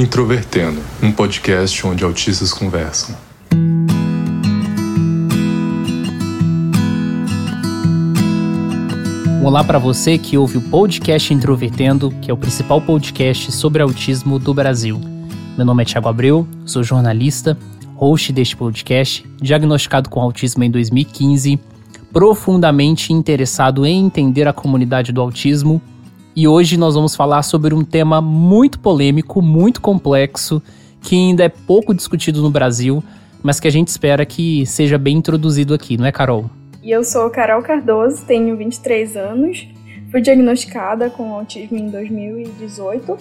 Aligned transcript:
Introvertendo, 0.00 0.80
um 1.02 1.12
podcast 1.12 1.86
onde 1.86 2.02
autistas 2.02 2.54
conversam. 2.54 3.14
Olá 9.44 9.62
para 9.62 9.78
você 9.78 10.16
que 10.16 10.38
ouve 10.38 10.56
o 10.56 10.62
podcast 10.70 11.34
Introvertendo, 11.34 12.10
que 12.22 12.30
é 12.30 12.34
o 12.34 12.36
principal 12.38 12.80
podcast 12.80 13.52
sobre 13.52 13.82
autismo 13.82 14.38
do 14.38 14.54
Brasil. 14.54 14.98
Meu 15.54 15.66
nome 15.66 15.82
é 15.82 15.84
Thiago 15.84 16.08
Abreu, 16.08 16.48
sou 16.64 16.82
jornalista, 16.82 17.54
host 17.94 18.32
deste 18.32 18.56
podcast, 18.56 19.22
diagnosticado 19.36 20.08
com 20.08 20.18
autismo 20.22 20.64
em 20.64 20.70
2015, 20.70 21.60
profundamente 22.10 23.12
interessado 23.12 23.84
em 23.84 24.06
entender 24.06 24.48
a 24.48 24.52
comunidade 24.54 25.12
do 25.12 25.20
autismo 25.20 25.82
e 26.34 26.46
hoje 26.46 26.76
nós 26.76 26.94
vamos 26.94 27.14
falar 27.14 27.42
sobre 27.42 27.74
um 27.74 27.84
tema 27.84 28.20
muito 28.20 28.78
polêmico, 28.78 29.42
muito 29.42 29.80
complexo, 29.80 30.62
que 31.02 31.16
ainda 31.16 31.44
é 31.44 31.48
pouco 31.48 31.94
discutido 31.94 32.40
no 32.42 32.50
Brasil, 32.50 33.02
mas 33.42 33.58
que 33.58 33.66
a 33.66 33.70
gente 33.70 33.88
espera 33.88 34.24
que 34.24 34.64
seja 34.66 34.98
bem 34.98 35.16
introduzido 35.16 35.74
aqui, 35.74 35.96
não 35.96 36.06
é, 36.06 36.12
Carol? 36.12 36.50
E 36.82 36.90
eu 36.90 37.02
sou 37.02 37.28
Carol 37.30 37.62
Cardoso, 37.62 38.24
tenho 38.26 38.56
23 38.56 39.16
anos, 39.16 39.66
fui 40.10 40.20
diagnosticada 40.20 41.10
com 41.10 41.34
autismo 41.34 41.76
em 41.76 41.90
2018. 41.90 43.16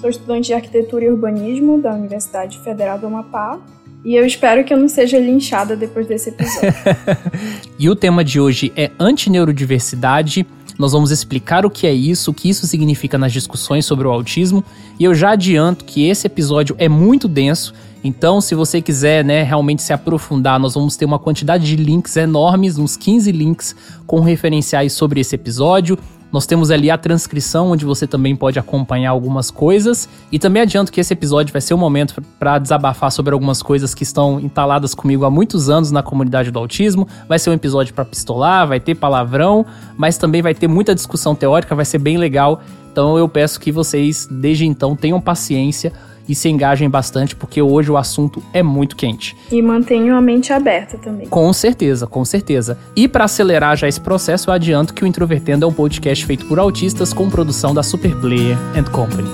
Sou 0.00 0.10
estudante 0.10 0.48
de 0.48 0.54
arquitetura 0.54 1.04
e 1.04 1.10
urbanismo 1.10 1.80
da 1.80 1.94
Universidade 1.94 2.58
Federal 2.60 2.98
do 2.98 3.06
Amapá 3.06 3.58
e 4.06 4.14
eu 4.14 4.24
espero 4.24 4.62
que 4.62 4.72
eu 4.72 4.78
não 4.78 4.88
seja 4.88 5.18
linchada 5.18 5.74
depois 5.74 6.06
desse 6.06 6.28
episódio. 6.28 6.72
e 7.76 7.90
o 7.90 7.96
tema 7.96 8.22
de 8.22 8.38
hoje 8.38 8.72
é 8.76 8.92
antineurodiversidade 9.00 10.46
nós 10.78 10.92
vamos 10.92 11.10
explicar 11.10 11.64
o 11.64 11.70
que 11.70 11.86
é 11.86 11.92
isso, 11.92 12.30
o 12.30 12.34
que 12.34 12.48
isso 12.48 12.66
significa 12.66 13.16
nas 13.16 13.32
discussões 13.32 13.86
sobre 13.86 14.06
o 14.06 14.10
autismo, 14.10 14.64
e 14.98 15.04
eu 15.04 15.14
já 15.14 15.30
adianto 15.30 15.84
que 15.84 16.08
esse 16.08 16.26
episódio 16.26 16.74
é 16.78 16.88
muito 16.88 17.26
denso, 17.28 17.72
então, 18.06 18.40
se 18.40 18.54
você 18.54 18.80
quiser 18.80 19.24
né, 19.24 19.42
realmente 19.42 19.82
se 19.82 19.92
aprofundar, 19.92 20.60
nós 20.60 20.74
vamos 20.74 20.96
ter 20.96 21.04
uma 21.04 21.18
quantidade 21.18 21.66
de 21.66 21.74
links 21.74 22.16
enormes, 22.16 22.78
uns 22.78 22.96
15 22.96 23.32
links 23.32 23.74
com 24.06 24.20
referenciais 24.20 24.92
sobre 24.92 25.20
esse 25.20 25.34
episódio. 25.34 25.98
Nós 26.32 26.44
temos 26.44 26.70
ali 26.70 26.90
a 26.90 26.98
transcrição, 26.98 27.70
onde 27.70 27.84
você 27.84 28.06
também 28.06 28.34
pode 28.34 28.58
acompanhar 28.58 29.10
algumas 29.10 29.50
coisas. 29.50 30.08
E 30.30 30.38
também 30.38 30.62
adianto 30.62 30.90
que 30.90 31.00
esse 31.00 31.12
episódio 31.12 31.52
vai 31.52 31.60
ser 31.60 31.74
o 31.74 31.76
um 31.76 31.80
momento 31.80 32.20
para 32.38 32.58
desabafar 32.58 33.10
sobre 33.10 33.32
algumas 33.32 33.62
coisas 33.62 33.94
que 33.94 34.02
estão 34.02 34.40
entaladas 34.40 34.94
comigo 34.94 35.24
há 35.24 35.30
muitos 35.30 35.70
anos 35.70 35.90
na 35.90 36.02
comunidade 36.02 36.50
do 36.50 36.58
autismo. 36.58 37.06
Vai 37.28 37.38
ser 37.38 37.50
um 37.50 37.54
episódio 37.54 37.94
para 37.94 38.04
pistolar, 38.04 38.66
vai 38.66 38.80
ter 38.80 38.94
palavrão, 38.94 39.64
mas 39.96 40.18
também 40.18 40.42
vai 40.42 40.54
ter 40.54 40.68
muita 40.68 40.94
discussão 40.94 41.34
teórica, 41.34 41.74
vai 41.74 41.84
ser 41.84 41.98
bem 41.98 42.16
legal. 42.16 42.60
Então 42.90 43.16
eu 43.16 43.28
peço 43.28 43.60
que 43.60 43.70
vocês, 43.70 44.26
desde 44.30 44.66
então, 44.66 44.96
tenham 44.96 45.20
paciência 45.20 45.92
e 46.28 46.34
se 46.34 46.48
engajem 46.48 46.88
bastante, 46.88 47.36
porque 47.36 47.60
hoje 47.60 47.90
o 47.90 47.96
assunto 47.96 48.42
é 48.52 48.62
muito 48.62 48.96
quente. 48.96 49.36
E 49.50 49.60
mantenham 49.62 50.16
a 50.16 50.20
mente 50.20 50.52
aberta 50.52 50.98
também. 50.98 51.26
Com 51.26 51.52
certeza, 51.52 52.06
com 52.06 52.24
certeza. 52.24 52.78
E 52.94 53.06
para 53.08 53.24
acelerar 53.24 53.76
já 53.76 53.88
esse 53.88 54.00
processo, 54.00 54.50
eu 54.50 54.54
adianto 54.54 54.94
que 54.94 55.04
o 55.04 55.06
Introvertendo 55.06 55.64
é 55.64 55.68
um 55.68 55.72
podcast 55.72 56.24
feito 56.24 56.46
por 56.46 56.58
autistas 56.58 57.12
com 57.12 57.30
produção 57.30 57.74
da 57.74 57.82
Superplayer 57.82 58.56
and 58.76 58.84
Company. 58.84 59.28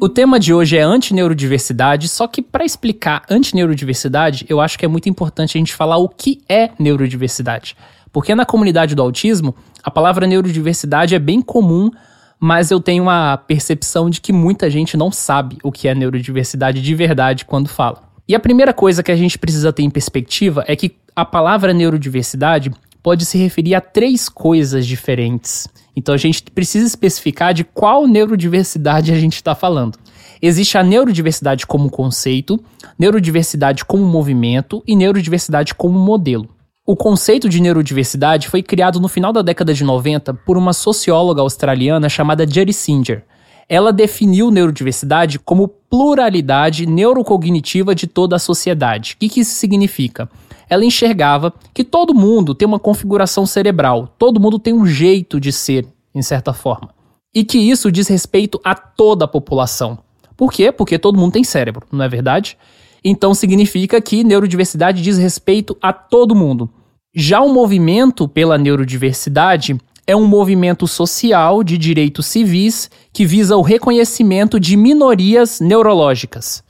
O 0.00 0.08
tema 0.08 0.38
de 0.38 0.54
hoje 0.54 0.76
é 0.76 0.82
antineurodiversidade, 0.82 2.08
só 2.08 2.28
que 2.28 2.40
para 2.40 2.64
explicar 2.64 3.24
antineurodiversidade, 3.28 4.46
eu 4.48 4.60
acho 4.60 4.78
que 4.78 4.84
é 4.84 4.88
muito 4.88 5.08
importante 5.08 5.58
a 5.58 5.58
gente 5.58 5.74
falar 5.74 5.96
o 5.96 6.08
que 6.08 6.40
é 6.48 6.70
neurodiversidade. 6.78 7.76
Porque 8.12 8.32
na 8.32 8.46
comunidade 8.46 8.94
do 8.94 9.02
autismo, 9.02 9.56
a 9.82 9.90
palavra 9.90 10.24
neurodiversidade 10.24 11.16
é 11.16 11.18
bem 11.18 11.42
comum 11.42 11.90
mas 12.40 12.70
eu 12.70 12.80
tenho 12.80 13.02
uma 13.02 13.36
percepção 13.36 14.08
de 14.08 14.20
que 14.20 14.32
muita 14.32 14.70
gente 14.70 14.96
não 14.96 15.10
sabe 15.10 15.58
o 15.62 15.72
que 15.72 15.88
é 15.88 15.94
neurodiversidade 15.94 16.80
de 16.80 16.94
verdade 16.94 17.44
quando 17.44 17.68
fala. 17.68 18.02
E 18.28 18.34
a 18.34 18.40
primeira 18.40 18.72
coisa 18.72 19.02
que 19.02 19.10
a 19.10 19.16
gente 19.16 19.38
precisa 19.38 19.72
ter 19.72 19.82
em 19.82 19.90
perspectiva 19.90 20.64
é 20.68 20.76
que 20.76 20.94
a 21.16 21.24
palavra 21.24 21.72
neurodiversidade 21.72 22.70
pode 23.02 23.24
se 23.24 23.38
referir 23.38 23.74
a 23.74 23.80
três 23.80 24.28
coisas 24.28 24.86
diferentes. 24.86 25.66
Então 25.96 26.14
a 26.14 26.18
gente 26.18 26.42
precisa 26.42 26.86
especificar 26.86 27.52
de 27.54 27.64
qual 27.64 28.06
neurodiversidade 28.06 29.12
a 29.12 29.18
gente 29.18 29.34
está 29.34 29.54
falando. 29.54 29.98
Existe 30.40 30.78
a 30.78 30.82
neurodiversidade 30.84 31.66
como 31.66 31.90
conceito, 31.90 32.62
neurodiversidade 32.98 33.84
como 33.84 34.04
movimento 34.04 34.82
e 34.86 34.94
neurodiversidade 34.94 35.74
como 35.74 35.98
modelo. 35.98 36.48
O 36.90 36.96
conceito 36.96 37.50
de 37.50 37.60
neurodiversidade 37.60 38.48
foi 38.48 38.62
criado 38.62 38.98
no 38.98 39.08
final 39.08 39.30
da 39.30 39.42
década 39.42 39.74
de 39.74 39.84
90 39.84 40.32
por 40.32 40.56
uma 40.56 40.72
socióloga 40.72 41.42
australiana 41.42 42.08
chamada 42.08 42.50
Jerry 42.50 42.72
Singer. 42.72 43.26
Ela 43.68 43.92
definiu 43.92 44.50
neurodiversidade 44.50 45.38
como 45.38 45.68
pluralidade 45.68 46.86
neurocognitiva 46.86 47.94
de 47.94 48.06
toda 48.06 48.36
a 48.36 48.38
sociedade. 48.38 49.12
O 49.12 49.18
que, 49.18 49.28
que 49.28 49.40
isso 49.40 49.54
significa? 49.56 50.30
Ela 50.66 50.82
enxergava 50.82 51.52
que 51.74 51.84
todo 51.84 52.14
mundo 52.14 52.54
tem 52.54 52.66
uma 52.66 52.78
configuração 52.78 53.44
cerebral, 53.44 54.08
todo 54.18 54.40
mundo 54.40 54.58
tem 54.58 54.72
um 54.72 54.86
jeito 54.86 55.38
de 55.38 55.52
ser, 55.52 55.86
em 56.14 56.22
certa 56.22 56.54
forma. 56.54 56.88
E 57.34 57.44
que 57.44 57.58
isso 57.58 57.92
diz 57.92 58.08
respeito 58.08 58.58
a 58.64 58.74
toda 58.74 59.26
a 59.26 59.28
população. 59.28 59.98
Por 60.34 60.50
quê? 60.50 60.72
Porque 60.72 60.98
todo 60.98 61.18
mundo 61.18 61.32
tem 61.32 61.44
cérebro, 61.44 61.86
não 61.92 62.02
é 62.02 62.08
verdade? 62.08 62.56
Então 63.04 63.34
significa 63.34 64.00
que 64.00 64.24
neurodiversidade 64.24 65.02
diz 65.02 65.18
respeito 65.18 65.76
a 65.82 65.92
todo 65.92 66.34
mundo. 66.34 66.70
Já 67.20 67.40
o 67.40 67.52
movimento 67.52 68.28
pela 68.28 68.56
neurodiversidade 68.56 69.76
é 70.06 70.14
um 70.14 70.24
movimento 70.24 70.86
social 70.86 71.64
de 71.64 71.76
direitos 71.76 72.26
civis 72.26 72.88
que 73.12 73.26
visa 73.26 73.56
o 73.56 73.60
reconhecimento 73.60 74.60
de 74.60 74.76
minorias 74.76 75.58
neurológicas. 75.58 76.62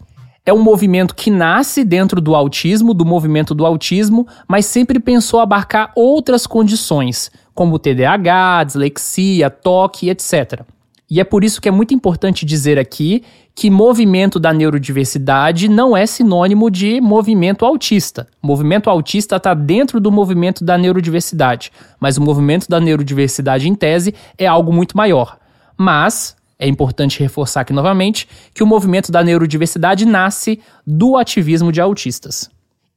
É 0.47 0.51
um 0.51 0.63
movimento 0.63 1.15
que 1.15 1.31
nasce 1.31 1.85
dentro 1.85 2.19
do 2.19 2.35
autismo, 2.35 2.95
do 2.95 3.05
movimento 3.05 3.55
do 3.55 3.67
autismo, 3.67 4.27
mas 4.49 4.65
sempre 4.65 4.99
pensou 4.99 5.39
abarcar 5.39 5.93
outras 5.95 6.47
condições, 6.47 7.31
como 7.55 7.79
TDAH, 7.79 8.65
dislexia, 8.65 9.51
toque, 9.51 10.09
etc. 10.09 10.63
E 11.11 11.21
é 11.21 11.25
por 11.25 11.43
isso 11.43 11.61
que 11.61 11.69
é 11.69 11.73
muito 11.73 11.95
importante 11.95 12.45
dizer 12.45 12.79
aqui 12.79 13.25
que 13.55 13.71
movimento 13.71 14.39
da 14.39 14.53
neurodiversidade 14.53 15.67
não 15.67 15.97
é 15.97 16.07
sinônimo 16.07 16.71
de 16.71 17.01
movimento 17.01 17.65
autista. 17.65 18.29
O 18.43 18.47
movimento 18.47 18.91
autista 18.91 19.37
está 19.37 19.55
dentro 19.55 19.99
do 20.01 20.13
movimento 20.13 20.63
da 20.63 20.77
neurodiversidade, 20.77 21.73
mas 21.99 22.19
o 22.19 22.23
movimento 22.23 22.69
da 22.69 22.79
neurodiversidade, 22.79 23.69
em 23.69 23.75
tese, 23.75 24.15
é 24.37 24.47
algo 24.47 24.73
muito 24.73 24.97
maior. 24.97 25.39
Mas 25.77 26.37
é 26.59 26.69
importante 26.69 27.21
reforçar 27.21 27.63
aqui 27.63 27.73
novamente 27.73 28.29
que 28.53 28.63
o 28.63 28.67
movimento 28.67 29.11
da 29.11 29.25
neurodiversidade 29.25 30.05
nasce 30.05 30.61
do 30.87 31.17
ativismo 31.17 31.73
de 31.73 31.81
autistas. 31.81 32.51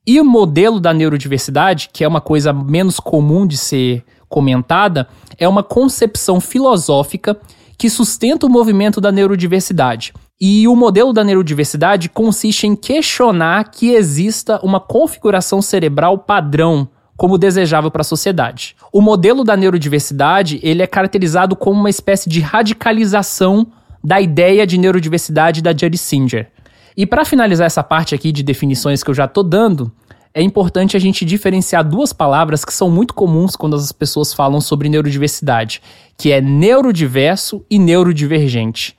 E 0.05 0.19
o 0.19 0.25
modelo 0.25 0.79
da 0.79 0.93
neurodiversidade, 0.93 1.89
que 1.93 2.03
é 2.03 2.07
uma 2.07 2.19
coisa 2.19 2.51
menos 2.51 2.99
comum 2.99 3.47
de 3.47 3.55
ser 3.55 4.03
comentada, 4.27 5.07
é 5.37 5.47
uma 5.47 5.61
concepção 5.63 6.41
filosófica 6.41 7.37
que 7.81 7.89
sustenta 7.89 8.45
o 8.45 8.49
movimento 8.49 9.01
da 9.01 9.11
neurodiversidade. 9.11 10.13
E 10.39 10.67
o 10.67 10.75
modelo 10.75 11.11
da 11.11 11.23
neurodiversidade 11.23 12.09
consiste 12.09 12.67
em 12.67 12.75
questionar 12.75 13.71
que 13.71 13.95
exista 13.95 14.59
uma 14.61 14.79
configuração 14.79 15.63
cerebral 15.63 16.19
padrão 16.19 16.87
como 17.17 17.39
desejável 17.39 17.89
para 17.89 18.01
a 18.01 18.03
sociedade. 18.03 18.75
O 18.93 19.01
modelo 19.01 19.43
da 19.43 19.57
neurodiversidade, 19.57 20.59
ele 20.61 20.83
é 20.83 20.85
caracterizado 20.85 21.55
como 21.55 21.79
uma 21.79 21.89
espécie 21.89 22.29
de 22.29 22.39
radicalização 22.39 23.65
da 24.03 24.21
ideia 24.21 24.67
de 24.67 24.77
neurodiversidade 24.77 25.59
da 25.59 25.75
Jerry 25.75 25.97
Singer. 25.97 26.51
E 26.95 27.07
para 27.07 27.25
finalizar 27.25 27.65
essa 27.65 27.81
parte 27.81 28.13
aqui 28.13 28.31
de 28.31 28.43
definições 28.43 29.01
que 29.01 29.09
eu 29.09 29.15
já 29.15 29.25
estou 29.25 29.43
dando, 29.43 29.91
é 30.33 30.41
importante 30.41 30.95
a 30.95 30.99
gente 30.99 31.25
diferenciar 31.25 31.87
duas 31.87 32.13
palavras 32.13 32.63
que 32.63 32.73
são 32.73 32.89
muito 32.89 33.13
comuns 33.13 33.55
quando 33.55 33.75
as 33.75 33.91
pessoas 33.91 34.33
falam 34.33 34.61
sobre 34.61 34.87
neurodiversidade, 34.87 35.81
que 36.17 36.31
é 36.31 36.39
neurodiverso 36.39 37.65
e 37.69 37.77
neurodivergente. 37.77 38.97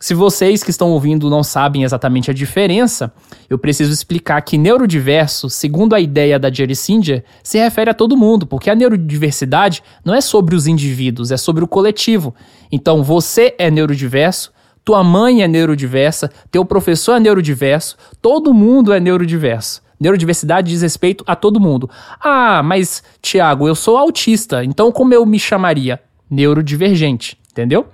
Se 0.00 0.14
vocês 0.14 0.64
que 0.64 0.70
estão 0.70 0.90
ouvindo 0.90 1.30
não 1.30 1.44
sabem 1.44 1.84
exatamente 1.84 2.28
a 2.28 2.34
diferença, 2.34 3.12
eu 3.48 3.56
preciso 3.56 3.92
explicar 3.92 4.42
que 4.42 4.58
neurodiverso, 4.58 5.48
segundo 5.48 5.94
a 5.94 6.00
ideia 6.00 6.40
da 6.40 6.52
Jerry 6.52 6.74
Singer, 6.74 7.22
se 7.40 7.56
refere 7.56 7.90
a 7.90 7.94
todo 7.94 8.16
mundo, 8.16 8.44
porque 8.44 8.68
a 8.68 8.74
neurodiversidade 8.74 9.80
não 10.04 10.12
é 10.12 10.20
sobre 10.20 10.56
os 10.56 10.66
indivíduos, 10.66 11.30
é 11.30 11.36
sobre 11.36 11.62
o 11.62 11.68
coletivo. 11.68 12.34
Então, 12.72 13.04
você 13.04 13.54
é 13.56 13.70
neurodiverso, 13.70 14.52
tua 14.84 15.04
mãe 15.04 15.44
é 15.44 15.46
neurodiversa, 15.46 16.28
teu 16.50 16.64
professor 16.64 17.14
é 17.14 17.20
neurodiverso, 17.20 17.96
todo 18.20 18.52
mundo 18.52 18.92
é 18.92 18.98
neurodiverso. 18.98 19.80
Neurodiversidade 20.02 20.70
diz 20.70 20.82
respeito 20.82 21.22
a 21.26 21.36
todo 21.36 21.60
mundo. 21.60 21.88
Ah, 22.20 22.60
mas, 22.62 23.04
Tiago, 23.22 23.68
eu 23.68 23.74
sou 23.74 23.96
autista, 23.96 24.64
então 24.64 24.90
como 24.90 25.14
eu 25.14 25.24
me 25.24 25.38
chamaria? 25.38 26.00
Neurodivergente, 26.28 27.38
entendeu? 27.52 27.86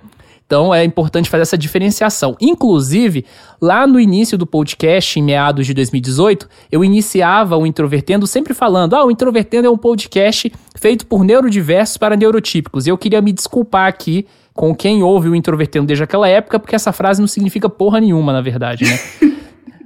Então 0.49 0.73
é 0.73 0.83
importante 0.83 1.29
fazer 1.29 1.43
essa 1.43 1.55
diferenciação. 1.55 2.35
Inclusive, 2.41 3.23
lá 3.61 3.85
no 3.85 3.99
início 3.99 4.35
do 4.35 4.47
podcast, 4.47 5.19
em 5.19 5.21
meados 5.21 5.67
de 5.67 5.75
2018, 5.75 6.49
eu 6.71 6.83
iniciava 6.83 7.55
o 7.55 7.67
Introvertendo 7.67 8.25
sempre 8.25 8.55
falando: 8.55 8.95
ah, 8.95 9.05
o 9.05 9.11
Introvertendo 9.11 9.67
é 9.67 9.69
um 9.69 9.77
podcast 9.77 10.51
feito 10.75 11.05
por 11.05 11.23
neurodiversos 11.23 11.97
para 11.97 12.15
neurotípicos. 12.15 12.87
E 12.87 12.89
eu 12.89 12.97
queria 12.97 13.21
me 13.21 13.31
desculpar 13.31 13.87
aqui 13.87 14.25
com 14.51 14.73
quem 14.73 15.03
ouve 15.03 15.29
o 15.29 15.35
Introvertendo 15.35 15.85
desde 15.85 16.03
aquela 16.03 16.27
época, 16.27 16.59
porque 16.59 16.73
essa 16.73 16.91
frase 16.91 17.21
não 17.21 17.27
significa 17.27 17.69
porra 17.69 18.01
nenhuma, 18.01 18.33
na 18.33 18.41
verdade, 18.41 18.85
né? 18.85 18.99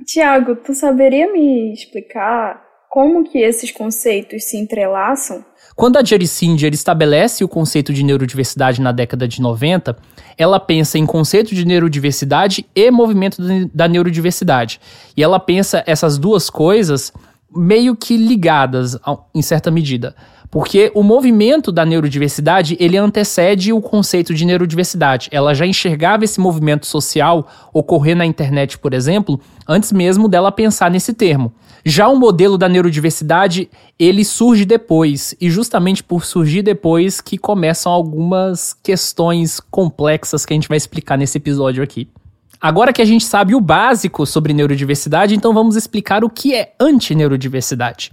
Tiago, 0.04 0.56
tu 0.56 0.74
saberia 0.74 1.32
me 1.32 1.74
explicar 1.74 2.62
como 2.90 3.24
que 3.24 3.40
esses 3.40 3.72
conceitos 3.72 4.44
se 4.44 4.58
entrelaçam? 4.58 5.44
Quando 5.76 5.98
a 5.98 6.04
Jerry 6.04 6.28
Singer 6.28 6.72
estabelece 6.74 7.44
o 7.44 7.48
conceito 7.48 7.92
de 7.92 8.04
neurodiversidade 8.04 8.80
na 8.80 8.92
década 8.92 9.28
de 9.28 9.42
90, 9.42 9.98
ela 10.38 10.60
pensa 10.60 11.00
em 11.00 11.06
conceito 11.06 11.56
de 11.56 11.66
neurodiversidade 11.66 12.66
e 12.76 12.92
movimento 12.92 13.42
da 13.74 13.88
neurodiversidade. 13.88 14.80
E 15.18 15.24
ela 15.24 15.40
pensa 15.40 15.84
essas 15.88 16.20
duas 16.20 16.52
coisas 16.52 17.12
meio 17.56 17.96
que 17.96 18.16
ligadas 18.16 18.98
em 19.34 19.42
certa 19.42 19.72
medida. 19.72 20.16
Porque 20.54 20.92
o 20.94 21.02
movimento 21.02 21.72
da 21.72 21.84
neurodiversidade, 21.84 22.78
ele 22.80 22.96
antecede 22.96 23.74
o 23.74 23.82
conceito 23.82 24.36
de 24.36 24.46
neurodiversidade. 24.46 25.28
Ela 25.32 25.56
já 25.56 25.66
enxergava 25.66 26.26
esse 26.26 26.40
movimento 26.40 26.86
social 26.86 27.48
ocorrer 27.74 28.16
na 28.16 28.24
internet, 28.24 28.78
por 28.78 28.94
exemplo, 28.94 29.40
antes 29.68 29.92
mesmo 29.92 30.28
dela 30.28 30.52
pensar 30.52 30.92
nesse 30.92 31.12
termo. 31.12 31.52
Já 31.84 32.08
o 32.08 32.16
modelo 32.16 32.56
da 32.56 32.70
neurodiversidade, 32.70 33.68
ele 33.98 34.24
surge 34.24 34.64
depois, 34.64 35.34
e 35.42 35.50
justamente 35.50 36.04
por 36.04 36.24
surgir 36.24 36.62
depois 36.62 37.20
que 37.20 37.36
começam 37.36 37.92
algumas 37.92 38.76
questões 38.84 39.60
complexas 39.60 40.46
que 40.46 40.54
a 40.54 40.56
gente 40.56 40.70
vai 40.70 40.78
explicar 40.78 41.18
nesse 41.18 41.40
episódio 41.40 41.84
aqui. 41.84 42.08
Agora 42.62 42.94
que 42.94 43.02
a 43.02 43.06
gente 43.06 43.26
sabe 43.26 43.56
o 43.56 43.60
básico 43.60 44.24
sobre 44.24 44.54
neurodiversidade, 44.54 45.34
então 45.34 45.52
vamos 45.52 45.76
explicar 45.76 46.24
o 46.24 46.30
que 46.30 46.54
é 46.54 46.74
antineurodiversidade. 46.80 48.12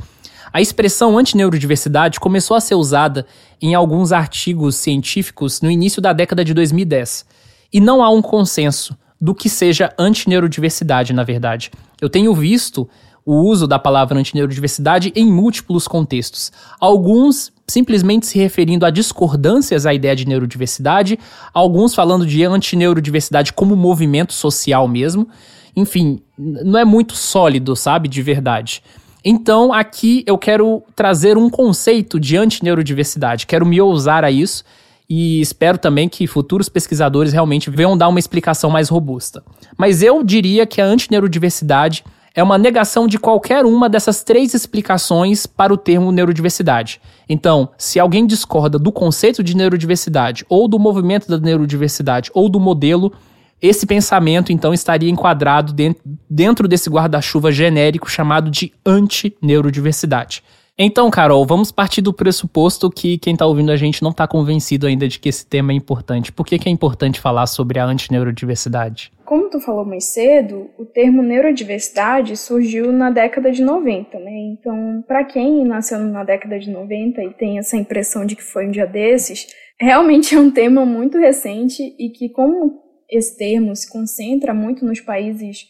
A 0.53 0.61
expressão 0.61 1.17
antineurodiversidade 1.17 2.19
começou 2.19 2.57
a 2.57 2.61
ser 2.61 2.75
usada 2.75 3.25
em 3.63 3.75
alguns 3.75 4.11
artigos 4.11 4.75
científicos 4.75 5.61
no 5.61 5.71
início 5.71 6.03
da 6.03 6.13
década 6.13 6.45
de 6.45 6.53
2010. 6.53 7.25
E 7.73 7.81
não 7.81 8.03
há 8.03 8.11
um 8.11 8.21
consenso 8.21 8.97
do 9.21 9.33
que 9.33 9.49
seja 9.49 9.93
antineurodiversidade, 9.97 11.13
na 11.13 11.23
verdade. 11.23 11.71
Eu 12.01 12.09
tenho 12.09 12.35
visto 12.35 12.89
o 13.25 13.35
uso 13.35 13.69
da 13.69 13.79
palavra 13.79 14.19
antineurodiversidade 14.19 15.13
em 15.15 15.31
múltiplos 15.31 15.87
contextos. 15.87 16.51
Alguns 16.81 17.53
simplesmente 17.69 18.27
se 18.27 18.37
referindo 18.37 18.85
a 18.85 18.91
discordâncias 18.91 19.87
à 19.87 19.95
ideia 19.95 20.17
de 20.17 20.27
neurodiversidade, 20.27 21.17
alguns 21.55 21.95
falando 21.95 22.27
de 22.27 22.45
antineurodiversidade 22.45 23.53
como 23.53 23.77
movimento 23.77 24.33
social 24.33 24.89
mesmo. 24.89 25.29
Enfim, 25.77 26.21
não 26.37 26.81
é 26.81 26.85
muito 26.85 27.15
sólido, 27.15 27.77
sabe, 27.77 28.09
de 28.09 28.21
verdade. 28.21 28.83
Então, 29.25 29.73
aqui 29.73 30.25
eu 30.27 30.39
quero 30.39 30.83
trazer 30.95 31.37
um 31.37 31.51
conceito 31.51 32.19
de 32.19 32.37
antineurodiversidade, 32.37 33.47
quero 33.47 33.67
me 33.67 33.81
ousar 33.81 34.25
a 34.25 34.31
isso 34.31 34.65
e 35.09 35.41
espero 35.41 35.77
também 35.77 36.09
que 36.09 36.27
futuros 36.27 36.69
pesquisadores 36.69 37.33
realmente 37.33 37.69
venham 37.69 37.97
dar 37.97 38.09
uma 38.09 38.19
explicação 38.19 38.71
mais 38.71 38.89
robusta. 38.89 39.43
Mas 39.77 40.03
eu 40.03 40.23
diria 40.23 40.65
que 40.65 40.81
a 40.81 40.85
antineurodiversidade 40.85 42.05
é 42.35 42.43
uma 42.43 42.57
negação 42.57 43.07
de 43.09 43.19
qualquer 43.19 43.65
uma 43.65 43.89
dessas 43.89 44.23
três 44.23 44.55
explicações 44.55 45.47
para 45.47 45.75
o 45.75 45.77
termo 45.77 46.13
neurodiversidade. 46.13 47.01
Então, 47.29 47.71
se 47.77 47.99
alguém 47.99 48.27
discorda 48.27 48.79
do 48.79 48.93
conceito 48.93 49.43
de 49.43 49.57
neurodiversidade, 49.57 50.45
ou 50.49 50.69
do 50.69 50.79
movimento 50.79 51.29
da 51.29 51.39
neurodiversidade, 51.39 52.31
ou 52.33 52.49
do 52.49 52.61
modelo, 52.61 53.13
esse 53.61 53.85
pensamento, 53.85 54.53
então, 54.53 54.73
estaria 54.73 55.11
enquadrado 55.11 55.73
dentro 55.73 56.03
desse 56.31 56.89
guarda-chuva 56.89 57.51
genérico 57.51 58.11
chamado 58.11 58.51
de 58.51 58.73
anti-neurodiversidade. 58.87 60.43
Então, 60.83 61.11
Carol, 61.11 61.45
vamos 61.45 61.71
partir 61.71 62.01
do 62.01 62.11
pressuposto 62.11 62.89
que 62.89 63.19
quem 63.19 63.35
está 63.35 63.45
ouvindo 63.45 63.71
a 63.71 63.77
gente 63.77 64.03
não 64.03 64.13
está 64.13 64.27
convencido 64.27 64.87
ainda 64.87 65.07
de 65.07 65.19
que 65.19 65.29
esse 65.29 65.45
tema 65.45 65.73
é 65.73 65.75
importante. 65.75 66.33
Por 66.33 66.47
que, 66.47 66.59
que 66.59 66.71
é 66.71 66.73
importante 66.73 67.21
falar 67.21 67.47
sobre 67.47 67.79
a 67.79 67.85
antineurodiversidade? 67.85 69.13
Como 69.27 69.51
tu 69.51 69.61
falou 69.61 69.85
mais 69.85 70.07
cedo, 70.07 70.71
o 70.79 70.87
termo 70.87 71.23
neurodiversidade 71.23 72.35
surgiu 72.35 72.91
na 72.93 73.11
década 73.11 73.53
de 73.53 73.63
90, 73.63 74.19
né? 74.21 74.31
Então, 74.53 75.05
para 75.07 75.23
quem 75.23 75.67
nasceu 75.67 75.99
na 75.99 76.25
década 76.25 76.59
de 76.59 76.71
90 76.71 77.25
e 77.25 77.35
tem 77.35 77.59
essa 77.59 77.77
impressão 77.77 78.25
de 78.25 78.35
que 78.35 78.43
foi 78.43 78.67
um 78.67 78.71
dia 78.71 78.87
desses, 78.87 79.49
realmente 79.79 80.35
é 80.35 80.41
um 80.41 80.51
tema 80.51 80.87
muito 80.87 81.19
recente 81.19 81.95
e 81.99 82.09
que, 82.09 82.31
como 82.31 82.81
esse 83.11 83.37
termo 83.37 83.77
se 83.77 83.87
concentra 83.87 84.55
muito 84.55 84.87
nos 84.87 85.01
países 85.01 85.67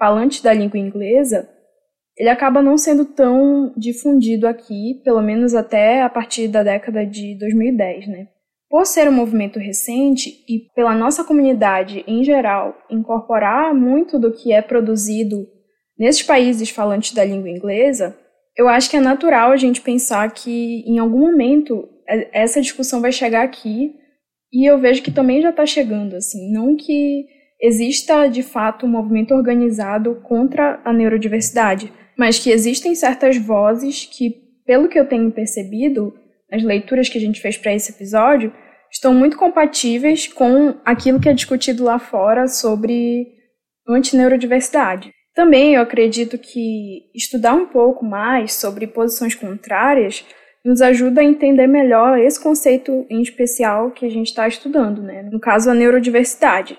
falantes 0.00 0.40
da 0.40 0.54
língua 0.54 0.78
inglesa, 0.78 1.46
ele 2.16 2.30
acaba 2.30 2.62
não 2.62 2.78
sendo 2.78 3.04
tão 3.04 3.74
difundido 3.76 4.48
aqui, 4.48 5.00
pelo 5.04 5.20
menos 5.20 5.54
até 5.54 6.00
a 6.02 6.08
partir 6.08 6.48
da 6.48 6.62
década 6.62 7.04
de 7.04 7.38
2010, 7.38 8.08
né? 8.08 8.28
Por 8.68 8.86
ser 8.86 9.08
um 9.08 9.12
movimento 9.12 9.58
recente 9.58 10.42
e 10.48 10.60
pela 10.74 10.94
nossa 10.94 11.22
comunidade 11.22 12.02
em 12.06 12.24
geral 12.24 12.74
incorporar 12.90 13.74
muito 13.74 14.18
do 14.18 14.32
que 14.32 14.52
é 14.52 14.62
produzido 14.62 15.46
nesses 15.98 16.22
países 16.22 16.70
falantes 16.70 17.12
da 17.12 17.24
língua 17.24 17.50
inglesa, 17.50 18.16
eu 18.56 18.68
acho 18.68 18.88
que 18.88 18.96
é 18.96 19.00
natural 19.00 19.52
a 19.52 19.56
gente 19.56 19.82
pensar 19.82 20.30
que 20.32 20.82
em 20.86 20.98
algum 20.98 21.18
momento 21.18 21.86
essa 22.32 22.60
discussão 22.60 23.00
vai 23.00 23.12
chegar 23.12 23.42
aqui 23.42 23.94
e 24.52 24.68
eu 24.68 24.78
vejo 24.78 25.02
que 25.02 25.12
também 25.12 25.42
já 25.42 25.50
está 25.50 25.66
chegando, 25.66 26.16
assim, 26.16 26.50
não 26.52 26.74
que 26.74 27.26
exista 27.60 28.28
de 28.28 28.42
fato 28.42 28.86
um 28.86 28.88
movimento 28.88 29.34
organizado 29.34 30.16
contra 30.22 30.80
a 30.84 30.92
neurodiversidade, 30.92 31.92
mas 32.16 32.38
que 32.38 32.50
existem 32.50 32.94
certas 32.94 33.36
vozes 33.36 34.06
que, 34.06 34.30
pelo 34.64 34.88
que 34.88 34.98
eu 34.98 35.06
tenho 35.06 35.30
percebido, 35.30 36.14
nas 36.50 36.62
leituras 36.62 37.08
que 37.08 37.18
a 37.18 37.20
gente 37.20 37.40
fez 37.40 37.56
para 37.56 37.74
esse 37.74 37.92
episódio, 37.92 38.52
estão 38.90 39.14
muito 39.14 39.36
compatíveis 39.36 40.26
com 40.26 40.74
aquilo 40.84 41.20
que 41.20 41.28
é 41.28 41.32
discutido 41.32 41.84
lá 41.84 41.98
fora 41.98 42.48
sobre 42.48 43.26
antineurodiversidade. 43.88 45.12
Também 45.34 45.74
eu 45.74 45.82
acredito 45.82 46.36
que 46.36 47.10
estudar 47.14 47.54
um 47.54 47.66
pouco 47.66 48.04
mais 48.04 48.54
sobre 48.54 48.86
posições 48.86 49.34
contrárias 49.34 50.24
nos 50.64 50.82
ajuda 50.82 51.20
a 51.20 51.24
entender 51.24 51.66
melhor 51.66 52.18
esse 52.18 52.42
conceito 52.42 53.06
em 53.08 53.22
especial 53.22 53.90
que 53.92 54.04
a 54.04 54.10
gente 54.10 54.26
está 54.26 54.46
estudando, 54.46 55.02
né? 55.02 55.22
no 55.22 55.40
caso, 55.40 55.70
a 55.70 55.74
neurodiversidade. 55.74 56.78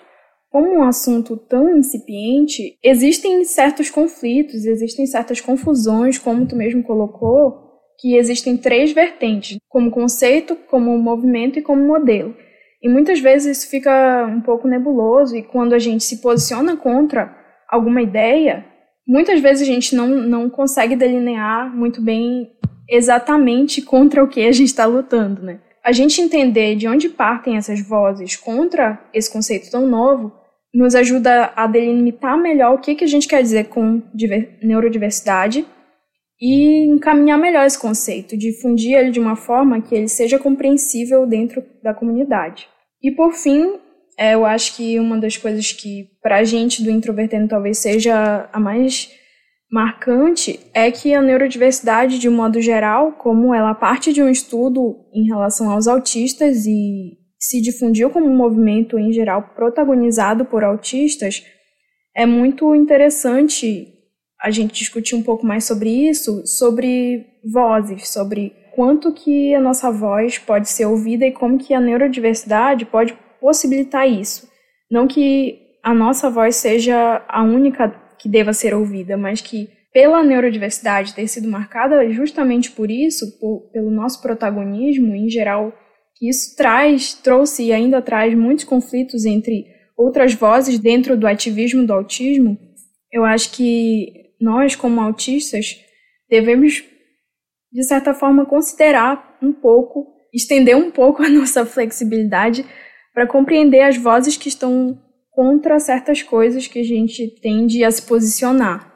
Como 0.52 0.70
um 0.70 0.84
assunto 0.84 1.38
tão 1.38 1.78
incipiente, 1.78 2.78
existem 2.84 3.42
certos 3.46 3.90
conflitos, 3.90 4.66
existem 4.66 5.06
certas 5.06 5.40
confusões, 5.40 6.18
como 6.18 6.46
tu 6.46 6.58
mesmo 6.58 6.84
colocou, 6.84 7.72
que 7.98 8.18
existem 8.18 8.58
três 8.58 8.92
vertentes, 8.92 9.58
como 9.70 9.90
conceito, 9.90 10.58
como 10.70 10.98
movimento 10.98 11.58
e 11.58 11.62
como 11.62 11.88
modelo. 11.88 12.36
E 12.84 12.90
muitas 12.90 13.22
vezes 13.22 13.60
isso 13.60 13.70
fica 13.70 14.26
um 14.26 14.42
pouco 14.42 14.68
nebuloso, 14.68 15.38
e 15.38 15.42
quando 15.42 15.72
a 15.72 15.80
gente 15.80 16.04
se 16.04 16.18
posiciona 16.20 16.76
contra 16.76 17.34
alguma 17.70 18.02
ideia, 18.02 18.66
muitas 19.08 19.40
vezes 19.40 19.62
a 19.62 19.72
gente 19.72 19.96
não, 19.96 20.10
não 20.10 20.50
consegue 20.50 20.98
delinear 20.98 21.74
muito 21.74 22.02
bem 22.02 22.52
exatamente 22.90 23.82
contra 23.82 24.22
o 24.22 24.28
que 24.28 24.42
a 24.42 24.52
gente 24.52 24.68
está 24.68 24.86
lutando, 24.86 25.42
né? 25.42 25.62
A 25.82 25.94
gente 25.94 26.22
entender 26.22 26.76
de 26.76 26.90
onde 26.90 27.08
partem 27.08 27.56
essas 27.56 27.80
vozes 27.80 28.36
contra 28.36 29.02
esse 29.14 29.32
conceito 29.32 29.72
tão 29.72 29.88
novo 29.88 30.41
nos 30.74 30.96
ajuda 30.96 31.52
a 31.56 31.68
delimitar 31.68 32.38
melhor 32.38 32.74
o 32.74 32.80
que, 32.80 32.96
que 32.96 33.04
a 33.04 33.08
gente 33.08 33.28
quer 33.28 33.42
dizer 33.42 33.66
com 33.66 34.02
neurodiversidade 34.64 35.66
e 36.42 36.86
encaminhar 36.86 37.38
melhor 37.38 37.66
esse 37.66 37.80
conceito, 37.80 38.38
difundir 38.38 38.98
ele 38.98 39.12
de 39.12 39.20
uma 39.20 39.36
forma 39.36 39.82
que 39.82 39.94
ele 39.94 40.08
seja 40.08 40.40
compreensível 40.40 41.28
dentro 41.28 41.64
da 41.84 41.94
comunidade. 41.94 42.68
E 43.04 43.12
por 43.12 43.34
fim, 43.34 43.80
é, 44.18 44.34
eu 44.34 44.46
acho 44.46 44.76
que 44.76 45.00
uma 45.00 45.20
das 45.20 45.38
coisas 45.38 45.72
que 45.72 46.10
para 46.22 46.38
a 46.38 46.44
gente 46.44 46.84
do 46.84 46.90
introvertendo 46.90 47.48
talvez 47.48 47.78
seja 47.78 48.50
a 48.52 48.60
mais 48.60 49.12
marcante 49.72 50.60
é 50.74 50.92
que 50.92 51.14
a 51.14 51.22
neurodiversidade, 51.22 52.20
de 52.20 52.28
um 52.28 52.36
modo 52.36 52.60
geral, 52.60 53.14
como 53.14 53.54
ela 53.54 53.74
parte 53.74 54.12
de 54.12 54.22
um 54.22 54.30
estudo 54.30 54.98
em 55.14 55.26
relação 55.26 55.70
aos 55.70 55.88
autistas 55.88 56.66
e 56.66 57.21
se 57.42 57.60
difundiu 57.60 58.12
como 58.12 58.28
um 58.28 58.38
movimento 58.38 59.00
em 59.00 59.12
geral 59.12 59.52
protagonizado 59.56 60.46
por 60.46 60.64
autistas, 60.64 61.44
é 62.16 62.24
muito 62.24 62.76
interessante 62.76 63.88
a 64.40 64.52
gente 64.52 64.74
discutir 64.74 65.16
um 65.16 65.24
pouco 65.24 65.46
mais 65.46 65.64
sobre 65.64 65.90
isso, 65.90 66.46
sobre 66.46 67.26
vozes, 67.44 68.10
sobre 68.10 68.54
quanto 68.76 69.12
que 69.12 69.56
a 69.56 69.60
nossa 69.60 69.92
voz 69.92 70.38
pode 70.38 70.70
ser 70.70 70.86
ouvida 70.86 71.26
e 71.26 71.32
como 71.32 71.58
que 71.58 71.74
a 71.74 71.82
neurodiversidade 71.82 72.86
pode 72.86 73.18
possibilitar 73.40 74.08
isso. 74.08 74.48
Não 74.90 75.08
que 75.08 75.60
a 75.84 75.94
nossa 75.94 76.30
voz 76.30 76.56
seja 76.58 77.24
a 77.28 77.42
única 77.42 77.90
que 78.20 78.30
deva 78.30 78.54
ser 78.54 78.74
ouvida, 78.74 79.18
mas 79.18 79.42
que 79.42 79.68
pela 79.92 80.24
neurodiversidade 80.24 81.16
ter 81.16 81.28
sido 81.28 81.50
marcada 81.50 82.08
justamente 82.12 82.72
por 82.72 82.90
isso, 82.90 83.40
por, 83.40 83.70
pelo 83.72 83.90
nosso 83.90 84.22
protagonismo 84.22 85.16
em 85.16 85.30
geral 85.30 85.74
que 86.22 86.30
isso 86.30 86.56
traz, 86.56 87.16
trouxe 87.16 87.64
e 87.64 87.74
ainda 87.74 88.00
traz 88.00 88.36
muitos 88.36 88.64
conflitos 88.64 89.26
entre 89.26 89.66
outras 89.98 90.36
vozes 90.36 90.78
dentro 90.78 91.18
do 91.18 91.26
ativismo 91.26 91.84
do 91.84 91.94
autismo, 91.94 92.60
eu 93.12 93.26
acho 93.26 93.52
que 93.52 94.30
nós, 94.40 94.76
como 94.76 95.02
autistas, 95.02 95.84
devemos, 96.30 96.84
de 97.74 97.84
certa 97.84 98.14
forma, 98.14 98.46
considerar 98.46 99.40
um 99.42 99.52
pouco, 99.52 100.14
estender 100.32 100.78
um 100.78 100.92
pouco 100.92 101.24
a 101.24 101.30
nossa 101.30 101.66
flexibilidade 101.66 102.64
para 103.16 103.26
compreender 103.26 103.82
as 103.82 103.98
vozes 103.98 104.38
que 104.38 104.48
estão 104.48 105.02
contra 105.32 105.80
certas 105.80 106.22
coisas 106.22 106.68
que 106.68 106.78
a 106.78 106.84
gente 106.84 107.28
tende 107.42 107.84
a 107.84 107.90
se 107.90 108.04
posicionar. 108.04 108.92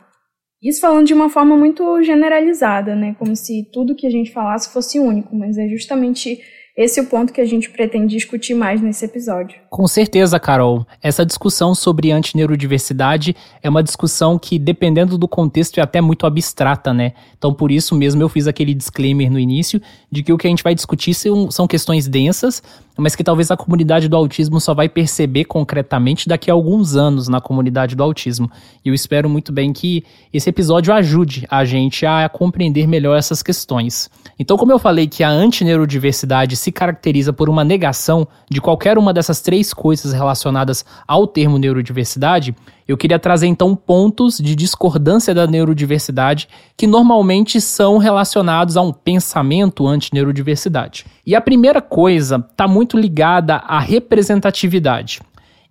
Isso 0.62 0.80
falando 0.80 1.08
de 1.08 1.14
uma 1.14 1.30
forma 1.30 1.58
muito 1.58 2.04
generalizada, 2.04 2.96
né? 2.96 3.16
Como 3.18 3.36
se 3.36 3.68
tudo 3.74 3.96
que 3.96 4.06
a 4.06 4.12
gente 4.12 4.32
falasse 4.32 4.72
fosse 4.72 5.00
único, 5.00 5.36
mas 5.36 5.58
é 5.58 5.68
justamente 5.68 6.40
esse 6.78 7.00
é 7.00 7.04
o 7.04 7.06
ponto 7.06 7.32
que 7.32 7.40
a 7.40 7.46
gente 7.46 7.70
pretende 7.70 8.16
discutir 8.16 8.54
mais 8.54 8.82
nesse 8.82 9.06
episódio. 9.06 9.58
Com 9.70 9.88
certeza, 9.88 10.38
Carol. 10.38 10.86
Essa 11.02 11.26
discussão 11.26 11.74
sobre 11.74 12.12
antineurodiversidade 12.12 13.34
é 13.64 13.70
uma 13.70 13.82
discussão 13.82 14.38
que, 14.38 14.60
dependendo 14.60 15.18
do 15.18 15.28
contexto, 15.28 15.78
é 15.78 15.82
até 15.82 16.02
muito 16.02 16.26
abstrata, 16.26 16.94
né? 16.94 17.14
Então, 17.38 17.54
por 17.54 17.72
isso 17.72 17.96
mesmo, 17.96 18.22
eu 18.22 18.28
fiz 18.28 18.46
aquele 18.46 18.74
disclaimer 18.74 19.32
no 19.32 19.40
início 19.40 19.82
de 20.12 20.22
que 20.22 20.34
o 20.34 20.38
que 20.38 20.48
a 20.48 20.50
gente 20.50 20.64
vai 20.64 20.76
discutir 20.76 21.14
são, 21.14 21.50
são 21.50 21.66
questões 21.66 22.10
densas, 22.10 22.62
mas 22.98 23.16
que 23.16 23.24
talvez 23.24 23.52
a 23.52 23.58
comunidade 23.58 24.08
do 24.08 24.16
autismo 24.16 24.60
só 24.60 24.74
vai 24.74 24.88
perceber 24.88 25.46
concretamente 25.46 26.28
daqui 26.28 26.50
a 26.50 26.54
alguns 26.54 26.96
anos 26.96 27.28
na 27.28 27.42
comunidade 27.42 27.96
do 27.96 28.04
autismo. 28.04 28.50
E 28.84 28.90
eu 28.90 28.94
espero 28.94 29.30
muito 29.30 29.52
bem 29.52 29.74
que 29.74 30.04
esse 30.34 30.50
episódio 30.50 30.94
ajude 30.94 31.46
a 31.50 31.66
gente 31.66 32.06
a 32.06 32.28
compreender 32.30 32.88
melhor 32.88 33.18
essas 33.18 33.44
questões. 33.44 34.10
Então, 34.40 34.58
como 34.58 34.72
eu 34.72 34.80
falei 34.80 35.08
que 35.08 35.24
a 35.24 35.30
antineurodiversidade 35.30 36.56
se 36.56 36.72
caracteriza 36.72 37.32
por 37.32 37.50
uma 37.50 37.64
negação 37.64 38.28
de 38.50 38.62
qualquer 38.62 38.98
uma 38.98 39.14
dessas 39.14 39.42
três 39.42 39.74
coisas 39.74 40.14
relacionadas 40.14 40.86
ao 41.08 41.28
termo 41.28 41.58
neurodiversidade, 41.58 42.56
eu 42.88 42.98
queria 42.98 43.18
trazer 43.18 43.48
então 43.48 43.76
pontos 43.76 44.38
de 44.38 44.56
discordância 44.56 45.34
da 45.34 45.48
neurodiversidade 45.48 46.48
que 46.78 46.86
normalmente 46.86 47.60
são 47.60 47.98
relacionados 47.98 48.78
a 48.78 48.82
um 48.82 48.94
pensamento 48.94 49.88
anti-neurodiversidade. 49.88 51.06
E 51.26 51.36
a 51.36 51.42
primeira 51.42 51.82
coisa 51.82 52.46
está 52.52 52.68
muito 52.68 52.98
ligada 52.98 53.56
à 53.56 53.80
representatividade. 53.80 55.20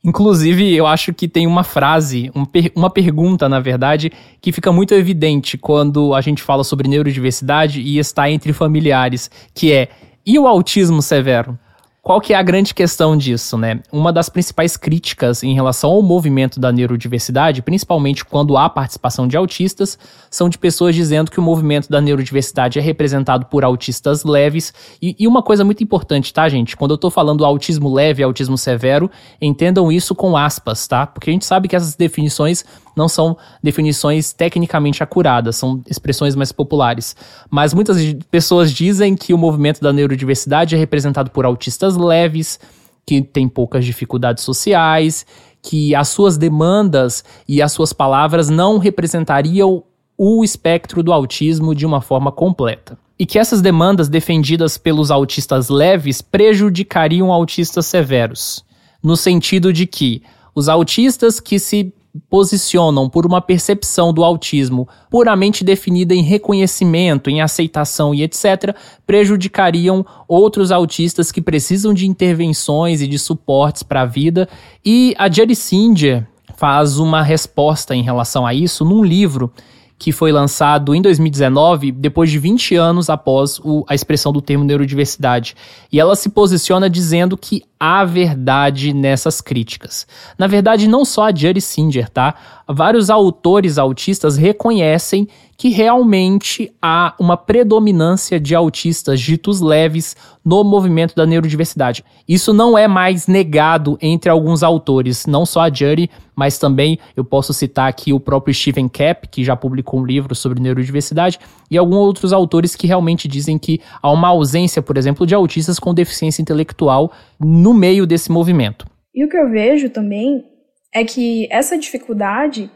Inclusive, 0.04 0.74
eu 0.74 0.86
acho 0.86 1.14
que 1.14 1.26
tem 1.26 1.46
uma 1.46 1.64
frase, 1.64 2.30
uma 2.76 2.90
pergunta, 2.90 3.48
na 3.48 3.58
verdade, 3.58 4.12
que 4.38 4.52
fica 4.52 4.70
muito 4.70 4.92
evidente 4.92 5.56
quando 5.56 6.14
a 6.14 6.20
gente 6.20 6.42
fala 6.42 6.62
sobre 6.62 6.88
neurodiversidade 6.88 7.80
e 7.80 7.98
está 7.98 8.28
entre 8.28 8.52
familiares, 8.52 9.30
que 9.54 9.72
é 9.72 9.88
e 10.26 10.38
o 10.38 10.46
autismo 10.46 11.00
severo? 11.00 11.58
Qual 12.04 12.20
que 12.20 12.34
é 12.34 12.36
a 12.36 12.42
grande 12.42 12.74
questão 12.74 13.16
disso, 13.16 13.56
né? 13.56 13.80
Uma 13.90 14.12
das 14.12 14.28
principais 14.28 14.76
críticas 14.76 15.42
em 15.42 15.54
relação 15.54 15.88
ao 15.88 16.02
movimento 16.02 16.60
da 16.60 16.70
neurodiversidade, 16.70 17.62
principalmente 17.62 18.22
quando 18.26 18.58
há 18.58 18.68
participação 18.68 19.26
de 19.26 19.38
autistas, 19.38 19.98
são 20.30 20.50
de 20.50 20.58
pessoas 20.58 20.94
dizendo 20.94 21.30
que 21.30 21.40
o 21.40 21.42
movimento 21.42 21.88
da 21.88 22.02
neurodiversidade 22.02 22.78
é 22.78 22.82
representado 22.82 23.46
por 23.46 23.64
autistas 23.64 24.22
leves. 24.22 24.74
E, 25.00 25.16
e 25.18 25.26
uma 25.26 25.42
coisa 25.42 25.64
muito 25.64 25.82
importante, 25.82 26.30
tá, 26.30 26.46
gente? 26.46 26.76
Quando 26.76 26.90
eu 26.90 26.98
tô 26.98 27.08
falando 27.08 27.42
autismo 27.42 27.90
leve 27.90 28.20
e 28.20 28.24
autismo 28.24 28.58
severo, 28.58 29.10
entendam 29.40 29.90
isso 29.90 30.14
com 30.14 30.36
aspas, 30.36 30.86
tá? 30.86 31.06
Porque 31.06 31.30
a 31.30 31.32
gente 31.32 31.46
sabe 31.46 31.68
que 31.68 31.74
essas 31.74 31.96
definições 31.96 32.66
não 32.96 33.08
são 33.08 33.36
definições 33.62 34.32
tecnicamente 34.32 35.02
acuradas, 35.02 35.56
são 35.56 35.82
expressões 35.88 36.34
mais 36.34 36.52
populares. 36.52 37.16
Mas 37.50 37.74
muitas 37.74 37.98
pessoas 38.30 38.72
dizem 38.72 39.16
que 39.16 39.34
o 39.34 39.38
movimento 39.38 39.80
da 39.80 39.92
neurodiversidade 39.92 40.74
é 40.74 40.78
representado 40.78 41.30
por 41.30 41.44
autistas 41.44 41.96
leves, 41.96 42.58
que 43.06 43.20
têm 43.20 43.48
poucas 43.48 43.84
dificuldades 43.84 44.44
sociais, 44.44 45.26
que 45.62 45.94
as 45.94 46.08
suas 46.08 46.36
demandas 46.36 47.24
e 47.48 47.62
as 47.62 47.72
suas 47.72 47.92
palavras 47.92 48.48
não 48.48 48.78
representariam 48.78 49.82
o 50.16 50.44
espectro 50.44 51.02
do 51.02 51.12
autismo 51.12 51.74
de 51.74 51.86
uma 51.86 52.00
forma 52.00 52.30
completa. 52.30 52.98
E 53.18 53.24
que 53.24 53.38
essas 53.38 53.60
demandas 53.60 54.08
defendidas 54.08 54.76
pelos 54.76 55.10
autistas 55.10 55.68
leves 55.68 56.20
prejudicariam 56.20 57.32
autistas 57.32 57.86
severos, 57.86 58.64
no 59.02 59.16
sentido 59.16 59.72
de 59.72 59.86
que 59.86 60.22
os 60.54 60.68
autistas 60.68 61.40
que 61.40 61.58
se 61.58 61.92
posicionam 62.30 63.08
por 63.08 63.26
uma 63.26 63.40
percepção 63.40 64.12
do 64.12 64.22
autismo 64.22 64.88
puramente 65.10 65.64
definida 65.64 66.14
em 66.14 66.22
reconhecimento, 66.22 67.28
em 67.28 67.40
aceitação 67.40 68.14
e 68.14 68.22
etc., 68.22 68.74
prejudicariam 69.06 70.04
outros 70.28 70.70
autistas 70.70 71.32
que 71.32 71.42
precisam 71.42 71.92
de 71.92 72.06
intervenções 72.06 73.00
e 73.00 73.06
de 73.06 73.18
suportes 73.18 73.82
para 73.82 74.02
a 74.02 74.06
vida. 74.06 74.48
E 74.84 75.14
a 75.18 75.30
Jerry 75.30 75.56
Singer 75.56 76.26
faz 76.56 76.98
uma 76.98 77.22
resposta 77.22 77.94
em 77.94 78.02
relação 78.02 78.46
a 78.46 78.54
isso 78.54 78.84
num 78.84 79.02
livro 79.04 79.52
que 79.98 80.12
foi 80.12 80.32
lançado 80.32 80.94
em 80.94 81.00
2019, 81.00 81.92
depois 81.92 82.30
de 82.30 82.38
20 82.38 82.74
anos 82.74 83.08
após 83.08 83.58
o, 83.60 83.84
a 83.88 83.94
expressão 83.94 84.32
do 84.32 84.42
termo 84.42 84.64
neurodiversidade. 84.64 85.54
E 85.90 86.00
ela 86.00 86.16
se 86.16 86.28
posiciona 86.28 86.90
dizendo 86.90 87.36
que 87.36 87.62
há 87.84 88.02
verdade 88.02 88.94
nessas 88.94 89.42
críticas. 89.42 90.06
Na 90.38 90.46
verdade, 90.46 90.88
não 90.88 91.04
só 91.04 91.28
a 91.28 91.34
Jerry 91.34 91.60
Singer, 91.60 92.08
tá? 92.08 92.34
Vários 92.66 93.10
autores 93.10 93.76
autistas 93.76 94.38
reconhecem 94.38 95.28
que 95.56 95.68
realmente 95.68 96.72
há 96.80 97.14
uma 97.18 97.36
predominância 97.36 98.40
de 98.40 98.54
autistas 98.54 99.20
ditos 99.20 99.60
leves 99.60 100.16
no 100.42 100.64
movimento 100.64 101.14
da 101.14 101.26
neurodiversidade. 101.26 102.04
Isso 102.26 102.52
não 102.52 102.76
é 102.76 102.88
mais 102.88 103.26
negado 103.26 103.98
entre 104.00 104.30
alguns 104.30 104.62
autores, 104.62 105.26
não 105.26 105.44
só 105.44 105.60
a 105.60 105.72
Jury, 105.72 106.10
mas 106.34 106.58
também 106.58 106.98
eu 107.14 107.24
posso 107.24 107.52
citar 107.52 107.88
aqui 107.88 108.12
o 108.12 108.18
próprio 108.20 108.54
Stephen 108.54 108.88
Kapp, 108.88 109.28
que 109.28 109.44
já 109.44 109.54
publicou 109.54 110.00
um 110.00 110.04
livro 110.04 110.34
sobre 110.34 110.60
neurodiversidade, 110.60 111.38
e 111.70 111.78
alguns 111.78 111.98
outros 111.98 112.32
autores 112.32 112.74
que 112.74 112.86
realmente 112.86 113.28
dizem 113.28 113.58
que 113.58 113.80
há 114.02 114.10
uma 114.10 114.28
ausência, 114.28 114.82
por 114.82 114.96
exemplo, 114.96 115.26
de 115.26 115.34
autistas 115.34 115.78
com 115.78 115.94
deficiência 115.94 116.42
intelectual 116.42 117.12
no 117.38 117.72
meio 117.74 118.06
desse 118.06 118.30
movimento. 118.30 118.86
E 119.14 119.24
o 119.24 119.28
que 119.28 119.36
eu 119.36 119.50
vejo 119.50 119.90
também 119.90 120.44
é 120.92 121.04
que 121.04 121.48
essa 121.50 121.76
dificuldade 121.76 122.70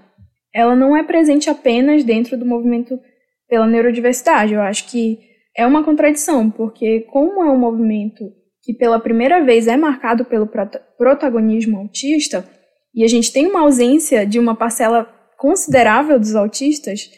ela 0.53 0.75
não 0.75 0.97
é 0.97 1.03
presente 1.03 1.49
apenas 1.49 2.03
dentro 2.05 2.37
do 2.37 2.45
movimento 2.45 2.99
pela 3.49 3.67
neurodiversidade. 3.67 4.55
Eu 4.55 4.61
acho 4.61 4.89
que 4.89 5.19
é 5.57 5.67
uma 5.67 5.85
contradição, 5.85 6.51
porque 6.51 7.01
como 7.11 7.43
é 7.43 7.51
um 7.51 7.59
movimento 7.59 8.25
que 8.63 8.75
pela 8.75 9.01
primeira 9.01 9.43
vez 9.45 9.67
é 9.67 9.77
marcado 9.77 10.25
pelo 10.25 10.49
protagonismo 10.97 11.79
autista, 11.79 12.45
e 12.95 13.05
a 13.05 13.09
gente 13.09 13.33
tem 13.33 13.47
uma 13.47 13.61
ausência 13.61 14.27
de 14.27 14.39
uma 14.39 14.55
parcela 14.55 15.09
considerável 15.39 16.19
dos 16.19 16.35
autistas 16.35 17.11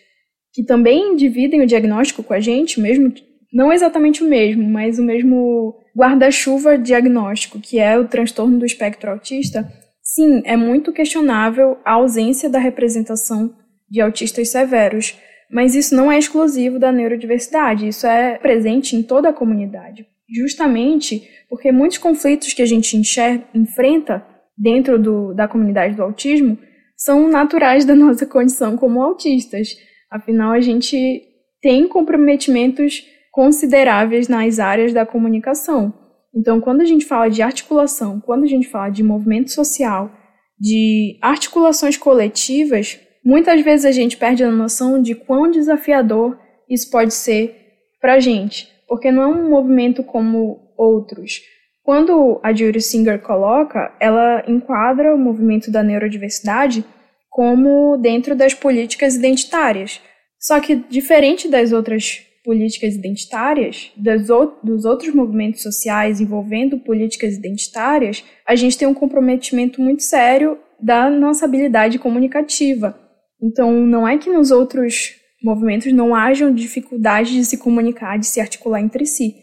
que 0.52 0.62
também 0.62 1.16
dividem 1.16 1.62
o 1.62 1.66
diagnóstico 1.66 2.22
com 2.22 2.34
a 2.34 2.40
gente, 2.40 2.80
mesmo 2.80 3.12
não 3.52 3.72
exatamente 3.72 4.22
o 4.22 4.28
mesmo, 4.28 4.62
mas 4.68 4.98
o 4.98 5.02
mesmo 5.02 5.74
guarda-chuva 5.96 6.78
diagnóstico, 6.78 7.60
que 7.60 7.78
é 7.78 7.98
o 7.98 8.06
transtorno 8.08 8.58
do 8.58 8.66
espectro 8.66 9.10
autista, 9.10 9.70
Sim, 10.12 10.42
é 10.44 10.56
muito 10.56 10.92
questionável 10.92 11.78
a 11.84 11.92
ausência 11.92 12.50
da 12.50 12.58
representação 12.58 13.54
de 13.88 14.00
autistas 14.00 14.48
severos, 14.48 15.16
mas 15.48 15.76
isso 15.76 15.94
não 15.94 16.10
é 16.10 16.18
exclusivo 16.18 16.80
da 16.80 16.90
neurodiversidade, 16.90 17.86
isso 17.86 18.08
é 18.08 18.36
presente 18.36 18.96
em 18.96 19.04
toda 19.04 19.28
a 19.28 19.32
comunidade. 19.32 20.04
Justamente 20.28 21.28
porque 21.48 21.70
muitos 21.70 21.98
conflitos 21.98 22.52
que 22.52 22.62
a 22.62 22.66
gente 22.66 22.96
enxerga, 22.96 23.44
enfrenta 23.54 24.26
dentro 24.58 24.98
do, 24.98 25.32
da 25.32 25.46
comunidade 25.46 25.94
do 25.94 26.02
autismo 26.02 26.58
são 26.96 27.28
naturais 27.28 27.84
da 27.84 27.94
nossa 27.94 28.26
condição 28.26 28.76
como 28.76 29.00
autistas. 29.00 29.76
Afinal, 30.10 30.50
a 30.50 30.60
gente 30.60 31.22
tem 31.62 31.86
comprometimentos 31.86 33.04
consideráveis 33.30 34.28
nas 34.28 34.58
áreas 34.58 34.92
da 34.92 35.06
comunicação. 35.06 35.92
Então, 36.34 36.60
quando 36.60 36.80
a 36.80 36.84
gente 36.84 37.04
fala 37.04 37.28
de 37.28 37.42
articulação, 37.42 38.20
quando 38.20 38.44
a 38.44 38.46
gente 38.46 38.68
fala 38.68 38.88
de 38.88 39.02
movimento 39.02 39.50
social, 39.50 40.10
de 40.58 41.18
articulações 41.20 41.96
coletivas, 41.96 42.98
muitas 43.24 43.60
vezes 43.62 43.86
a 43.86 43.92
gente 43.92 44.16
perde 44.16 44.44
a 44.44 44.50
noção 44.50 45.00
de 45.00 45.14
quão 45.14 45.50
desafiador 45.50 46.38
isso 46.68 46.90
pode 46.90 47.14
ser 47.14 47.56
para 48.00 48.14
a 48.14 48.20
gente, 48.20 48.68
porque 48.88 49.10
não 49.10 49.22
é 49.22 49.26
um 49.26 49.50
movimento 49.50 50.02
como 50.04 50.72
outros. 50.76 51.40
Quando 51.82 52.40
a 52.42 52.52
Judy 52.52 52.80
Singer 52.80 53.20
coloca, 53.20 53.92
ela 53.98 54.44
enquadra 54.46 55.14
o 55.14 55.18
movimento 55.18 55.70
da 55.70 55.82
neurodiversidade 55.82 56.84
como 57.28 57.96
dentro 57.96 58.36
das 58.36 58.54
políticas 58.54 59.16
identitárias. 59.16 60.00
Só 60.38 60.60
que, 60.60 60.76
diferente 60.76 61.48
das 61.48 61.72
outras 61.72 62.26
políticas 62.50 62.96
identitárias, 62.96 63.92
dos 63.96 64.84
outros 64.84 65.14
movimentos 65.14 65.62
sociais 65.62 66.20
envolvendo 66.20 66.80
políticas 66.80 67.36
identitárias, 67.36 68.24
a 68.44 68.56
gente 68.56 68.76
tem 68.76 68.88
um 68.88 68.94
comprometimento 68.94 69.80
muito 69.80 70.02
sério 70.02 70.58
da 70.82 71.08
nossa 71.08 71.44
habilidade 71.44 71.96
comunicativa. 71.96 72.98
Então, 73.40 73.70
não 73.86 74.06
é 74.06 74.18
que 74.18 74.28
nos 74.28 74.50
outros 74.50 75.14
movimentos 75.40 75.92
não 75.92 76.12
hajam 76.12 76.52
dificuldade 76.52 77.34
de 77.34 77.44
se 77.44 77.56
comunicar, 77.56 78.18
de 78.18 78.26
se 78.26 78.40
articular 78.40 78.80
entre 78.80 79.06
si, 79.06 79.36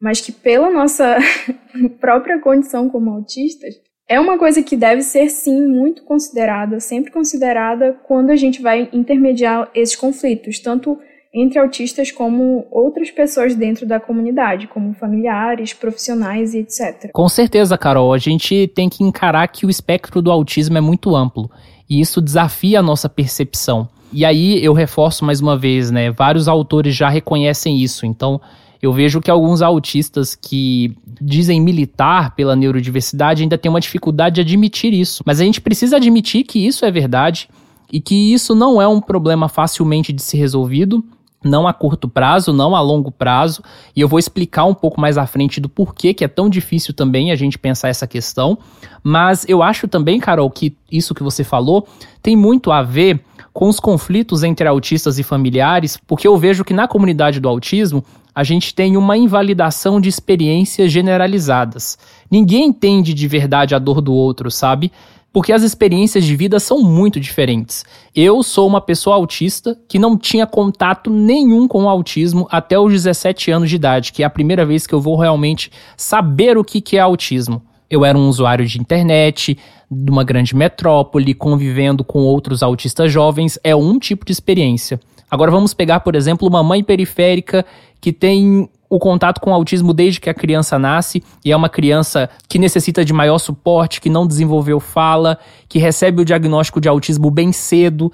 mas 0.00 0.22
que 0.22 0.32
pela 0.32 0.70
nossa 0.70 1.18
própria 2.00 2.38
condição 2.38 2.88
como 2.88 3.10
autistas, 3.10 3.74
é 4.08 4.18
uma 4.18 4.38
coisa 4.38 4.62
que 4.62 4.74
deve 4.74 5.02
ser 5.02 5.28
sim 5.28 5.66
muito 5.66 6.02
considerada, 6.04 6.80
sempre 6.80 7.12
considerada 7.12 7.92
quando 8.04 8.30
a 8.30 8.36
gente 8.36 8.62
vai 8.62 8.88
intermediar 8.90 9.70
esses 9.74 9.96
conflitos, 9.96 10.58
tanto 10.58 10.98
entre 11.34 11.58
autistas 11.58 12.12
como 12.12 12.64
outras 12.70 13.10
pessoas 13.10 13.56
dentro 13.56 13.84
da 13.84 13.98
comunidade, 13.98 14.68
como 14.68 14.94
familiares, 14.94 15.74
profissionais 15.74 16.54
e 16.54 16.58
etc. 16.58 17.10
Com 17.12 17.28
certeza, 17.28 17.76
Carol, 17.76 18.12
a 18.12 18.18
gente 18.18 18.68
tem 18.68 18.88
que 18.88 19.02
encarar 19.02 19.48
que 19.48 19.66
o 19.66 19.70
espectro 19.70 20.22
do 20.22 20.30
autismo 20.30 20.78
é 20.78 20.80
muito 20.80 21.16
amplo 21.16 21.50
e 21.90 22.00
isso 22.00 22.20
desafia 22.20 22.78
a 22.78 22.82
nossa 22.82 23.08
percepção. 23.08 23.88
E 24.12 24.24
aí 24.24 24.64
eu 24.64 24.72
reforço 24.72 25.24
mais 25.24 25.40
uma 25.40 25.58
vez, 25.58 25.90
né? 25.90 26.12
Vários 26.12 26.46
autores 26.46 26.94
já 26.94 27.08
reconhecem 27.08 27.82
isso. 27.82 28.06
Então, 28.06 28.40
eu 28.80 28.92
vejo 28.92 29.20
que 29.20 29.30
alguns 29.30 29.60
autistas 29.60 30.36
que 30.36 30.96
dizem 31.20 31.60
militar 31.60 32.34
pela 32.36 32.54
neurodiversidade 32.54 33.42
ainda 33.42 33.58
têm 33.58 33.70
uma 33.70 33.80
dificuldade 33.80 34.36
de 34.36 34.40
admitir 34.42 34.94
isso. 34.94 35.24
Mas 35.26 35.40
a 35.40 35.44
gente 35.44 35.60
precisa 35.60 35.96
admitir 35.96 36.44
que 36.44 36.64
isso 36.64 36.84
é 36.84 36.92
verdade 36.92 37.48
e 37.92 38.00
que 38.00 38.32
isso 38.32 38.54
não 38.54 38.80
é 38.80 38.86
um 38.86 39.00
problema 39.00 39.48
facilmente 39.48 40.12
de 40.12 40.22
ser 40.22 40.36
resolvido, 40.36 41.04
não 41.44 41.68
a 41.68 41.72
curto 41.72 42.08
prazo, 42.08 42.52
não 42.52 42.74
a 42.74 42.80
longo 42.80 43.10
prazo, 43.10 43.62
e 43.94 44.00
eu 44.00 44.08
vou 44.08 44.18
explicar 44.18 44.64
um 44.64 44.74
pouco 44.74 45.00
mais 45.00 45.18
à 45.18 45.26
frente 45.26 45.60
do 45.60 45.68
porquê 45.68 46.14
que 46.14 46.24
é 46.24 46.28
tão 46.28 46.48
difícil 46.48 46.94
também 46.94 47.30
a 47.30 47.36
gente 47.36 47.58
pensar 47.58 47.88
essa 47.88 48.06
questão, 48.06 48.58
mas 49.02 49.44
eu 49.48 49.62
acho 49.62 49.86
também, 49.86 50.18
Carol, 50.18 50.50
que 50.50 50.76
isso 50.90 51.14
que 51.14 51.22
você 51.22 51.44
falou 51.44 51.86
tem 52.22 52.34
muito 52.34 52.72
a 52.72 52.82
ver 52.82 53.22
com 53.52 53.68
os 53.68 53.78
conflitos 53.78 54.42
entre 54.42 54.66
autistas 54.66 55.18
e 55.18 55.22
familiares, 55.22 55.96
porque 55.96 56.26
eu 56.26 56.36
vejo 56.36 56.64
que 56.64 56.74
na 56.74 56.88
comunidade 56.88 57.38
do 57.38 57.48
autismo 57.48 58.04
a 58.34 58.42
gente 58.42 58.74
tem 58.74 58.96
uma 58.96 59.16
invalidação 59.16 60.00
de 60.00 60.08
experiências 60.08 60.90
generalizadas. 60.90 61.96
Ninguém 62.28 62.66
entende 62.66 63.14
de 63.14 63.28
verdade 63.28 63.76
a 63.76 63.78
dor 63.78 64.00
do 64.00 64.12
outro, 64.12 64.50
sabe? 64.50 64.90
Porque 65.34 65.52
as 65.52 65.64
experiências 65.64 66.24
de 66.24 66.36
vida 66.36 66.60
são 66.60 66.80
muito 66.80 67.18
diferentes. 67.18 67.84
Eu 68.14 68.40
sou 68.44 68.68
uma 68.68 68.80
pessoa 68.80 69.16
autista 69.16 69.76
que 69.88 69.98
não 69.98 70.16
tinha 70.16 70.46
contato 70.46 71.10
nenhum 71.10 71.66
com 71.66 71.82
o 71.82 71.88
autismo 71.88 72.46
até 72.52 72.78
os 72.78 72.92
17 72.92 73.50
anos 73.50 73.68
de 73.68 73.74
idade, 73.74 74.12
que 74.12 74.22
é 74.22 74.26
a 74.26 74.30
primeira 74.30 74.64
vez 74.64 74.86
que 74.86 74.94
eu 74.94 75.00
vou 75.00 75.18
realmente 75.18 75.72
saber 75.96 76.56
o 76.56 76.62
que 76.62 76.96
é 76.96 77.00
autismo. 77.00 77.60
Eu 77.90 78.04
era 78.04 78.16
um 78.16 78.28
usuário 78.28 78.64
de 78.64 78.80
internet, 78.80 79.58
de 79.90 80.10
uma 80.10 80.22
grande 80.22 80.54
metrópole, 80.54 81.34
convivendo 81.34 82.04
com 82.04 82.20
outros 82.20 82.62
autistas 82.62 83.10
jovens, 83.10 83.58
é 83.64 83.74
um 83.74 83.98
tipo 83.98 84.24
de 84.24 84.30
experiência. 84.30 85.00
Agora 85.28 85.50
vamos 85.50 85.74
pegar, 85.74 85.98
por 85.98 86.14
exemplo, 86.14 86.46
uma 86.46 86.62
mãe 86.62 86.80
periférica 86.84 87.66
que 88.00 88.12
tem 88.12 88.68
o 88.94 88.98
contato 89.00 89.40
com 89.40 89.50
o 89.50 89.54
autismo 89.54 89.92
desde 89.92 90.20
que 90.20 90.30
a 90.30 90.34
criança 90.34 90.78
nasce 90.78 91.20
e 91.44 91.50
é 91.50 91.56
uma 91.56 91.68
criança 91.68 92.30
que 92.48 92.60
necessita 92.60 93.04
de 93.04 93.12
maior 93.12 93.38
suporte, 93.38 94.00
que 94.00 94.08
não 94.08 94.24
desenvolveu 94.24 94.78
fala, 94.78 95.36
que 95.68 95.80
recebe 95.80 96.22
o 96.22 96.24
diagnóstico 96.24 96.80
de 96.80 96.88
autismo 96.88 97.28
bem 97.28 97.50
cedo 97.50 98.12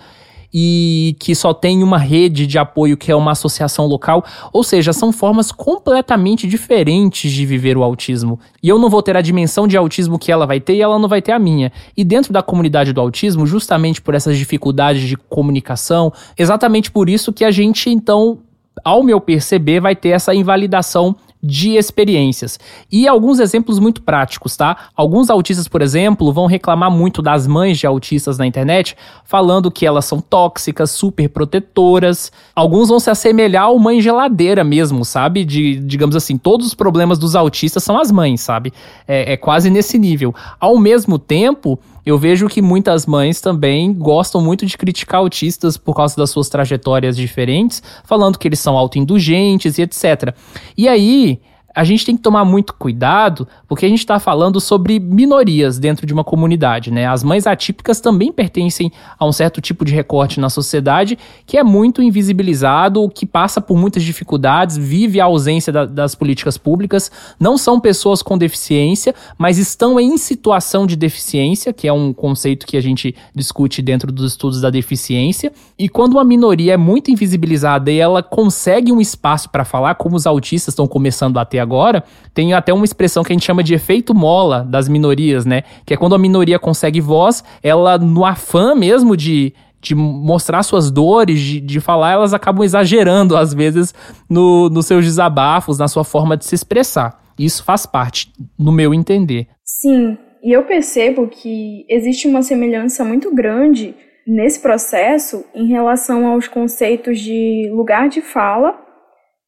e 0.53 1.17
que 1.21 1.35
só 1.35 1.53
tem 1.53 1.83
uma 1.83 1.99
rede 1.99 2.47
de 2.47 2.59
apoio 2.59 2.97
que 2.97 3.13
é 3.13 3.15
uma 3.15 3.33
associação 3.33 3.87
local. 3.87 4.25
Ou 4.55 4.65
seja, 4.65 4.95
são 4.95 5.13
formas 5.13 5.53
completamente 5.53 6.47
diferentes 6.49 7.31
de 7.31 7.45
viver 7.45 7.77
o 7.77 7.85
autismo. 7.85 8.41
E 8.63 8.69
eu 8.71 8.79
não 8.79 8.89
vou 8.89 9.03
ter 9.03 9.19
a 9.19 9.21
dimensão 9.21 9.69
de 9.69 9.77
autismo 9.77 10.19
que 10.19 10.33
ela 10.33 10.47
vai 10.47 10.61
ter 10.61 10.77
e 10.77 10.81
ela 10.81 10.99
não 10.99 11.11
vai 11.11 11.21
ter 11.21 11.33
a 11.33 11.39
minha. 11.39 11.71
E 11.95 12.03
dentro 12.03 12.33
da 12.33 12.43
comunidade 12.43 12.95
do 12.95 13.03
autismo, 13.03 13.47
justamente 13.47 14.01
por 14.01 14.15
essas 14.15 14.39
dificuldades 14.39 15.03
de 15.03 15.15
comunicação, 15.15 16.11
exatamente 16.39 16.91
por 16.91 17.11
isso 17.11 17.35
que 17.35 17.45
a 17.45 17.51
gente 17.51 17.91
então 17.91 18.39
ao 18.85 19.03
meu 19.03 19.21
perceber, 19.21 19.81
vai 19.81 19.95
ter 19.97 20.11
essa 20.11 20.35
invalidação 20.35 21.17
de 21.43 21.77
experiências. 21.77 22.59
E 22.91 23.09
alguns 23.09 23.39
exemplos 23.39 23.79
muito 23.79 24.03
práticos, 24.03 24.57
tá? 24.57 24.77
Alguns 24.95 25.31
autistas, 25.31 25.67
por 25.67 25.81
exemplo, 25.81 26.33
vão 26.33 26.47
reclamar 26.47 26.91
muito 26.91 27.23
das 27.23 27.47
mães 27.47 27.79
de 27.79 27.87
autistas 27.87 28.37
na 28.37 28.47
internet, 28.47 28.97
falando 29.25 29.71
que 29.71 29.87
elas 29.87 30.05
são 30.05 30.21
tóxicas, 30.21 30.91
super 30.91 31.29
protetoras. 31.29 32.31
Alguns 32.55 32.89
vão 32.89 33.01
se 33.01 33.11
assemelhar 33.11 33.65
ao 33.65 33.79
mãe 33.79 34.01
geladeira 34.01 34.63
mesmo, 34.63 35.05
sabe? 35.05 35.45
De, 35.45 35.77
digamos 35.77 36.15
assim, 36.15 36.37
todos 36.37 36.67
os 36.67 36.75
problemas 36.75 37.19
dos 37.19 37.35
autistas 37.35 37.83
são 37.83 37.99
as 37.99 38.11
mães, 38.13 38.41
sabe? 38.43 38.73
É, 39.09 39.33
é 39.33 39.37
quase 39.37 39.71
nesse 39.71 39.99
nível. 39.99 40.35
Ao 40.59 40.79
mesmo 40.79 41.19
tempo, 41.19 41.79
eu 42.11 42.19
vejo 42.19 42.49
que 42.49 42.61
muitas 42.61 43.07
mães 43.07 43.41
também 43.41 43.93
gostam 43.93 44.41
muito 44.41 44.67
de 44.67 44.77
criticar 44.77 45.21
autistas 45.21 45.77
por 45.77 45.95
causa 45.95 46.17
das 46.17 46.31
suas 46.31 46.49
trajetórias 46.49 47.17
diferentes, 47.17 47.83
falando 48.05 48.39
que 48.39 48.49
eles 48.49 48.59
são 48.59 48.77
autoindulgentes 48.77 49.79
e 49.79 49.83
etc. 49.83 50.35
E 50.77 50.89
aí, 50.89 51.41
a 51.75 51.85
gente 51.85 52.05
tem 52.05 52.17
que 52.17 52.23
tomar 52.23 52.45
muito 52.45 52.75
cuidado, 52.75 53.47
porque 53.69 53.87
a 53.87 53.89
gente 53.89 54.01
está 54.01 54.19
falando 54.19 54.61
sobre 54.61 54.99
minorias 54.99 55.79
dentro 55.79 56.07
de 56.07 56.13
uma 56.13 56.25
comunidade, 56.25 56.91
né? 56.91 57.07
As 57.07 57.23
mães 57.23 57.47
atípicas 57.47 58.01
também 58.01 58.33
pertencem 58.33 58.91
a 59.19 59.25
um 59.25 59.33
certo 59.33 59.61
tipo 59.61 59.85
de 59.85 59.95
recorte 59.95 60.41
na 60.41 60.51
sociedade 60.51 61.19
que 61.47 61.57
é 61.57 61.63
muito 61.63 62.03
invisibilizado, 62.03 63.09
que 63.09 63.25
passa 63.25 63.61
por 63.61 63.77
muitas 63.77 64.03
dificuldades, 64.03 64.77
vive 64.77 65.21
a 65.21 65.25
ausência 65.25 65.73
da, 65.73 65.85
das 65.85 66.15
políticas 66.15 66.59
públicas, 66.59 67.11
não 67.39 67.57
são 67.57 67.79
pessoas 67.79 68.23
com 68.23 68.37
deficiência, 68.37 69.15
mas 69.39 69.59
estão 69.59 69.99
em 70.01 70.19
situação 70.19 70.87
de 70.87 70.97
deficiência, 70.97 71.73
que 71.73 71.87
é 71.87 71.93
um 71.93 72.13
conceito 72.13 72.67
que 72.67 72.77
a 72.77 72.81
gente 72.81 73.15
discute 73.35 73.81
dentro 73.81 74.11
dos 74.11 74.33
estudos 74.33 74.61
da 74.61 74.71
deficiência. 74.71 75.53
E 75.79 75.89
quando 75.89 76.15
uma 76.15 76.25
minoria 76.25 76.75
é 76.75 76.77
muito 76.77 77.11
invisibilizada 77.11 77.91
e 77.91 77.99
ela 77.99 78.23
consegue 78.23 78.93
um 78.93 79.01
espaço 79.01 79.49
para 79.51 79.65
falar, 79.65 79.95
como 79.95 80.17
os 80.17 80.27
autistas 80.27 80.73
estão 80.73 80.87
começando 80.87 81.39
a 81.39 81.45
ter 81.45 81.60
agora, 81.61 82.03
tem 82.35 82.53
até 82.53 82.73
uma 82.73 82.85
expressão 82.85 83.23
que 83.23 83.33
a 83.33 83.35
gente 83.35 83.45
chama 83.45 83.63
de 83.63 83.75
efeito 83.75 84.15
mola 84.15 84.65
das 84.65 84.89
minorias, 84.89 85.45
né? 85.45 85.63
Que 85.85 85.95
é 85.95 85.97
quando 85.97 86.15
a 86.15 86.19
minoria 86.19 86.59
consegue 86.59 87.01
voz, 87.01 87.45
ela, 87.63 87.99
no 87.99 88.25
afã 88.25 88.75
mesmo 88.75 89.17
de, 89.17 89.53
de 89.81 89.95
mostrar 89.95 90.63
suas 90.63 90.91
dores, 90.91 91.41
de, 91.41 91.61
de 91.61 91.81
falar, 91.81 92.13
elas 92.13 92.35
acabam 92.35 92.65
exagerando, 92.65 93.37
às 93.37 93.55
vezes, 93.55 93.95
no, 94.29 94.69
nos 94.69 94.87
seus 94.87 95.05
desabafos, 95.05 95.79
na 95.79 95.89
sua 95.89 96.05
forma 96.05 96.37
de 96.37 96.45
se 96.45 96.55
expressar. 96.55 97.21
Isso 97.39 97.65
faz 97.65 97.87
parte, 97.87 98.33
no 98.59 98.71
meu 98.73 98.93
entender. 98.93 99.49
Sim, 99.65 100.19
e 100.43 100.53
eu 100.53 100.63
percebo 100.65 101.29
que 101.29 101.85
existe 101.89 102.27
uma 102.27 102.43
semelhança 102.43 103.05
muito 103.05 103.35
grande 103.35 103.95
nesse 104.27 104.61
processo 104.61 105.45
em 105.55 105.67
relação 105.67 106.27
aos 106.27 106.47
conceitos 106.47 107.19
de 107.19 107.71
lugar 107.73 108.09
de 108.09 108.21
fala 108.21 108.79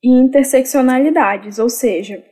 e 0.02 0.10
interseccionalidades, 0.10 1.58
ou 1.58 1.68
seja, 1.68 2.22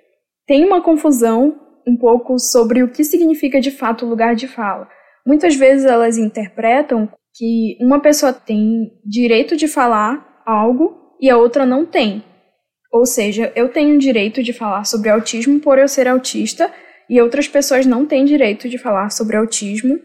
tem 0.46 0.64
uma 0.64 0.83
confusão 0.83 1.59
um 1.87 1.96
pouco 1.96 2.38
sobre 2.38 2.83
o 2.83 2.88
que 2.88 3.04
significa 3.04 3.61
de 3.61 3.70
fato 3.70 4.04
lugar 4.04 4.35
de 4.35 4.48
fala. 4.48 4.88
Muitas 5.26 5.54
vezes 5.54 5.87
elas 5.87 6.18
interpretam 6.18 7.09
que 7.35 7.76
uma 7.80 8.00
pessoa 8.00 8.33
tem 8.33 8.90
direito 9.04 9.56
de 9.56 9.68
falar 9.68 10.42
algo 10.44 11.14
e 11.20 11.30
a 11.30 11.37
outra 11.37 11.64
não 11.64 11.87
tem. 11.87 12.24
Ou 12.92 13.06
seja, 13.06 13.52
eu 13.54 13.68
tenho 13.68 13.98
direito 13.98 14.42
de 14.42 14.52
falar 14.52 14.85
sobre 14.85 15.09
autismo 15.09 15.61
por 15.61 15.78
eu 15.78 15.87
ser 15.87 16.09
autista 16.09 16.72
e 17.09 17.20
outras 17.20 17.46
pessoas 17.46 17.87
não 17.87 18.04
têm 18.04 18.24
direito 18.24 18.68
de 18.68 18.78
falar 18.78 19.11
sobre 19.11 19.37
autismo 19.37 19.98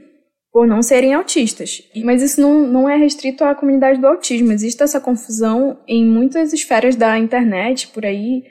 por 0.55 0.65
não 0.65 0.81
serem 0.81 1.13
autistas. 1.13 1.83
Mas 2.01 2.21
isso 2.21 2.39
não, 2.39 2.61
não 2.65 2.89
é 2.89 2.95
restrito 2.95 3.43
à 3.43 3.53
comunidade 3.53 3.99
do 3.99 4.07
autismo. 4.07 4.53
Existe 4.53 4.81
essa 4.81 5.01
confusão 5.01 5.77
em 5.85 6.05
muitas 6.05 6.53
esferas 6.53 6.95
da 6.95 7.19
internet, 7.19 7.89
por 7.89 8.05
aí. 8.05 8.41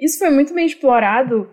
Isso 0.00 0.18
foi 0.18 0.30
muito 0.30 0.54
bem 0.54 0.64
explorado 0.64 1.46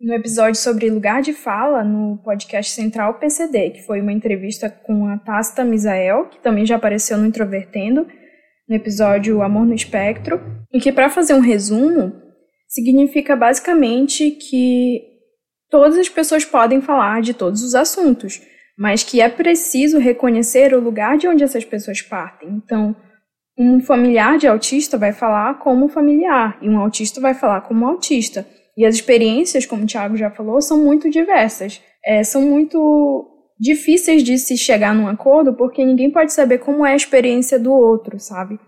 no 0.00 0.14
episódio 0.14 0.58
sobre 0.58 0.88
lugar 0.88 1.20
de 1.20 1.34
fala 1.34 1.84
no 1.84 2.16
podcast 2.24 2.72
Central 2.72 3.18
PCD, 3.18 3.72
que 3.72 3.82
foi 3.82 4.00
uma 4.00 4.10
entrevista 4.10 4.70
com 4.70 5.06
a 5.06 5.18
Tasta 5.18 5.64
Misael, 5.64 6.30
que 6.30 6.38
também 6.38 6.64
já 6.64 6.76
apareceu 6.76 7.18
no 7.18 7.26
Introvertendo, 7.26 8.06
no 8.66 8.74
episódio 8.74 9.42
Amor 9.42 9.66
no 9.66 9.74
Espectro, 9.74 10.40
e 10.72 10.80
que, 10.80 10.90
para 10.90 11.10
fazer 11.10 11.34
um 11.34 11.40
resumo, 11.40 12.10
significa 12.66 13.36
basicamente 13.36 14.30
que 14.30 15.02
todas 15.68 15.98
as 15.98 16.08
pessoas 16.08 16.42
podem 16.42 16.80
falar 16.80 17.20
de 17.20 17.34
todos 17.34 17.62
os 17.62 17.74
assuntos 17.74 18.48
mas 18.80 19.02
que 19.02 19.20
é 19.20 19.28
preciso 19.28 19.98
reconhecer 19.98 20.72
o 20.72 20.80
lugar 20.80 21.18
de 21.18 21.28
onde 21.28 21.44
essas 21.44 21.66
pessoas 21.66 22.00
partem. 22.00 22.48
Então, 22.48 22.96
um 23.58 23.78
familiar 23.78 24.38
de 24.38 24.46
autista 24.46 24.96
vai 24.96 25.12
falar 25.12 25.58
como 25.58 25.86
familiar 25.86 26.58
e 26.62 26.68
um 26.70 26.78
autista 26.78 27.20
vai 27.20 27.34
falar 27.34 27.60
como 27.60 27.86
autista. 27.86 28.46
E 28.74 28.86
as 28.86 28.94
experiências, 28.94 29.66
como 29.66 29.82
o 29.82 29.86
Thiago 29.86 30.16
já 30.16 30.30
falou, 30.30 30.62
são 30.62 30.82
muito 30.82 31.10
diversas. 31.10 31.82
É, 32.02 32.24
são 32.24 32.40
muito 32.40 33.28
difíceis 33.60 34.24
de 34.24 34.38
se 34.38 34.56
chegar 34.56 34.94
num 34.94 35.08
acordo 35.08 35.52
porque 35.52 35.84
ninguém 35.84 36.10
pode 36.10 36.32
saber 36.32 36.56
como 36.56 36.86
é 36.86 36.94
a 36.94 36.96
experiência 36.96 37.58
do 37.58 37.74
outro, 37.74 38.18
sabe? 38.18 38.58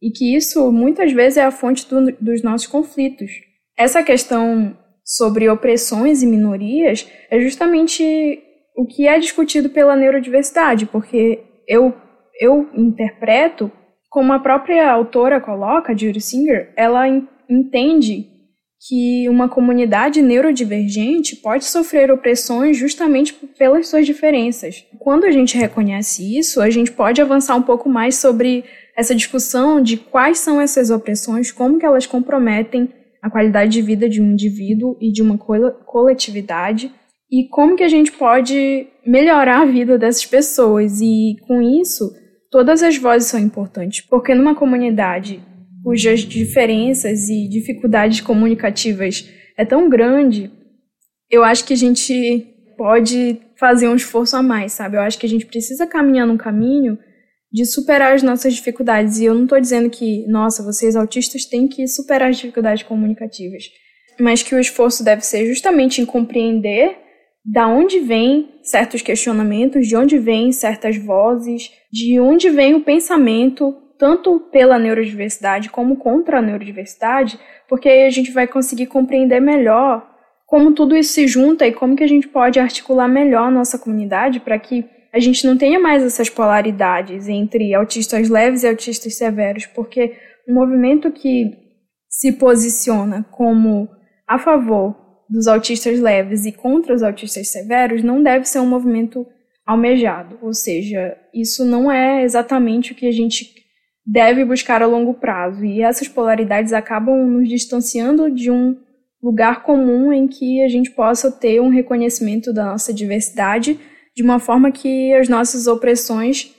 E 0.00 0.10
que 0.10 0.34
isso 0.34 0.72
muitas 0.72 1.12
vezes 1.12 1.36
é 1.36 1.44
a 1.44 1.50
fonte 1.50 1.86
do, 1.86 2.10
dos 2.12 2.42
nossos 2.42 2.66
conflitos. 2.66 3.30
Essa 3.76 4.02
questão 4.02 4.74
sobre 5.04 5.50
opressões 5.50 6.22
e 6.22 6.26
minorias 6.26 7.06
é 7.30 7.38
justamente 7.40 8.42
o 8.76 8.86
que 8.86 9.06
é 9.06 9.18
discutido 9.18 9.68
pela 9.68 9.96
neurodiversidade, 9.96 10.86
porque 10.86 11.42
eu, 11.66 11.94
eu 12.40 12.68
interpreto, 12.74 13.70
como 14.08 14.32
a 14.32 14.38
própria 14.38 14.90
autora 14.90 15.40
coloca, 15.40 15.96
Judy 15.96 16.20
Singer, 16.20 16.72
ela 16.76 17.06
entende 17.48 18.26
que 18.88 19.28
uma 19.28 19.46
comunidade 19.46 20.22
neurodivergente 20.22 21.36
pode 21.36 21.66
sofrer 21.66 22.10
opressões 22.10 22.78
justamente 22.78 23.34
pelas 23.58 23.88
suas 23.88 24.06
diferenças. 24.06 24.86
Quando 24.98 25.24
a 25.24 25.30
gente 25.30 25.58
reconhece 25.58 26.38
isso, 26.38 26.62
a 26.62 26.70
gente 26.70 26.90
pode 26.90 27.20
avançar 27.20 27.56
um 27.56 27.62
pouco 27.62 27.90
mais 27.90 28.16
sobre 28.16 28.64
essa 28.96 29.14
discussão 29.14 29.82
de 29.82 29.98
quais 29.98 30.38
são 30.38 30.60
essas 30.60 30.90
opressões, 30.90 31.52
como 31.52 31.78
que 31.78 31.84
elas 31.84 32.06
comprometem 32.06 32.88
a 33.20 33.28
qualidade 33.28 33.72
de 33.72 33.82
vida 33.82 34.08
de 34.08 34.20
um 34.20 34.32
indivíduo 34.32 34.96
e 34.98 35.12
de 35.12 35.20
uma 35.20 35.36
coletividade 35.36 36.90
e 37.30 37.48
como 37.48 37.76
que 37.76 37.84
a 37.84 37.88
gente 37.88 38.10
pode 38.12 38.86
melhorar 39.06 39.62
a 39.62 39.66
vida 39.66 39.96
dessas 39.96 40.26
pessoas 40.26 41.00
e 41.00 41.36
com 41.46 41.62
isso 41.62 42.12
todas 42.50 42.82
as 42.82 42.96
vozes 42.96 43.28
são 43.28 43.38
importantes, 43.38 44.00
porque 44.00 44.34
numa 44.34 44.54
comunidade 44.54 45.40
cujas 45.82 46.20
diferenças 46.20 47.28
e 47.28 47.48
dificuldades 47.48 48.20
comunicativas 48.20 49.28
é 49.56 49.64
tão 49.64 49.88
grande, 49.88 50.50
eu 51.30 51.44
acho 51.44 51.64
que 51.64 51.72
a 51.72 51.76
gente 51.76 52.46
pode 52.76 53.40
fazer 53.56 53.88
um 53.88 53.94
esforço 53.94 54.36
a 54.36 54.42
mais, 54.42 54.72
sabe? 54.72 54.96
Eu 54.96 55.02
acho 55.02 55.18
que 55.18 55.26
a 55.26 55.28
gente 55.28 55.46
precisa 55.46 55.86
caminhar 55.86 56.26
num 56.26 56.36
caminho 56.36 56.98
de 57.52 57.66
superar 57.66 58.14
as 58.14 58.22
nossas 58.22 58.54
dificuldades. 58.54 59.18
E 59.18 59.24
eu 59.24 59.34
não 59.34 59.44
estou 59.44 59.60
dizendo 59.60 59.90
que, 59.90 60.26
nossa, 60.26 60.62
vocês 60.62 60.96
autistas 60.96 61.44
têm 61.44 61.68
que 61.68 61.86
superar 61.86 62.30
as 62.30 62.36
dificuldades 62.36 62.82
comunicativas, 62.82 63.64
mas 64.18 64.42
que 64.42 64.54
o 64.54 64.58
esforço 64.58 65.04
deve 65.04 65.22
ser 65.22 65.46
justamente 65.46 66.00
em 66.00 66.06
compreender 66.06 66.96
da 67.44 67.66
onde 67.66 68.00
vêm 68.00 68.60
certos 68.62 69.02
questionamentos, 69.02 69.86
de 69.86 69.96
onde 69.96 70.18
vêm 70.18 70.52
certas 70.52 70.96
vozes, 70.96 71.70
de 71.92 72.20
onde 72.20 72.50
vem 72.50 72.74
o 72.74 72.82
pensamento, 72.82 73.74
tanto 73.98 74.40
pela 74.52 74.78
neurodiversidade 74.78 75.70
como 75.70 75.96
contra 75.96 76.38
a 76.38 76.42
neurodiversidade, 76.42 77.38
porque 77.68 77.88
aí 77.88 78.06
a 78.06 78.10
gente 78.10 78.30
vai 78.30 78.46
conseguir 78.46 78.86
compreender 78.86 79.40
melhor 79.40 80.08
como 80.46 80.72
tudo 80.72 80.96
isso 80.96 81.12
se 81.12 81.28
junta 81.28 81.66
e 81.66 81.72
como 81.72 81.94
que 81.94 82.02
a 82.02 82.08
gente 82.08 82.26
pode 82.26 82.58
articular 82.58 83.06
melhor 83.06 83.44
a 83.44 83.50
nossa 83.50 83.78
comunidade 83.78 84.40
para 84.40 84.58
que 84.58 84.84
a 85.12 85.20
gente 85.20 85.46
não 85.46 85.56
tenha 85.56 85.78
mais 85.78 86.02
essas 86.02 86.28
polaridades 86.28 87.28
entre 87.28 87.72
autistas 87.74 88.28
leves 88.28 88.62
e 88.62 88.68
autistas 88.68 89.16
severos, 89.16 89.66
porque 89.66 90.16
um 90.48 90.54
movimento 90.54 91.10
que 91.12 91.56
se 92.08 92.32
posiciona 92.32 93.24
como 93.30 93.88
a 94.26 94.38
favor 94.38 94.96
dos 95.30 95.46
autistas 95.46 96.00
leves 96.00 96.44
e 96.44 96.52
contra 96.52 96.94
os 96.94 97.02
autistas 97.02 97.48
severos 97.48 98.02
não 98.02 98.22
deve 98.22 98.46
ser 98.46 98.58
um 98.58 98.66
movimento 98.66 99.24
almejado, 99.64 100.36
ou 100.42 100.52
seja, 100.52 101.16
isso 101.32 101.64
não 101.64 101.90
é 101.90 102.24
exatamente 102.24 102.90
o 102.90 102.94
que 102.94 103.06
a 103.06 103.12
gente 103.12 103.54
deve 104.04 104.44
buscar 104.44 104.82
a 104.82 104.86
longo 104.86 105.14
prazo, 105.14 105.64
e 105.64 105.82
essas 105.82 106.08
polaridades 106.08 106.72
acabam 106.72 107.24
nos 107.24 107.48
distanciando 107.48 108.28
de 108.28 108.50
um 108.50 108.76
lugar 109.22 109.62
comum 109.62 110.12
em 110.12 110.26
que 110.26 110.62
a 110.64 110.68
gente 110.68 110.90
possa 110.90 111.30
ter 111.30 111.60
um 111.60 111.68
reconhecimento 111.68 112.52
da 112.52 112.64
nossa 112.64 112.92
diversidade 112.92 113.78
de 114.16 114.22
uma 114.22 114.40
forma 114.40 114.72
que 114.72 115.12
as 115.12 115.28
nossas 115.28 115.68
opressões 115.68 116.50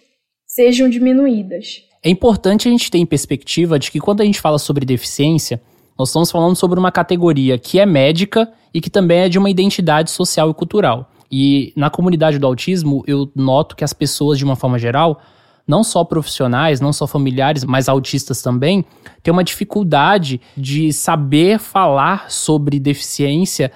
sejam 0.47 0.88
diminuídas. 0.88 1.84
É 2.03 2.10
importante 2.10 2.67
a 2.67 2.71
gente 2.71 2.89
ter 2.89 2.99
em 2.99 3.05
perspectiva 3.05 3.77
de 3.77 3.91
que 3.91 3.99
quando 3.99 4.21
a 4.21 4.25
gente 4.25 4.39
fala 4.39 4.57
sobre 4.57 4.86
deficiência, 4.86 5.62
nós 6.01 6.09
estamos 6.09 6.31
falando 6.31 6.55
sobre 6.55 6.79
uma 6.79 6.91
categoria 6.91 7.59
que 7.59 7.79
é 7.79 7.85
médica 7.85 8.51
e 8.73 8.81
que 8.81 8.89
também 8.89 9.19
é 9.19 9.29
de 9.29 9.37
uma 9.37 9.51
identidade 9.51 10.09
social 10.09 10.49
e 10.49 10.53
cultural. 10.53 11.11
E 11.31 11.71
na 11.75 11.91
comunidade 11.91 12.39
do 12.39 12.47
autismo, 12.47 13.03
eu 13.05 13.31
noto 13.35 13.75
que 13.75 13.83
as 13.83 13.93
pessoas, 13.93 14.39
de 14.39 14.43
uma 14.43 14.55
forma 14.55 14.79
geral, 14.79 15.21
não 15.67 15.83
só 15.83 16.03
profissionais, 16.03 16.81
não 16.81 16.91
só 16.91 17.05
familiares, 17.05 17.63
mas 17.63 17.87
autistas 17.87 18.41
também, 18.41 18.83
têm 19.21 19.31
uma 19.31 19.43
dificuldade 19.43 20.41
de 20.57 20.91
saber 20.91 21.59
falar 21.59 22.31
sobre 22.31 22.79
deficiência 22.79 23.71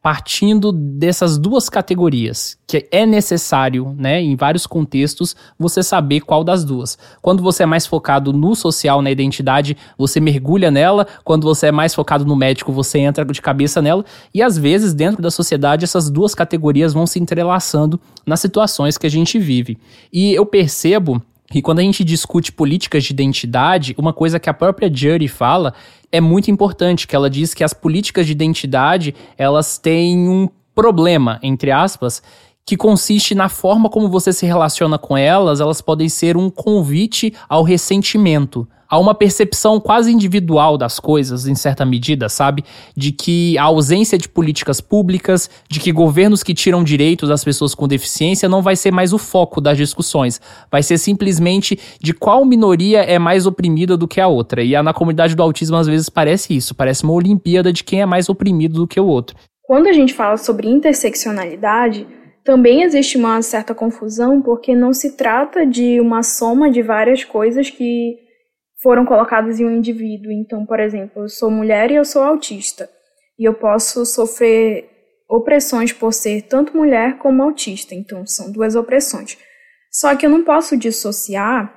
partindo 0.00 0.70
dessas 0.70 1.36
duas 1.36 1.68
categorias, 1.68 2.56
que 2.66 2.86
é 2.90 3.04
necessário, 3.04 3.94
né, 3.98 4.20
em 4.20 4.36
vários 4.36 4.66
contextos, 4.66 5.34
você 5.58 5.82
saber 5.82 6.20
qual 6.20 6.44
das 6.44 6.64
duas. 6.64 6.96
Quando 7.20 7.42
você 7.42 7.64
é 7.64 7.66
mais 7.66 7.84
focado 7.84 8.32
no 8.32 8.54
social, 8.54 9.02
na 9.02 9.10
identidade, 9.10 9.76
você 9.98 10.20
mergulha 10.20 10.70
nela, 10.70 11.06
quando 11.24 11.44
você 11.44 11.66
é 11.66 11.72
mais 11.72 11.94
focado 11.94 12.24
no 12.24 12.36
médico, 12.36 12.72
você 12.72 13.00
entra 13.00 13.24
de 13.24 13.42
cabeça 13.42 13.82
nela, 13.82 14.04
e 14.32 14.40
às 14.40 14.56
vezes, 14.56 14.94
dentro 14.94 15.20
da 15.20 15.30
sociedade, 15.30 15.84
essas 15.84 16.08
duas 16.08 16.34
categorias 16.34 16.92
vão 16.92 17.06
se 17.06 17.18
entrelaçando 17.18 18.00
nas 18.24 18.40
situações 18.40 18.96
que 18.96 19.06
a 19.06 19.10
gente 19.10 19.38
vive. 19.38 19.78
E 20.12 20.32
eu 20.32 20.46
percebo 20.46 21.20
e 21.54 21.62
quando 21.62 21.78
a 21.78 21.82
gente 21.82 22.04
discute 22.04 22.52
políticas 22.52 23.04
de 23.04 23.12
identidade, 23.12 23.94
uma 23.96 24.12
coisa 24.12 24.38
que 24.38 24.50
a 24.50 24.54
própria 24.54 24.90
Jury 24.92 25.28
fala 25.28 25.72
é 26.12 26.20
muito 26.20 26.50
importante, 26.50 27.06
que 27.06 27.16
ela 27.16 27.30
diz 27.30 27.54
que 27.54 27.64
as 27.64 27.72
políticas 27.72 28.26
de 28.26 28.32
identidade, 28.32 29.14
elas 29.36 29.78
têm 29.78 30.28
um 30.28 30.48
problema, 30.74 31.38
entre 31.42 31.70
aspas, 31.70 32.22
que 32.66 32.76
consiste 32.76 33.34
na 33.34 33.48
forma 33.48 33.88
como 33.88 34.10
você 34.10 34.30
se 34.30 34.44
relaciona 34.44 34.98
com 34.98 35.16
elas, 35.16 35.58
elas 35.58 35.80
podem 35.80 36.08
ser 36.08 36.36
um 36.36 36.50
convite 36.50 37.32
ao 37.48 37.62
ressentimento 37.62 38.68
há 38.88 38.98
uma 38.98 39.14
percepção 39.14 39.78
quase 39.78 40.10
individual 40.10 40.78
das 40.78 40.98
coisas, 40.98 41.46
em 41.46 41.54
certa 41.54 41.84
medida, 41.84 42.28
sabe? 42.28 42.64
De 42.96 43.12
que 43.12 43.58
a 43.58 43.64
ausência 43.64 44.16
de 44.16 44.28
políticas 44.28 44.80
públicas, 44.80 45.50
de 45.68 45.78
que 45.78 45.92
governos 45.92 46.42
que 46.42 46.54
tiram 46.54 46.82
direitos 46.82 47.28
das 47.28 47.44
pessoas 47.44 47.74
com 47.74 47.86
deficiência 47.86 48.48
não 48.48 48.62
vai 48.62 48.76
ser 48.76 48.90
mais 48.90 49.12
o 49.12 49.18
foco 49.18 49.60
das 49.60 49.76
discussões. 49.76 50.40
Vai 50.70 50.82
ser 50.82 50.98
simplesmente 50.98 51.78
de 52.00 52.14
qual 52.14 52.44
minoria 52.44 53.02
é 53.02 53.18
mais 53.18 53.46
oprimida 53.46 53.96
do 53.96 54.08
que 54.08 54.20
a 54.20 54.28
outra. 54.28 54.62
E 54.62 54.80
na 54.82 54.94
comunidade 54.94 55.34
do 55.34 55.42
autismo, 55.42 55.76
às 55.76 55.86
vezes, 55.86 56.08
parece 56.08 56.56
isso. 56.56 56.74
Parece 56.74 57.04
uma 57.04 57.12
Olimpíada 57.12 57.72
de 57.72 57.84
quem 57.84 58.00
é 58.00 58.06
mais 58.06 58.28
oprimido 58.28 58.74
do 58.80 58.86
que 58.86 59.00
o 59.00 59.06
outro. 59.06 59.36
Quando 59.64 59.86
a 59.86 59.92
gente 59.92 60.14
fala 60.14 60.38
sobre 60.38 60.66
interseccionalidade, 60.66 62.06
também 62.42 62.82
existe 62.82 63.18
uma 63.18 63.42
certa 63.42 63.74
confusão, 63.74 64.40
porque 64.40 64.74
não 64.74 64.94
se 64.94 65.14
trata 65.16 65.66
de 65.66 66.00
uma 66.00 66.22
soma 66.22 66.70
de 66.70 66.80
várias 66.80 67.22
coisas 67.22 67.68
que 67.68 68.27
foram 68.82 69.04
colocadas 69.04 69.60
em 69.60 69.64
um 69.64 69.76
indivíduo. 69.76 70.32
Então, 70.32 70.64
por 70.64 70.80
exemplo, 70.80 71.22
eu 71.22 71.28
sou 71.28 71.50
mulher 71.50 71.90
e 71.90 71.96
eu 71.96 72.04
sou 72.04 72.22
autista. 72.22 72.88
E 73.38 73.44
eu 73.44 73.54
posso 73.54 74.04
sofrer 74.04 74.88
opressões 75.28 75.92
por 75.92 76.12
ser 76.12 76.42
tanto 76.42 76.76
mulher 76.76 77.18
como 77.18 77.42
autista. 77.42 77.94
Então, 77.94 78.26
são 78.26 78.50
duas 78.50 78.74
opressões. 78.74 79.36
Só 79.90 80.14
que 80.16 80.26
eu 80.26 80.30
não 80.30 80.44
posso 80.44 80.76
dissociar 80.76 81.74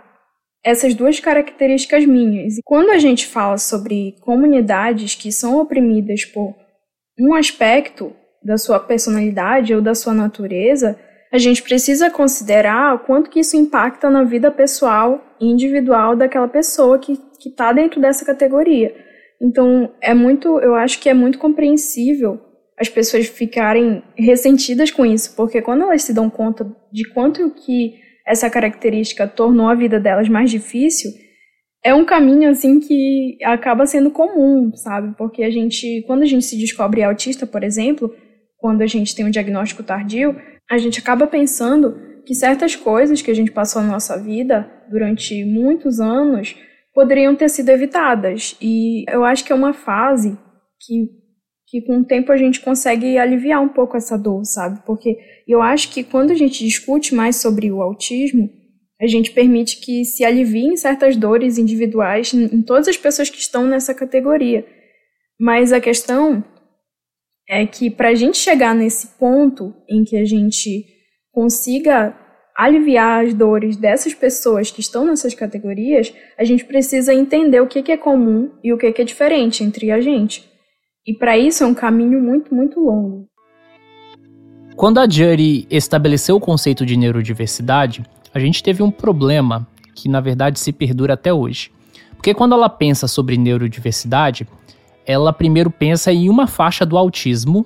essas 0.64 0.94
duas 0.94 1.20
características 1.20 2.06
minhas. 2.06 2.58
E 2.58 2.62
quando 2.64 2.92
a 2.92 3.00
gente 3.00 3.26
fala 3.26 3.58
sobre 3.58 4.16
comunidades 4.22 5.16
que 5.16 5.32
são 5.32 5.60
oprimidas 5.60 6.26
por 6.26 6.56
um 7.20 7.34
aspecto 7.34 8.16
da 8.44 8.58
sua 8.58 8.80
personalidade 8.80 9.74
ou 9.74 9.82
da 9.82 9.96
sua 9.96 10.14
natureza, 10.14 11.00
a 11.32 11.38
gente 11.38 11.64
precisa 11.64 12.10
considerar 12.10 12.96
o 12.96 13.00
quanto 13.00 13.30
que 13.30 13.40
isso 13.40 13.56
impacta 13.56 14.10
na 14.10 14.24
vida 14.24 14.52
pessoal 14.52 15.24
e 15.40 15.46
individual 15.46 16.16
daquela 16.16 16.48
pessoa 16.48 17.00
que 17.00 17.18
está 17.46 17.72
dentro 17.72 18.02
dessa 18.02 18.26
categoria. 18.26 18.94
Então, 19.42 19.92
é 20.02 20.14
muito, 20.14 20.60
eu 20.60 20.76
acho 20.76 21.00
que 21.00 21.10
é 21.10 21.14
muito 21.14 21.40
compreensível 21.40 22.40
as 22.78 22.90
pessoas 22.90 23.28
ficarem 23.28 24.04
ressentidas 24.16 24.92
com 24.92 25.06
isso, 25.06 25.36
porque 25.36 25.62
quando 25.62 25.84
elas 25.84 26.04
se 26.04 26.14
dão 26.14 26.30
conta 26.30 26.66
de 26.92 27.08
quanto 27.14 27.50
que 27.52 27.96
essa 28.26 28.50
característica 28.50 29.28
tornou 29.28 29.68
a 29.68 29.76
vida 29.76 30.00
delas 30.00 30.28
mais 30.28 30.50
difícil, 30.50 31.12
é 31.84 31.94
um 31.94 32.06
caminho 32.06 32.50
assim 32.50 32.80
que 32.80 33.38
acaba 33.44 33.86
sendo 33.86 34.12
comum, 34.12 34.72
sabe? 34.76 35.16
Porque 35.18 35.44
a 35.44 35.50
gente, 35.50 36.04
quando 36.06 36.24
a 36.24 36.26
gente 36.26 36.46
se 36.46 36.58
descobre 36.58 37.02
autista, 37.02 37.48
por 37.48 37.64
exemplo, 37.64 38.14
quando 38.62 38.84
a 38.84 38.88
gente 38.88 39.16
tem 39.16 39.26
um 39.26 39.32
diagnóstico 39.32 39.82
tardio, 39.82 40.40
a 40.70 40.78
gente 40.78 41.00
acaba 41.00 41.26
pensando 41.26 42.00
que 42.24 42.36
certas 42.36 42.76
coisas 42.76 43.22
que 43.22 43.32
a 43.32 43.34
gente 43.34 43.52
passou 43.52 43.82
na 43.82 43.90
nossa 43.90 44.18
vida 44.18 44.72
durante 44.90 45.44
muitos 45.44 46.00
anos 46.00 46.56
poderiam 46.94 47.36
ter 47.36 47.50
sido 47.50 47.70
evitadas. 47.70 48.56
E 48.62 49.04
eu 49.10 49.26
acho 49.26 49.44
que 49.44 49.52
é 49.52 49.56
uma 49.56 49.74
fase 49.74 50.38
que, 50.80 51.10
que 51.68 51.82
com 51.82 52.00
o 52.00 52.06
tempo 52.06 52.32
a 52.32 52.38
gente 52.38 52.62
consegue 52.62 53.18
aliviar 53.18 53.62
um 53.62 53.70
pouco 53.70 53.98
essa 53.98 54.16
dor, 54.16 54.46
sabe? 54.46 54.80
Porque 54.86 55.18
eu 55.48 55.60
acho 55.62 55.92
que 55.92 56.04
quando 56.04 56.30
a 56.30 56.36
gente 56.36 56.64
discute 56.64 57.16
mais 57.16 57.38
sobre 57.38 57.72
o 57.72 57.82
autismo, 57.82 58.48
a 59.02 59.08
gente 59.08 59.32
permite 59.32 59.78
que 59.82 60.06
se 60.06 60.24
aliviem 60.24 60.78
certas 60.78 61.16
dores 61.16 61.58
individuais 61.58 62.32
em 62.32 62.62
todas 62.62 62.88
as 62.88 62.98
pessoas 62.98 63.32
que 63.32 63.40
estão 63.40 63.66
nessa 63.66 63.96
categoria. 63.96 64.64
Mas 65.40 65.74
a 65.74 65.82
questão 65.82 66.44
é 67.52 67.66
que 67.66 67.90
para 67.90 68.08
a 68.08 68.16
gente 68.16 68.38
chegar 68.38 68.74
nesse 68.74 69.08
ponto 69.20 69.74
em 69.90 70.06
que 70.06 70.16
a 70.16 70.24
gente 70.24 70.86
consiga 71.34 72.16
aliviar 72.56 73.26
as 73.26 73.34
dores 73.34 73.76
dessas 73.76 74.14
pessoas 74.14 74.72
que 74.72 74.80
estão 74.80 75.06
nessas 75.06 75.34
categorias, 75.34 76.14
a 76.38 76.46
gente 76.46 76.64
precisa 76.64 77.14
entender 77.14 77.60
o 77.60 77.68
que, 77.68 77.92
é 77.92 77.98
comum 77.98 78.50
e 78.64 78.72
o 78.72 78.78
que, 78.78 78.88
é 78.88 79.04
diferente 79.04 79.66
entre 79.66 79.92
a 79.92 80.00
gente. 80.00 80.50
E 81.06 81.14
para 81.14 81.38
isso 81.38 81.62
é 81.66 81.68
um 81.68 81.74
caminho 81.74 82.22
muito, 82.22 82.56
muito 82.56 82.80
longo. 82.80 83.28
Quando 84.78 85.02
a 85.02 85.10
Jury 85.10 85.68
estabeleceu 85.70 86.38
o 86.38 86.40
conceito 86.40 86.86
de 86.86 86.96
neurodiversidade, 86.96 88.06
a 88.34 88.40
gente 88.40 88.64
teve 88.64 88.82
um 88.82 88.90
problema 88.90 89.68
que 89.94 90.08
na 90.08 90.22
verdade 90.22 90.58
se 90.58 90.72
perdura 90.72 91.16
até 91.16 91.34
hoje. 91.34 91.70
Porque 92.16 92.34
quando 92.34 92.56
ela 92.56 92.70
pensa 92.70 93.10
sobre 93.10 93.36
neurodiversidade, 93.36 94.48
ela 95.06 95.34
primeiro 95.34 95.70
pensa 95.70 96.12
em 96.12 96.30
uma 96.30 96.48
faixa 96.48 96.86
do 96.86 96.98
autismo 96.98 97.66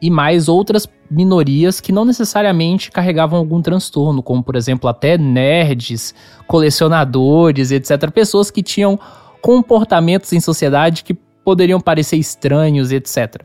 e 0.00 0.10
mais 0.10 0.48
outras 0.48 0.88
minorias 1.10 1.80
que 1.80 1.92
não 1.92 2.04
necessariamente 2.04 2.90
carregavam 2.90 3.38
algum 3.38 3.62
transtorno, 3.62 4.22
como 4.22 4.42
por 4.42 4.56
exemplo 4.56 4.88
até 4.88 5.16
nerds, 5.16 6.14
colecionadores, 6.46 7.70
etc. 7.70 8.10
Pessoas 8.10 8.50
que 8.50 8.62
tinham 8.62 8.98
comportamentos 9.40 10.32
em 10.32 10.40
sociedade 10.40 11.04
que 11.04 11.14
poderiam 11.44 11.80
parecer 11.80 12.16
estranhos, 12.16 12.90
etc. 12.90 13.42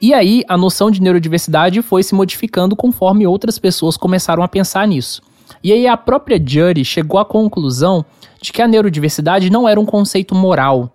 E 0.00 0.12
aí 0.12 0.44
a 0.48 0.56
noção 0.56 0.90
de 0.90 1.00
neurodiversidade 1.00 1.80
foi 1.80 2.02
se 2.02 2.14
modificando 2.14 2.76
conforme 2.76 3.26
outras 3.26 3.58
pessoas 3.58 3.96
começaram 3.96 4.42
a 4.42 4.48
pensar 4.48 4.86
nisso. 4.86 5.22
E 5.62 5.72
aí 5.72 5.86
a 5.86 5.96
própria 5.96 6.42
Jury 6.44 6.84
chegou 6.84 7.20
à 7.20 7.24
conclusão 7.24 8.04
de 8.40 8.52
que 8.52 8.60
a 8.60 8.68
neurodiversidade 8.68 9.48
não 9.48 9.68
era 9.68 9.78
um 9.78 9.86
conceito 9.86 10.34
moral, 10.34 10.92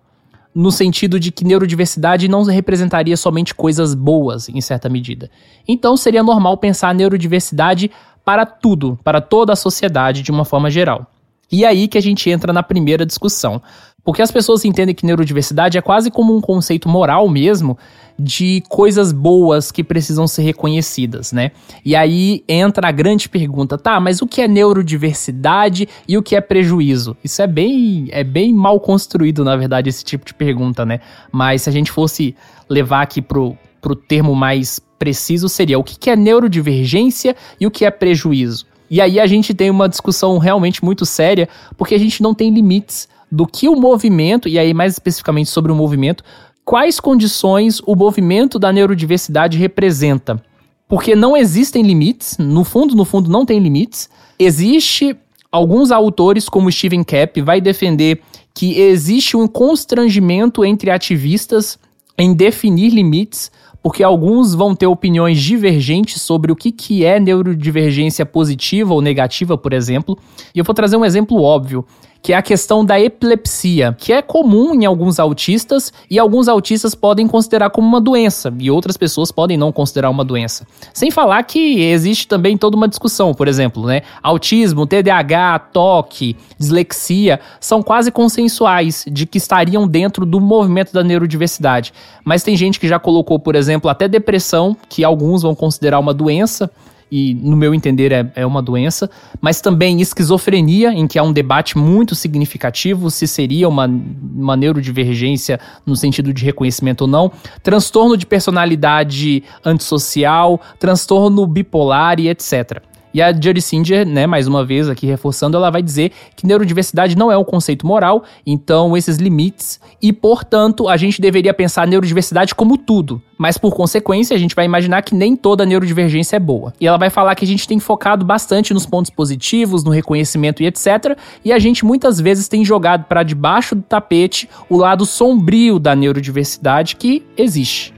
no 0.58 0.72
sentido 0.72 1.20
de 1.20 1.30
que 1.30 1.44
neurodiversidade 1.44 2.26
não 2.26 2.42
representaria 2.42 3.16
somente 3.16 3.54
coisas 3.54 3.94
boas, 3.94 4.48
em 4.48 4.60
certa 4.60 4.88
medida. 4.88 5.30
Então 5.68 5.96
seria 5.96 6.20
normal 6.20 6.58
pensar 6.58 6.92
neurodiversidade 6.92 7.92
para 8.24 8.44
tudo, 8.44 8.98
para 9.04 9.20
toda 9.20 9.52
a 9.52 9.56
sociedade 9.56 10.20
de 10.20 10.32
uma 10.32 10.44
forma 10.44 10.68
geral. 10.68 11.06
E 11.50 11.64
aí 11.64 11.86
que 11.86 11.96
a 11.96 12.00
gente 12.00 12.28
entra 12.28 12.52
na 12.52 12.64
primeira 12.64 13.06
discussão. 13.06 13.62
Porque 14.08 14.22
as 14.22 14.30
pessoas 14.30 14.64
entendem 14.64 14.94
que 14.94 15.04
neurodiversidade 15.04 15.76
é 15.76 15.82
quase 15.82 16.10
como 16.10 16.34
um 16.34 16.40
conceito 16.40 16.88
moral 16.88 17.28
mesmo 17.28 17.76
de 18.18 18.62
coisas 18.66 19.12
boas 19.12 19.70
que 19.70 19.84
precisam 19.84 20.26
ser 20.26 20.44
reconhecidas, 20.44 21.30
né? 21.30 21.50
E 21.84 21.94
aí 21.94 22.42
entra 22.48 22.88
a 22.88 22.90
grande 22.90 23.28
pergunta, 23.28 23.76
tá, 23.76 24.00
mas 24.00 24.22
o 24.22 24.26
que 24.26 24.40
é 24.40 24.48
neurodiversidade 24.48 25.86
e 26.08 26.16
o 26.16 26.22
que 26.22 26.34
é 26.34 26.40
prejuízo? 26.40 27.18
Isso 27.22 27.42
é 27.42 27.46
bem, 27.46 28.08
é 28.10 28.24
bem 28.24 28.50
mal 28.50 28.80
construído, 28.80 29.44
na 29.44 29.54
verdade, 29.56 29.90
esse 29.90 30.02
tipo 30.02 30.24
de 30.24 30.32
pergunta, 30.32 30.86
né? 30.86 31.00
Mas 31.30 31.60
se 31.60 31.68
a 31.68 31.72
gente 31.74 31.92
fosse 31.92 32.34
levar 32.66 33.02
aqui 33.02 33.20
pro, 33.20 33.58
pro 33.78 33.94
termo 33.94 34.34
mais 34.34 34.80
preciso, 34.98 35.50
seria 35.50 35.78
o 35.78 35.84
que 35.84 36.08
é 36.08 36.16
neurodivergência 36.16 37.36
e 37.60 37.66
o 37.66 37.70
que 37.70 37.84
é 37.84 37.90
prejuízo? 37.90 38.64
E 38.90 39.02
aí 39.02 39.20
a 39.20 39.26
gente 39.26 39.52
tem 39.52 39.68
uma 39.68 39.86
discussão 39.86 40.38
realmente 40.38 40.82
muito 40.82 41.04
séria, 41.04 41.46
porque 41.76 41.94
a 41.94 41.98
gente 41.98 42.22
não 42.22 42.32
tem 42.32 42.50
limites 42.50 43.06
do 43.30 43.46
que 43.46 43.68
o 43.68 43.76
movimento, 43.76 44.48
e 44.48 44.58
aí 44.58 44.72
mais 44.72 44.94
especificamente 44.94 45.50
sobre 45.50 45.70
o 45.70 45.74
movimento, 45.74 46.24
quais 46.64 47.00
condições 47.00 47.80
o 47.86 47.94
movimento 47.94 48.58
da 48.58 48.72
neurodiversidade 48.72 49.56
representa. 49.56 50.42
Porque 50.88 51.14
não 51.14 51.36
existem 51.36 51.82
limites, 51.82 52.36
no 52.38 52.64
fundo, 52.64 52.94
no 52.94 53.04
fundo 53.04 53.30
não 53.30 53.44
tem 53.44 53.58
limites. 53.58 54.08
Existe 54.38 55.16
alguns 55.52 55.90
autores, 55.90 56.48
como 56.48 56.70
Steven 56.72 57.04
Cap, 57.04 57.40
vai 57.42 57.60
defender 57.60 58.22
que 58.54 58.78
existe 58.80 59.36
um 59.36 59.46
constrangimento 59.46 60.64
entre 60.64 60.90
ativistas 60.90 61.78
em 62.18 62.34
definir 62.34 62.90
limites, 62.90 63.50
porque 63.82 64.02
alguns 64.02 64.54
vão 64.54 64.74
ter 64.74 64.86
opiniões 64.86 65.40
divergentes 65.40 66.20
sobre 66.20 66.50
o 66.50 66.56
que, 66.56 66.72
que 66.72 67.04
é 67.04 67.20
neurodivergência 67.20 68.26
positiva 68.26 68.92
ou 68.92 69.00
negativa, 69.00 69.56
por 69.56 69.72
exemplo. 69.72 70.18
E 70.54 70.58
eu 70.58 70.64
vou 70.64 70.74
trazer 70.74 70.96
um 70.96 71.04
exemplo 71.04 71.40
óbvio 71.40 71.84
que 72.22 72.32
é 72.32 72.36
a 72.36 72.42
questão 72.42 72.84
da 72.84 73.00
epilepsia, 73.00 73.94
que 73.98 74.12
é 74.12 74.20
comum 74.20 74.74
em 74.74 74.84
alguns 74.84 75.18
autistas 75.18 75.92
e 76.10 76.18
alguns 76.18 76.48
autistas 76.48 76.94
podem 76.94 77.26
considerar 77.26 77.70
como 77.70 77.86
uma 77.86 78.00
doença 78.00 78.52
e 78.58 78.70
outras 78.70 78.96
pessoas 78.96 79.30
podem 79.30 79.56
não 79.56 79.72
considerar 79.72 80.10
uma 80.10 80.24
doença. 80.24 80.66
Sem 80.92 81.10
falar 81.10 81.42
que 81.44 81.80
existe 81.82 82.26
também 82.26 82.56
toda 82.56 82.76
uma 82.76 82.88
discussão, 82.88 83.32
por 83.32 83.48
exemplo, 83.48 83.86
né? 83.86 84.02
Autismo, 84.22 84.86
TDAH, 84.86 85.58
toque, 85.72 86.36
dislexia 86.58 87.40
são 87.60 87.82
quase 87.82 88.10
consensuais 88.10 89.04
de 89.10 89.26
que 89.26 89.38
estariam 89.38 89.86
dentro 89.86 90.26
do 90.26 90.40
movimento 90.40 90.92
da 90.92 91.04
neurodiversidade. 91.04 91.92
Mas 92.24 92.42
tem 92.42 92.56
gente 92.56 92.80
que 92.80 92.88
já 92.88 92.98
colocou, 92.98 93.38
por 93.38 93.54
exemplo, 93.54 93.88
até 93.88 94.08
depressão, 94.08 94.76
que 94.88 95.04
alguns 95.04 95.42
vão 95.42 95.54
considerar 95.54 95.98
uma 95.98 96.12
doença 96.12 96.70
e 97.10 97.34
no 97.34 97.56
meu 97.56 97.74
entender 97.74 98.12
é, 98.12 98.30
é 98.34 98.46
uma 98.46 98.62
doença, 98.62 99.10
mas 99.40 99.60
também 99.60 100.00
esquizofrenia, 100.00 100.92
em 100.92 101.06
que 101.06 101.18
há 101.18 101.22
um 101.22 101.32
debate 101.32 101.76
muito 101.76 102.14
significativo 102.14 103.10
se 103.10 103.26
seria 103.26 103.68
uma, 103.68 103.86
uma 103.86 104.56
neurodivergência 104.56 105.58
no 105.86 105.96
sentido 105.96 106.32
de 106.32 106.44
reconhecimento 106.44 107.02
ou 107.02 107.08
não, 107.08 107.30
transtorno 107.62 108.16
de 108.16 108.26
personalidade 108.26 109.42
antissocial, 109.64 110.60
transtorno 110.78 111.46
bipolar 111.46 112.20
e 112.20 112.28
etc. 112.28 112.82
E 113.12 113.22
a 113.22 113.32
Judy 113.32 113.62
Singer, 113.62 114.06
né, 114.06 114.26
mais 114.26 114.46
uma 114.46 114.64
vez 114.64 114.88
aqui 114.88 115.06
reforçando, 115.06 115.56
ela 115.56 115.70
vai 115.70 115.82
dizer 115.82 116.12
que 116.36 116.46
neurodiversidade 116.46 117.16
não 117.16 117.32
é 117.32 117.38
um 117.38 117.44
conceito 117.44 117.86
moral, 117.86 118.24
então 118.46 118.96
esses 118.96 119.16
limites, 119.16 119.80
e 120.00 120.12
portanto 120.12 120.88
a 120.88 120.96
gente 120.96 121.20
deveria 121.20 121.54
pensar 121.54 121.82
a 121.82 121.86
neurodiversidade 121.86 122.54
como 122.54 122.76
tudo. 122.76 123.20
Mas 123.38 123.56
por 123.56 123.74
consequência, 123.74 124.34
a 124.34 124.38
gente 124.38 124.54
vai 124.54 124.64
imaginar 124.64 125.02
que 125.02 125.14
nem 125.14 125.36
toda 125.36 125.64
neurodivergência 125.64 126.36
é 126.36 126.40
boa. 126.40 126.72
E 126.80 126.86
ela 126.86 126.98
vai 126.98 127.08
falar 127.08 127.34
que 127.36 127.44
a 127.44 127.48
gente 127.48 127.68
tem 127.68 127.78
focado 127.78 128.24
bastante 128.24 128.74
nos 128.74 128.84
pontos 128.84 129.10
positivos, 129.10 129.84
no 129.84 129.90
reconhecimento 129.90 130.62
e 130.62 130.66
etc. 130.66 131.16
E 131.44 131.52
a 131.52 131.58
gente 131.58 131.84
muitas 131.84 132.20
vezes 132.20 132.48
tem 132.48 132.64
jogado 132.64 133.04
para 133.04 133.22
debaixo 133.22 133.76
do 133.76 133.82
tapete 133.82 134.48
o 134.68 134.76
lado 134.76 135.06
sombrio 135.06 135.78
da 135.78 135.94
neurodiversidade 135.94 136.96
que 136.96 137.24
existe. 137.36 137.97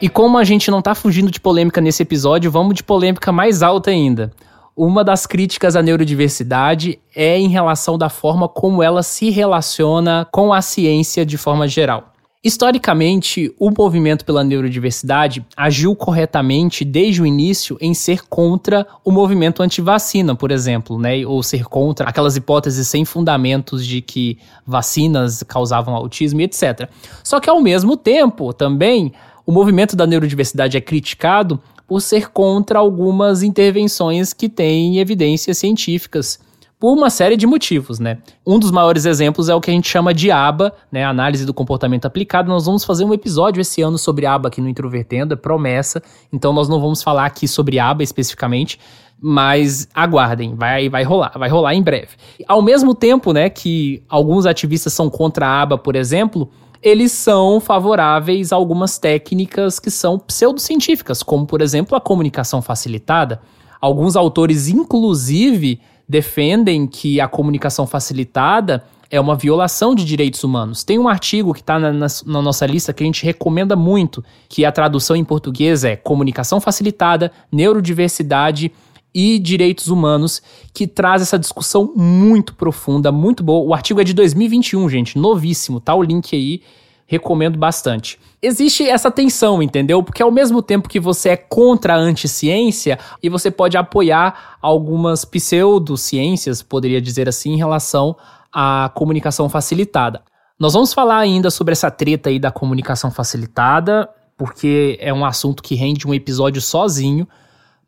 E 0.00 0.08
como 0.08 0.38
a 0.38 0.44
gente 0.44 0.70
não 0.70 0.80
tá 0.80 0.94
fugindo 0.94 1.28
de 1.28 1.40
polêmica 1.40 1.80
nesse 1.80 2.04
episódio, 2.04 2.52
vamos 2.52 2.74
de 2.74 2.84
polêmica 2.84 3.32
mais 3.32 3.62
alta 3.64 3.90
ainda. 3.90 4.32
Uma 4.76 5.02
das 5.02 5.26
críticas 5.26 5.74
à 5.74 5.82
neurodiversidade 5.82 7.00
é 7.16 7.36
em 7.36 7.48
relação 7.48 7.98
da 7.98 8.08
forma 8.08 8.48
como 8.48 8.80
ela 8.80 9.02
se 9.02 9.28
relaciona 9.30 10.24
com 10.30 10.52
a 10.52 10.62
ciência 10.62 11.26
de 11.26 11.36
forma 11.36 11.66
geral. 11.66 12.12
Historicamente, 12.44 13.52
o 13.58 13.72
movimento 13.76 14.24
pela 14.24 14.44
neurodiversidade 14.44 15.44
agiu 15.56 15.96
corretamente 15.96 16.84
desde 16.84 17.20
o 17.20 17.26
início 17.26 17.76
em 17.80 17.92
ser 17.92 18.28
contra 18.28 18.86
o 19.04 19.10
movimento 19.10 19.60
anti-vacina, 19.60 20.36
por 20.36 20.52
exemplo, 20.52 20.96
né? 20.96 21.26
ou 21.26 21.42
ser 21.42 21.64
contra 21.64 22.08
aquelas 22.08 22.36
hipóteses 22.36 22.86
sem 22.86 23.04
fundamentos 23.04 23.84
de 23.84 24.00
que 24.00 24.38
vacinas 24.64 25.42
causavam 25.42 25.96
autismo 25.96 26.40
e 26.40 26.44
etc. 26.44 26.88
Só 27.24 27.40
que 27.40 27.50
ao 27.50 27.60
mesmo 27.60 27.96
tempo, 27.96 28.52
também 28.52 29.12
o 29.48 29.52
movimento 29.52 29.96
da 29.96 30.06
neurodiversidade 30.06 30.76
é 30.76 30.80
criticado 30.80 31.58
por 31.86 32.02
ser 32.02 32.28
contra 32.28 32.78
algumas 32.78 33.42
intervenções 33.42 34.34
que 34.34 34.46
têm 34.46 34.98
evidências 34.98 35.56
científicas 35.56 36.38
por 36.78 36.92
uma 36.92 37.08
série 37.08 37.34
de 37.34 37.46
motivos, 37.46 37.98
né? 37.98 38.18
Um 38.46 38.58
dos 38.58 38.70
maiores 38.70 39.06
exemplos 39.06 39.48
é 39.48 39.54
o 39.54 39.60
que 39.60 39.70
a 39.70 39.72
gente 39.72 39.88
chama 39.88 40.12
de 40.12 40.30
ABA, 40.30 40.74
né? 40.92 41.02
Análise 41.02 41.46
do 41.46 41.54
comportamento 41.54 42.04
aplicado. 42.04 42.50
Nós 42.50 42.66
vamos 42.66 42.84
fazer 42.84 43.04
um 43.04 43.14
episódio 43.14 43.62
esse 43.62 43.80
ano 43.80 43.96
sobre 43.96 44.26
ABA 44.26 44.48
aqui 44.48 44.60
no 44.60 44.68
Introvertendo, 44.68 45.32
é 45.32 45.36
promessa. 45.36 46.02
Então 46.30 46.52
nós 46.52 46.68
não 46.68 46.78
vamos 46.78 47.02
falar 47.02 47.24
aqui 47.24 47.48
sobre 47.48 47.78
ABA 47.78 48.02
especificamente, 48.02 48.78
mas 49.18 49.88
aguardem, 49.94 50.54
vai, 50.56 50.90
vai 50.90 51.04
rolar, 51.04 51.32
vai 51.38 51.48
rolar 51.48 51.74
em 51.74 51.82
breve. 51.82 52.10
Ao 52.46 52.60
mesmo 52.60 52.94
tempo, 52.94 53.32
né, 53.32 53.48
que 53.48 54.02
alguns 54.10 54.44
ativistas 54.44 54.92
são 54.92 55.08
contra 55.08 55.46
a 55.46 55.62
ABA, 55.62 55.78
por 55.78 55.96
exemplo, 55.96 56.50
eles 56.82 57.12
são 57.12 57.60
favoráveis 57.60 58.52
a 58.52 58.56
algumas 58.56 58.98
técnicas 58.98 59.78
que 59.78 59.90
são 59.90 60.18
pseudocientíficas, 60.18 61.22
como, 61.22 61.46
por 61.46 61.60
exemplo, 61.60 61.96
a 61.96 62.00
comunicação 62.00 62.62
facilitada. 62.62 63.40
Alguns 63.80 64.16
autores, 64.16 64.68
inclusive, 64.68 65.80
defendem 66.08 66.86
que 66.86 67.20
a 67.20 67.28
comunicação 67.28 67.86
facilitada 67.86 68.84
é 69.10 69.18
uma 69.18 69.34
violação 69.34 69.94
de 69.94 70.04
direitos 70.04 70.44
humanos. 70.44 70.84
Tem 70.84 70.98
um 70.98 71.08
artigo 71.08 71.54
que 71.54 71.60
está 71.60 71.78
na, 71.78 71.92
na, 71.92 72.06
na, 72.26 72.42
nossa 72.42 72.66
lista 72.66 72.92
que 72.92 73.02
a 73.02 73.06
gente 73.06 73.24
recomenda 73.24 73.74
muito, 73.74 74.22
que 74.48 74.64
a 74.64 74.72
tradução 74.72 75.16
em 75.16 75.24
português 75.24 75.82
é 75.82 75.96
Comunicação 75.96 76.60
Facilitada, 76.60 77.32
Neurodiversidade 77.50 78.70
e 79.20 79.36
Direitos 79.36 79.88
Humanos, 79.88 80.40
que 80.72 80.86
traz 80.86 81.20
essa 81.20 81.36
discussão 81.36 81.92
muito 81.96 82.54
profunda, 82.54 83.10
muito 83.10 83.42
boa. 83.42 83.68
O 83.68 83.74
artigo 83.74 84.00
é 84.00 84.04
de 84.04 84.14
2021, 84.14 84.88
gente, 84.88 85.18
novíssimo, 85.18 85.80
tá 85.80 85.92
o 85.92 86.04
link 86.04 86.36
aí, 86.36 86.62
recomendo 87.04 87.58
bastante. 87.58 88.16
Existe 88.40 88.88
essa 88.88 89.10
tensão, 89.10 89.60
entendeu? 89.60 90.04
Porque 90.04 90.22
ao 90.22 90.30
mesmo 90.30 90.62
tempo 90.62 90.88
que 90.88 91.00
você 91.00 91.30
é 91.30 91.36
contra 91.36 91.94
a 91.94 91.96
anticiência, 91.96 92.96
e 93.20 93.28
você 93.28 93.50
pode 93.50 93.76
apoiar 93.76 94.56
algumas 94.62 95.24
pseudociências, 95.24 96.62
poderia 96.62 97.00
dizer 97.00 97.28
assim, 97.28 97.54
em 97.54 97.56
relação 97.56 98.14
à 98.52 98.88
comunicação 98.94 99.48
facilitada. 99.48 100.22
Nós 100.60 100.74
vamos 100.74 100.94
falar 100.94 101.18
ainda 101.18 101.50
sobre 101.50 101.72
essa 101.72 101.90
treta 101.90 102.30
aí 102.30 102.38
da 102.38 102.52
comunicação 102.52 103.10
facilitada, 103.10 104.08
porque 104.36 104.96
é 105.00 105.12
um 105.12 105.24
assunto 105.24 105.60
que 105.60 105.74
rende 105.74 106.06
um 106.06 106.14
episódio 106.14 106.62
sozinho, 106.62 107.26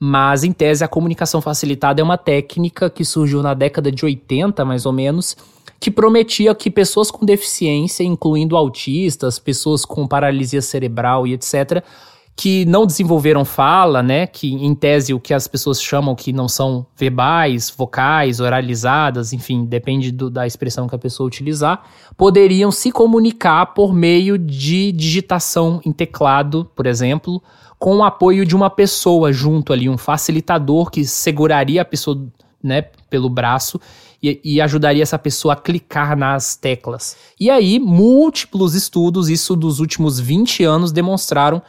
mas, 0.03 0.45
em 0.45 0.51
tese, 0.51 0.83
a 0.83 0.89
comunicação 0.89 1.43
facilitada 1.43 2.01
é 2.01 2.05
uma 2.05 2.17
técnica 2.17 2.89
que 2.89 3.05
surgiu 3.05 3.43
na 3.43 3.53
década 3.53 3.93
de 3.93 4.03
80, 4.03 4.65
mais 4.65 4.87
ou 4.87 4.93
menos, 4.93 5.37
que 5.79 5.91
prometia 5.91 6.55
que 6.55 6.71
pessoas 6.71 7.11
com 7.11 7.27
deficiência, 7.27 8.03
incluindo 8.03 8.57
autistas, 8.57 9.39
pessoas 9.39 9.85
com 9.85 10.09
paralisia 10.09 10.63
cerebral 10.63 11.27
e 11.27 11.35
etc., 11.35 11.85
que 12.37 12.65
não 12.65 12.87
desenvolveram 12.87 13.45
fala, 13.45 14.03
né? 14.03 14.27
Que 14.27 14.53
em 14.53 14.75
tese 14.75 15.13
o 15.13 15.21
que 15.21 15.35
as 15.35 15.47
pessoas 15.47 15.83
chamam 15.83 16.15
que 16.15 16.33
não 16.33 16.49
são 16.49 16.87
verbais, 16.97 17.71
vocais, 17.71 18.41
oralizadas, 18.41 19.33
enfim, 19.33 19.65
depende 19.65 20.11
do, 20.11 20.31
da 20.31 20.47
expressão 20.47 20.89
que 20.89 20.95
a 20.95 20.99
pessoa 20.99 21.27
utilizar, 21.27 21.85
poderiam 22.17 22.71
se 22.71 22.91
comunicar 22.91 23.67
por 23.67 23.93
meio 23.93 24.39
de 24.39 24.91
digitação 24.93 25.81
em 25.85 25.93
teclado, 25.93 26.71
por 26.75 26.87
exemplo, 26.87 27.43
com 27.79 27.97
o 27.97 28.05
apoio 28.05 28.45
de 28.45 28.55
uma 28.55 28.71
pessoa 28.71 29.33
junto 29.33 29.73
ali, 29.73 29.89
um 29.89 29.99
facilitador 29.99 30.91
que 30.91 31.05
seguraria 31.05 31.83
a 31.83 31.85
pessoa, 31.85 32.27
né, 32.63 32.83
pelo 33.09 33.31
braço 33.31 33.81
e, 34.23 34.39
e, 34.45 34.61
ajudaria 34.61 35.03
essa 35.03 35.19
pessoa 35.19 35.55
a 35.55 35.57
clicar 35.57 36.17
nas 36.17 36.55
teclas. 36.55 37.17
E 37.39 37.49
aí, 37.49 37.79
múltiplos 37.79 38.75
estudos, 38.75 39.31
isso 39.31 39.57
dos 39.57 39.81
últimos 39.81 40.21
20 40.21 40.63
anos, 40.63 40.93
demonstraram 40.93 41.63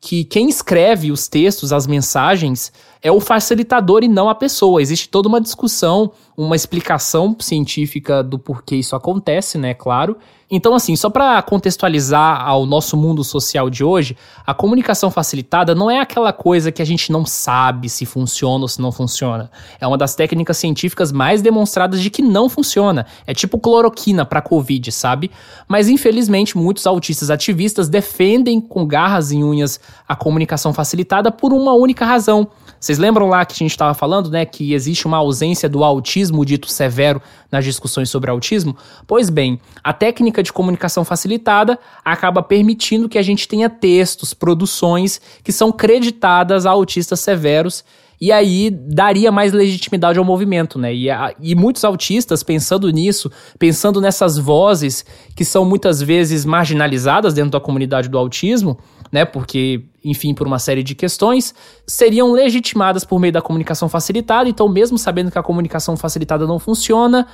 que 0.00 0.24
quem 0.24 0.48
escreve 0.48 1.10
os 1.10 1.28
textos, 1.28 1.72
as 1.72 1.86
mensagens, 1.86 2.72
é 3.02 3.10
o 3.10 3.20
facilitador 3.20 4.04
e 4.04 4.08
não 4.08 4.28
a 4.28 4.34
pessoa. 4.34 4.80
Existe 4.80 5.08
toda 5.08 5.28
uma 5.28 5.40
discussão, 5.40 6.12
uma 6.36 6.56
explicação 6.56 7.36
científica 7.40 8.22
do 8.22 8.38
porquê 8.38 8.76
isso 8.76 8.94
acontece, 8.94 9.58
né? 9.58 9.74
Claro. 9.74 10.16
Então, 10.48 10.74
assim, 10.76 10.94
só 10.94 11.10
para 11.10 11.42
contextualizar 11.42 12.40
ao 12.46 12.64
nosso 12.64 12.96
mundo 12.96 13.24
social 13.24 13.68
de 13.68 13.82
hoje, 13.82 14.16
a 14.46 14.54
comunicação 14.54 15.10
facilitada 15.10 15.74
não 15.74 15.90
é 15.90 15.98
aquela 15.98 16.32
coisa 16.32 16.70
que 16.70 16.80
a 16.80 16.84
gente 16.84 17.10
não 17.10 17.26
sabe 17.26 17.88
se 17.88 18.06
funciona 18.06 18.62
ou 18.62 18.68
se 18.68 18.80
não 18.80 18.92
funciona. 18.92 19.50
É 19.80 19.86
uma 19.86 19.98
das 19.98 20.14
técnicas 20.14 20.56
científicas 20.56 21.10
mais 21.10 21.42
demonstradas 21.42 22.00
de 22.00 22.10
que 22.10 22.22
não 22.22 22.48
funciona. 22.48 23.06
É 23.26 23.34
tipo 23.34 23.58
cloroquina 23.58 24.24
para 24.24 24.40
Covid, 24.40 24.92
sabe? 24.92 25.32
Mas 25.66 25.88
infelizmente, 25.88 26.56
muitos 26.56 26.86
autistas 26.86 27.28
ativistas 27.28 27.88
defendem 27.88 28.60
com 28.60 28.86
garras 28.86 29.32
e 29.32 29.42
unhas 29.42 29.80
a 30.08 30.14
comunicação 30.14 30.72
facilitada 30.72 31.32
por 31.32 31.52
uma 31.52 31.72
única 31.72 32.04
razão. 32.04 32.46
Vocês 32.78 32.98
lembram 32.98 33.26
lá 33.26 33.44
que 33.44 33.54
a 33.54 33.56
gente 33.56 33.72
estava 33.72 33.94
falando, 33.94 34.30
né, 34.30 34.44
que 34.44 34.72
existe 34.72 35.06
uma 35.06 35.16
ausência 35.16 35.68
do 35.68 35.82
autismo 35.82 36.44
dito 36.44 36.70
severo 36.70 37.20
nas 37.50 37.64
discussões 37.64 38.10
sobre 38.10 38.30
autismo? 38.30 38.76
Pois 39.06 39.30
bem, 39.30 39.60
a 39.82 39.92
técnica 39.92 40.42
de 40.42 40.52
comunicação 40.52 41.04
facilitada 41.04 41.78
acaba 42.04 42.42
permitindo 42.42 43.08
que 43.08 43.18
a 43.18 43.22
gente 43.22 43.46
tenha 43.46 43.68
textos, 43.68 44.34
produções 44.34 45.20
que 45.42 45.52
são 45.52 45.72
creditadas 45.72 46.66
a 46.66 46.70
autistas 46.70 47.20
severos 47.20 47.84
e 48.20 48.32
aí 48.32 48.70
daria 48.70 49.30
mais 49.30 49.52
legitimidade 49.52 50.18
ao 50.18 50.24
movimento, 50.24 50.78
né? 50.78 50.94
E, 50.94 51.10
a, 51.10 51.34
e 51.40 51.54
muitos 51.54 51.84
autistas, 51.84 52.42
pensando 52.42 52.88
nisso, 52.90 53.30
pensando 53.58 54.00
nessas 54.00 54.38
vozes 54.38 55.04
que 55.34 55.44
são 55.44 55.64
muitas 55.64 56.00
vezes 56.00 56.44
marginalizadas 56.44 57.34
dentro 57.34 57.50
da 57.50 57.60
comunidade 57.60 58.08
do 58.08 58.16
autismo, 58.16 58.78
né? 59.12 59.24
Porque, 59.24 59.84
enfim, 60.04 60.34
por 60.34 60.46
uma 60.46 60.58
série 60.58 60.82
de 60.82 60.94
questões, 60.94 61.54
seriam 61.86 62.32
legitimadas 62.32 63.04
por 63.04 63.18
meio 63.20 63.32
da 63.32 63.42
comunicação 63.42 63.88
facilitada. 63.88 64.48
Então, 64.48 64.68
mesmo 64.68 64.96
sabendo 64.96 65.30
que 65.30 65.38
a 65.38 65.42
comunicação 65.42 65.96
facilitada 65.96 66.46
não 66.46 66.58
funciona, 66.58 67.26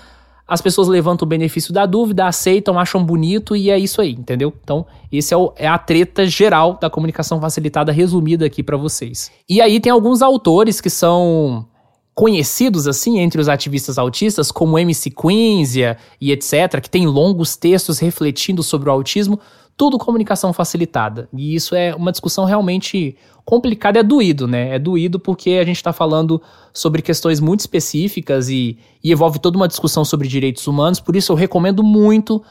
as 0.46 0.60
pessoas 0.60 0.88
levantam 0.88 1.24
o 1.24 1.28
benefício 1.28 1.72
da 1.72 1.86
dúvida, 1.86 2.26
aceitam, 2.26 2.78
acham 2.78 3.04
bonito 3.04 3.54
e 3.54 3.70
é 3.70 3.78
isso 3.78 4.00
aí, 4.00 4.12
entendeu? 4.12 4.52
Então, 4.62 4.84
esse 5.10 5.32
é, 5.32 5.36
o, 5.36 5.52
é 5.56 5.66
a 5.66 5.78
treta 5.78 6.26
geral 6.26 6.78
da 6.80 6.90
comunicação 6.90 7.40
facilitada 7.40 7.92
resumida 7.92 8.44
aqui 8.46 8.62
para 8.62 8.76
vocês. 8.76 9.30
E 9.48 9.60
aí 9.60 9.80
tem 9.80 9.92
alguns 9.92 10.20
autores 10.20 10.80
que 10.80 10.90
são 10.90 11.66
conhecidos 12.14 12.86
assim 12.86 13.18
entre 13.18 13.40
os 13.40 13.48
ativistas 13.48 13.98
autistas, 13.98 14.50
como 14.50 14.78
MC 14.78 15.10
Quinzia 15.10 15.96
e 16.20 16.30
etc, 16.30 16.80
que 16.80 16.90
tem 16.90 17.06
longos 17.06 17.56
textos 17.56 17.98
refletindo 17.98 18.62
sobre 18.62 18.88
o 18.88 18.92
autismo, 18.92 19.40
tudo 19.76 19.98
comunicação 19.98 20.52
facilitada. 20.52 21.28
E 21.32 21.54
isso 21.54 21.74
é 21.74 21.94
uma 21.94 22.12
discussão 22.12 22.44
realmente 22.44 23.16
complicada, 23.44 23.98
é 23.98 24.02
doído, 24.02 24.46
né? 24.46 24.74
É 24.74 24.78
doído 24.78 25.18
porque 25.18 25.52
a 25.52 25.64
gente 25.64 25.76
está 25.76 25.92
falando 25.92 26.40
sobre 26.72 27.02
questões 27.02 27.40
muito 27.40 27.60
específicas 27.60 28.48
e, 28.48 28.78
e 29.02 29.12
envolve 29.12 29.38
toda 29.38 29.56
uma 29.56 29.68
discussão 29.68 30.04
sobre 30.04 30.28
direitos 30.28 30.66
humanos, 30.66 31.00
por 31.00 31.16
isso 31.16 31.32
eu 31.32 31.36
recomendo 31.36 31.82
muito 31.82 32.42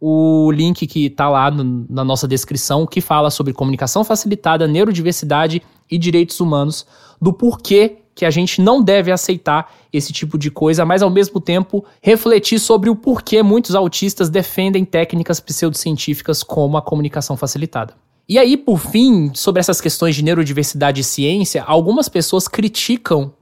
o 0.00 0.50
link 0.50 0.86
que 0.86 1.06
está 1.06 1.28
lá 1.28 1.50
no, 1.50 1.86
na 1.88 2.02
nossa 2.02 2.26
descrição, 2.26 2.86
que 2.86 3.02
fala 3.02 3.30
sobre 3.30 3.52
comunicação 3.52 4.02
facilitada, 4.02 4.66
neurodiversidade 4.66 5.62
e 5.90 5.98
direitos 5.98 6.40
humanos, 6.40 6.86
do 7.20 7.32
porquê 7.32 7.98
que 8.20 8.26
a 8.26 8.30
gente 8.30 8.60
não 8.60 8.82
deve 8.82 9.10
aceitar 9.10 9.72
esse 9.90 10.12
tipo 10.12 10.36
de 10.36 10.50
coisa, 10.50 10.84
mas 10.84 11.00
ao 11.00 11.08
mesmo 11.08 11.40
tempo 11.40 11.82
refletir 12.02 12.58
sobre 12.58 12.90
o 12.90 12.94
porquê 12.94 13.42
muitos 13.42 13.74
autistas 13.74 14.28
defendem 14.28 14.84
técnicas 14.84 15.40
pseudocientíficas 15.40 16.42
como 16.42 16.76
a 16.76 16.82
comunicação 16.82 17.34
facilitada. 17.34 17.94
E 18.28 18.38
aí, 18.38 18.58
por 18.58 18.78
fim, 18.78 19.32
sobre 19.32 19.58
essas 19.58 19.80
questões 19.80 20.14
de 20.14 20.22
neurodiversidade 20.22 21.00
e 21.00 21.04
ciência, 21.04 21.62
algumas 21.62 22.10
pessoas 22.10 22.46
criticam 22.46 23.32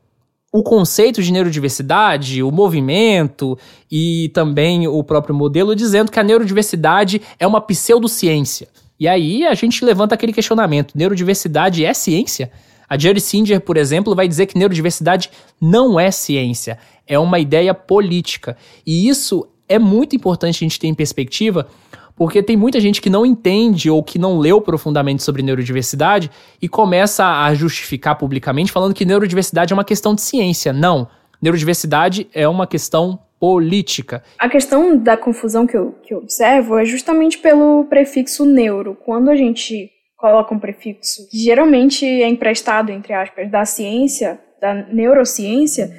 o 0.53 0.63
conceito 0.63 1.21
de 1.25 1.33
neurodiversidade, 1.33 2.41
o 2.41 2.53
movimento 2.53 3.59
e 3.91 4.31
também 4.33 4.87
o 4.87 5.03
próprio 5.03 5.35
modelo, 5.35 5.75
dizendo 5.75 6.13
que 6.13 6.21
a 6.21 6.23
neurodiversidade 6.23 7.21
é 7.37 7.49
uma 7.49 7.61
pseudociência. 7.61 8.69
E 9.01 9.09
aí 9.09 9.45
a 9.45 9.55
gente 9.55 9.85
levanta 9.85 10.15
aquele 10.15 10.33
questionamento: 10.33 10.97
neurodiversidade 10.97 11.85
é 11.85 11.93
ciência? 11.93 12.53
A 12.89 12.97
Jerry 12.97 13.21
Singer, 13.21 13.61
por 13.61 13.77
exemplo, 13.77 14.15
vai 14.15 14.27
dizer 14.27 14.47
que 14.47 14.57
neurodiversidade 14.57 15.31
não 15.61 16.01
é 16.01 16.11
ciência, 16.11 16.79
é 17.07 17.19
uma 17.19 17.39
ideia 17.39 17.75
política. 17.75 18.57
E 18.87 19.09
isso 19.09 19.47
é 19.69 19.79
muito 19.79 20.17
importante 20.17 20.57
a 20.57 20.65
gente 20.65 20.81
ter 20.81 20.87
em 20.87 20.95
perspectiva, 20.95 21.69
porque 22.17 22.43
tem 22.43 22.57
muita 22.57 22.81
gente 22.81 23.01
que 23.01 23.11
não 23.11 23.25
entende 23.25 23.91
ou 23.91 24.03
que 24.03 24.19
não 24.19 24.39
leu 24.39 24.61
profundamente 24.61 25.23
sobre 25.23 25.43
neurodiversidade 25.43 26.31
e 26.61 26.69
começa 26.69 27.45
a 27.45 27.55
justificar 27.55 28.17
publicamente 28.17 28.73
falando 28.73 28.95
que 28.95 29.05
neurodiversidade 29.05 29.73
é 29.73 29.75
uma 29.75 29.85
questão 29.85 30.15
de 30.15 30.23
ciência. 30.23 30.73
Não. 30.73 31.07
Neurodiversidade 31.41 32.27
é 32.35 32.49
uma 32.49 32.67
questão 32.67 33.21
política. 33.39 34.23
A 34.39 34.49
questão 34.49 34.97
da 34.97 35.17
confusão 35.17 35.67
que 35.67 35.77
eu, 35.77 35.93
que 36.03 36.13
eu 36.13 36.19
observo 36.19 36.77
é 36.77 36.85
justamente 36.85 37.39
pelo 37.39 37.85
prefixo 37.85 38.45
neuro. 38.45 38.97
Quando 39.05 39.31
a 39.31 39.37
gente 39.37 39.93
coloca 40.19 40.53
um 40.53 40.59
prefixo 40.59 41.27
que 41.31 41.39
geralmente 41.39 42.05
é 42.05 42.29
emprestado, 42.29 42.91
entre 42.91 43.15
aspas, 43.15 43.51
da 43.51 43.65
ciência, 43.65 44.39
da 44.61 44.75
neurociência, 44.75 45.91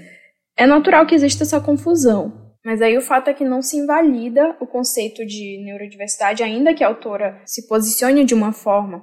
é 0.58 0.68
natural 0.68 1.08
que 1.08 1.16
exista 1.16 1.44
essa 1.44 1.62
confusão. 1.62 2.52
Mas 2.64 2.82
aí 2.82 2.98
o 2.98 3.02
fato 3.02 3.30
é 3.30 3.34
que 3.34 3.46
não 3.46 3.62
se 3.62 3.78
invalida 3.78 4.58
o 4.60 4.68
conceito 4.68 5.26
de 5.26 5.64
neurodiversidade, 5.64 6.44
ainda 6.44 6.74
que 6.74 6.84
a 6.84 6.88
autora 6.88 7.42
se 7.46 7.66
posicione 7.68 8.26
de 8.26 8.34
uma 8.34 8.52
forma 8.52 9.02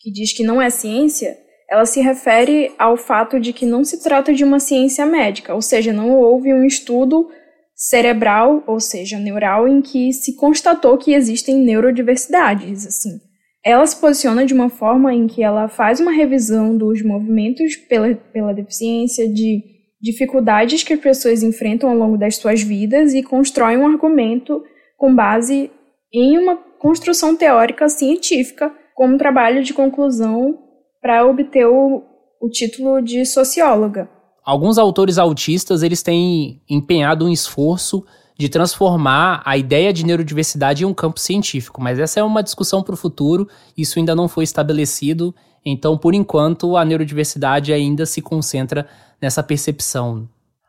que 0.00 0.10
diz 0.10 0.32
que 0.32 0.42
não 0.42 0.60
é 0.60 0.70
ciência, 0.70 1.36
ela 1.68 1.84
se 1.84 2.00
refere 2.00 2.74
ao 2.78 2.96
fato 2.96 3.38
de 3.38 3.52
que 3.52 3.66
não 3.66 3.84
se 3.84 4.02
trata 4.02 4.32
de 4.32 4.44
uma 4.44 4.58
ciência 4.58 5.04
médica, 5.04 5.54
ou 5.54 5.62
seja, 5.62 5.92
não 5.92 6.18
houve 6.18 6.52
um 6.52 6.64
estudo 6.64 7.28
cerebral, 7.74 8.62
ou 8.66 8.80
seja, 8.80 9.18
neural, 9.18 9.68
em 9.68 9.82
que 9.82 10.12
se 10.12 10.36
constatou 10.36 10.96
que 10.96 11.12
existem 11.12 11.56
neurodiversidades, 11.56 12.86
assim. 12.86 13.20
Ela 13.64 13.86
se 13.86 13.96
posiciona 13.96 14.44
de 14.44 14.52
uma 14.52 14.68
forma 14.68 15.14
em 15.14 15.26
que 15.26 15.42
ela 15.42 15.68
faz 15.68 15.98
uma 15.98 16.12
revisão 16.12 16.76
dos 16.76 17.02
movimentos 17.02 17.76
pela, 17.76 18.14
pela 18.14 18.52
deficiência, 18.52 19.26
de 19.26 19.62
dificuldades 20.00 20.82
que 20.82 20.92
as 20.92 21.00
pessoas 21.00 21.42
enfrentam 21.42 21.88
ao 21.88 21.96
longo 21.96 22.18
das 22.18 22.36
suas 22.36 22.62
vidas 22.62 23.14
e 23.14 23.22
constrói 23.22 23.78
um 23.78 23.86
argumento 23.86 24.62
com 24.98 25.14
base 25.14 25.70
em 26.12 26.36
uma 26.36 26.56
construção 26.78 27.34
teórica 27.34 27.88
científica, 27.88 28.70
como 28.94 29.16
trabalho 29.16 29.64
de 29.64 29.72
conclusão 29.72 30.58
para 31.00 31.26
obter 31.26 31.66
o, 31.66 32.02
o 32.40 32.50
título 32.50 33.00
de 33.00 33.24
socióloga. 33.24 34.08
Alguns 34.44 34.76
autores 34.76 35.16
autistas 35.16 35.82
eles 35.82 36.02
têm 36.02 36.60
empenhado 36.68 37.24
um 37.24 37.30
esforço 37.30 38.04
de 38.36 38.48
transformar 38.48 39.42
a 39.44 39.56
ideia 39.56 39.92
de 39.92 40.04
neurodiversidade 40.04 40.82
em 40.82 40.86
um 40.86 40.94
campo 40.94 41.20
científico, 41.20 41.80
mas 41.80 41.98
essa 41.98 42.20
é 42.20 42.22
uma 42.22 42.42
discussão 42.42 42.82
para 42.82 42.94
o 42.94 42.96
futuro, 42.96 43.48
isso 43.76 43.98
ainda 43.98 44.14
não 44.14 44.28
foi 44.28 44.44
estabelecido, 44.44 45.34
então, 45.64 45.96
por 45.96 46.14
enquanto, 46.14 46.76
a 46.76 46.84
neurodiversidade 46.84 47.72
ainda 47.72 48.04
se 48.04 48.20
concentra 48.20 48.86
nessa 49.20 49.42
percepção. 49.42 50.28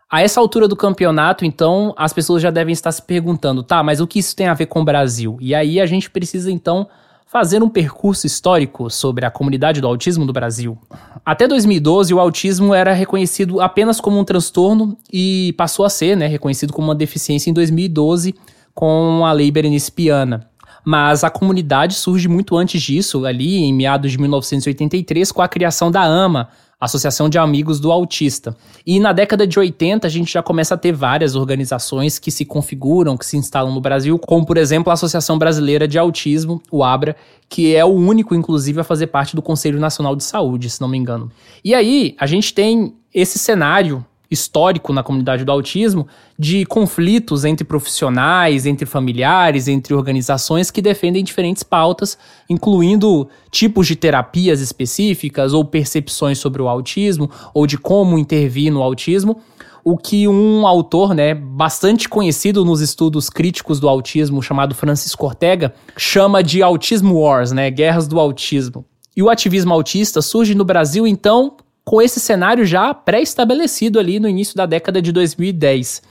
A 0.09 0.21
essa 0.21 0.39
altura 0.39 0.67
do 0.67 0.75
campeonato, 0.75 1.43
então, 1.43 1.93
as 1.97 2.13
pessoas 2.13 2.41
já 2.41 2.51
devem 2.51 2.71
estar 2.71 2.91
se 2.91 3.01
perguntando, 3.01 3.63
tá, 3.63 3.83
mas 3.83 3.99
o 3.99 4.07
que 4.07 4.19
isso 4.19 4.35
tem 4.35 4.47
a 4.47 4.53
ver 4.53 4.67
com 4.67 4.81
o 4.81 4.85
Brasil? 4.85 5.37
E 5.41 5.53
aí 5.53 5.81
a 5.81 5.85
gente 5.85 6.09
precisa, 6.09 6.51
então, 6.51 6.87
fazer 7.25 7.61
um 7.63 7.69
percurso 7.69 8.25
histórico 8.25 8.89
sobre 8.89 9.25
a 9.25 9.31
comunidade 9.31 9.81
do 9.81 9.87
autismo 9.87 10.25
no 10.25 10.31
Brasil. 10.31 10.77
Até 11.25 11.47
2012, 11.47 12.13
o 12.13 12.19
autismo 12.19 12.73
era 12.73 12.93
reconhecido 12.93 13.59
apenas 13.59 13.99
como 13.99 14.19
um 14.19 14.23
transtorno 14.23 14.97
e 15.11 15.53
passou 15.57 15.85
a 15.85 15.89
ser 15.89 16.15
né, 16.15 16.27
reconhecido 16.27 16.71
como 16.71 16.87
uma 16.87 16.95
deficiência 16.95 17.49
em 17.49 17.53
2012 17.53 18.35
com 18.73 19.25
a 19.25 19.31
Lei 19.31 19.49
Berenice 19.49 19.91
Piana. 19.91 20.47
Mas 20.85 21.23
a 21.23 21.31
comunidade 21.31 21.95
surge 21.95 22.27
muito 22.27 22.55
antes 22.55 22.79
disso, 22.79 23.25
ali 23.25 23.57
em 23.57 23.73
meados 23.73 24.11
de 24.11 24.19
1983, 24.19 25.31
com 25.31 25.41
a 25.41 25.47
criação 25.47 25.89
da 25.89 26.03
AMA, 26.03 26.47
Associação 26.79 27.29
de 27.29 27.37
Amigos 27.37 27.79
do 27.79 27.91
Autista. 27.91 28.55
E 28.85 28.99
na 28.99 29.13
década 29.13 29.47
de 29.47 29.57
80 29.57 30.05
a 30.05 30.09
gente 30.09 30.31
já 30.31 30.43
começa 30.43 30.75
a 30.75 30.77
ter 30.77 30.91
várias 30.91 31.35
organizações 31.35 32.19
que 32.19 32.31
se 32.31 32.45
configuram, 32.45 33.17
que 33.17 33.25
se 33.25 33.37
instalam 33.37 33.73
no 33.73 33.81
Brasil, 33.81 34.17
como 34.19 34.45
por 34.45 34.57
exemplo 34.57 34.89
a 34.89 34.93
Associação 34.93 35.37
Brasileira 35.37 35.87
de 35.87 35.97
Autismo, 35.97 36.61
o 36.71 36.83
ABRA, 36.83 37.15
que 37.49 37.75
é 37.75 37.83
o 37.85 37.89
único 37.89 38.35
inclusive 38.35 38.79
a 38.79 38.83
fazer 38.83 39.07
parte 39.07 39.35
do 39.35 39.41
Conselho 39.41 39.79
Nacional 39.79 40.15
de 40.15 40.23
Saúde, 40.23 40.69
se 40.69 40.81
não 40.81 40.87
me 40.87 40.97
engano. 40.97 41.31
E 41.63 41.73
aí 41.73 42.15
a 42.19 42.25
gente 42.25 42.53
tem 42.53 42.95
esse 43.13 43.39
cenário 43.39 44.05
histórico 44.29 44.91
na 44.91 45.03
comunidade 45.03 45.43
do 45.43 45.51
autismo 45.51 46.07
de 46.37 46.65
conflitos 46.65 47.45
entre 47.45 47.63
profissionais, 47.63 48.65
entre 48.65 48.85
familiares, 48.85 49.67
entre 49.67 49.93
organizações 49.93 50.69
que 50.69 50.81
defendem 50.81 51.23
diferentes 51.23 51.63
pautas, 51.63 52.17
incluindo 52.49 53.27
tipos 53.49 53.87
de 53.87 53.95
terapias 53.95 54.59
específicas 54.59 55.53
ou 55.53 55.63
percepções 55.63 56.37
sobre 56.37 56.61
o 56.61 56.67
autismo 56.67 57.29
ou 57.53 57.65
de 57.65 57.77
como 57.77 58.17
intervir 58.17 58.71
no 58.71 58.81
autismo. 58.81 59.41
O 59.83 59.97
que 59.97 60.27
um 60.27 60.65
autor, 60.65 61.13
né, 61.13 61.35
bastante 61.35 62.09
conhecido 62.09 62.65
nos 62.65 62.81
estudos 62.81 63.29
críticos 63.29 63.79
do 63.79 63.87
autismo, 63.87 64.41
chamado 64.41 64.73
Francisco 64.73 65.27
Ortega, 65.27 65.75
chama 65.95 66.41
de 66.41 66.63
autismo 66.63 67.19
wars, 67.19 67.51
né, 67.51 67.69
guerras 67.69 68.07
do 68.07 68.19
autismo. 68.19 68.83
E 69.15 69.21
o 69.21 69.29
ativismo 69.29 69.73
autista 69.73 70.21
surge 70.21 70.55
no 70.55 70.65
Brasil, 70.65 71.05
então, 71.05 71.55
com 71.85 72.01
esse 72.01 72.19
cenário 72.19 72.65
já 72.65 72.93
pré-estabelecido 72.93 73.99
ali 73.99 74.19
no 74.19 74.27
início 74.27 74.55
da 74.55 74.65
década 74.65 74.99
de 74.99 75.11
2010, 75.11 76.01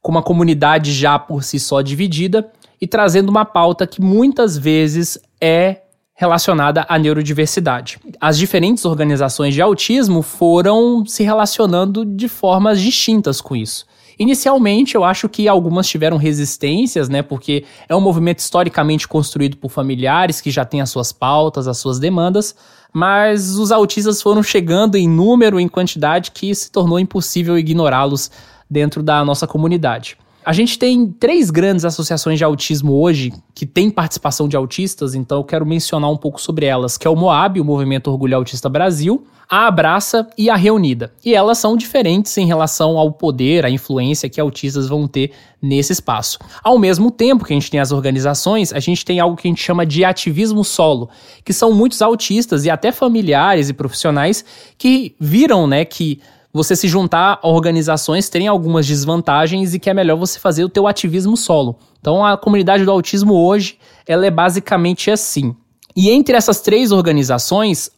com 0.00 0.12
uma 0.12 0.22
comunidade 0.22 0.92
já 0.92 1.18
por 1.18 1.42
si 1.42 1.58
só 1.58 1.82
dividida 1.82 2.48
e 2.80 2.86
trazendo 2.86 3.30
uma 3.30 3.44
pauta 3.44 3.86
que 3.86 4.00
muitas 4.00 4.56
vezes 4.56 5.18
é 5.40 5.80
relacionada 6.14 6.86
à 6.88 6.96
neurodiversidade. 6.96 7.98
As 8.20 8.38
diferentes 8.38 8.84
organizações 8.84 9.52
de 9.52 9.60
autismo 9.60 10.22
foram 10.22 11.04
se 11.04 11.24
relacionando 11.24 12.04
de 12.04 12.28
formas 12.28 12.80
distintas 12.80 13.40
com 13.40 13.56
isso. 13.56 13.84
Inicialmente, 14.16 14.94
eu 14.94 15.02
acho 15.02 15.28
que 15.28 15.48
algumas 15.48 15.88
tiveram 15.88 16.16
resistências, 16.16 17.08
né? 17.08 17.20
Porque 17.20 17.64
é 17.88 17.96
um 17.96 18.00
movimento 18.00 18.38
historicamente 18.38 19.08
construído 19.08 19.56
por 19.56 19.70
familiares 19.70 20.40
que 20.40 20.52
já 20.52 20.64
têm 20.64 20.80
as 20.80 20.90
suas 20.90 21.12
pautas, 21.12 21.66
as 21.66 21.78
suas 21.78 21.98
demandas, 21.98 22.54
mas 22.94 23.56
os 23.56 23.72
autistas 23.72 24.22
foram 24.22 24.40
chegando 24.40 24.94
em 24.94 25.08
número, 25.08 25.58
em 25.58 25.66
quantidade, 25.66 26.30
que 26.30 26.54
se 26.54 26.70
tornou 26.70 27.00
impossível 27.00 27.58
ignorá-los 27.58 28.30
dentro 28.70 29.02
da 29.02 29.24
nossa 29.24 29.48
comunidade. 29.48 30.16
A 30.44 30.52
gente 30.52 30.78
tem 30.78 31.06
três 31.06 31.50
grandes 31.50 31.86
associações 31.86 32.36
de 32.36 32.44
autismo 32.44 32.92
hoje 32.92 33.32
que 33.54 33.64
têm 33.64 33.88
participação 33.88 34.46
de 34.46 34.54
autistas, 34.54 35.14
então 35.14 35.38
eu 35.38 35.44
quero 35.44 35.64
mencionar 35.64 36.10
um 36.10 36.18
pouco 36.18 36.38
sobre 36.38 36.66
elas, 36.66 36.98
que 36.98 37.06
é 37.06 37.10
o 37.10 37.16
MOAB, 37.16 37.60
o 37.60 37.64
Movimento 37.64 38.10
Orgulho 38.10 38.36
Autista 38.36 38.68
Brasil, 38.68 39.24
a 39.48 39.66
Abraça 39.66 40.28
e 40.36 40.50
a 40.50 40.56
Reunida. 40.56 41.14
E 41.24 41.34
elas 41.34 41.56
são 41.56 41.76
diferentes 41.76 42.36
em 42.36 42.46
relação 42.46 42.98
ao 42.98 43.10
poder, 43.10 43.64
à 43.64 43.70
influência 43.70 44.28
que 44.28 44.38
autistas 44.38 44.86
vão 44.86 45.08
ter 45.08 45.32
nesse 45.62 45.94
espaço. 45.94 46.38
Ao 46.62 46.78
mesmo 46.78 47.10
tempo 47.10 47.44
que 47.44 47.52
a 47.54 47.56
gente 47.56 47.70
tem 47.70 47.80
as 47.80 47.90
organizações, 47.90 48.70
a 48.70 48.80
gente 48.80 49.02
tem 49.02 49.20
algo 49.20 49.36
que 49.36 49.48
a 49.48 49.50
gente 49.50 49.62
chama 49.62 49.86
de 49.86 50.04
ativismo 50.04 50.62
solo, 50.62 51.08
que 51.42 51.54
são 51.54 51.72
muitos 51.72 52.02
autistas 52.02 52.66
e 52.66 52.70
até 52.70 52.92
familiares 52.92 53.70
e 53.70 53.72
profissionais 53.72 54.44
que 54.76 55.14
viram, 55.18 55.66
né, 55.66 55.86
que 55.86 56.20
você 56.54 56.76
se 56.76 56.86
juntar 56.86 57.40
a 57.42 57.48
organizações 57.48 58.28
tem 58.28 58.46
algumas 58.46 58.86
desvantagens 58.86 59.74
e 59.74 59.80
que 59.80 59.90
é 59.90 59.94
melhor 59.94 60.16
você 60.16 60.38
fazer 60.38 60.62
o 60.62 60.68
teu 60.68 60.86
ativismo 60.86 61.36
solo. 61.36 61.76
Então 62.00 62.24
a 62.24 62.36
comunidade 62.36 62.84
do 62.84 62.92
autismo 62.92 63.34
hoje, 63.34 63.76
ela 64.06 64.24
é 64.24 64.30
basicamente 64.30 65.10
assim. 65.10 65.56
E 65.96 66.10
entre 66.10 66.36
essas 66.36 66.60
três 66.60 66.92
organizações, 66.92 67.90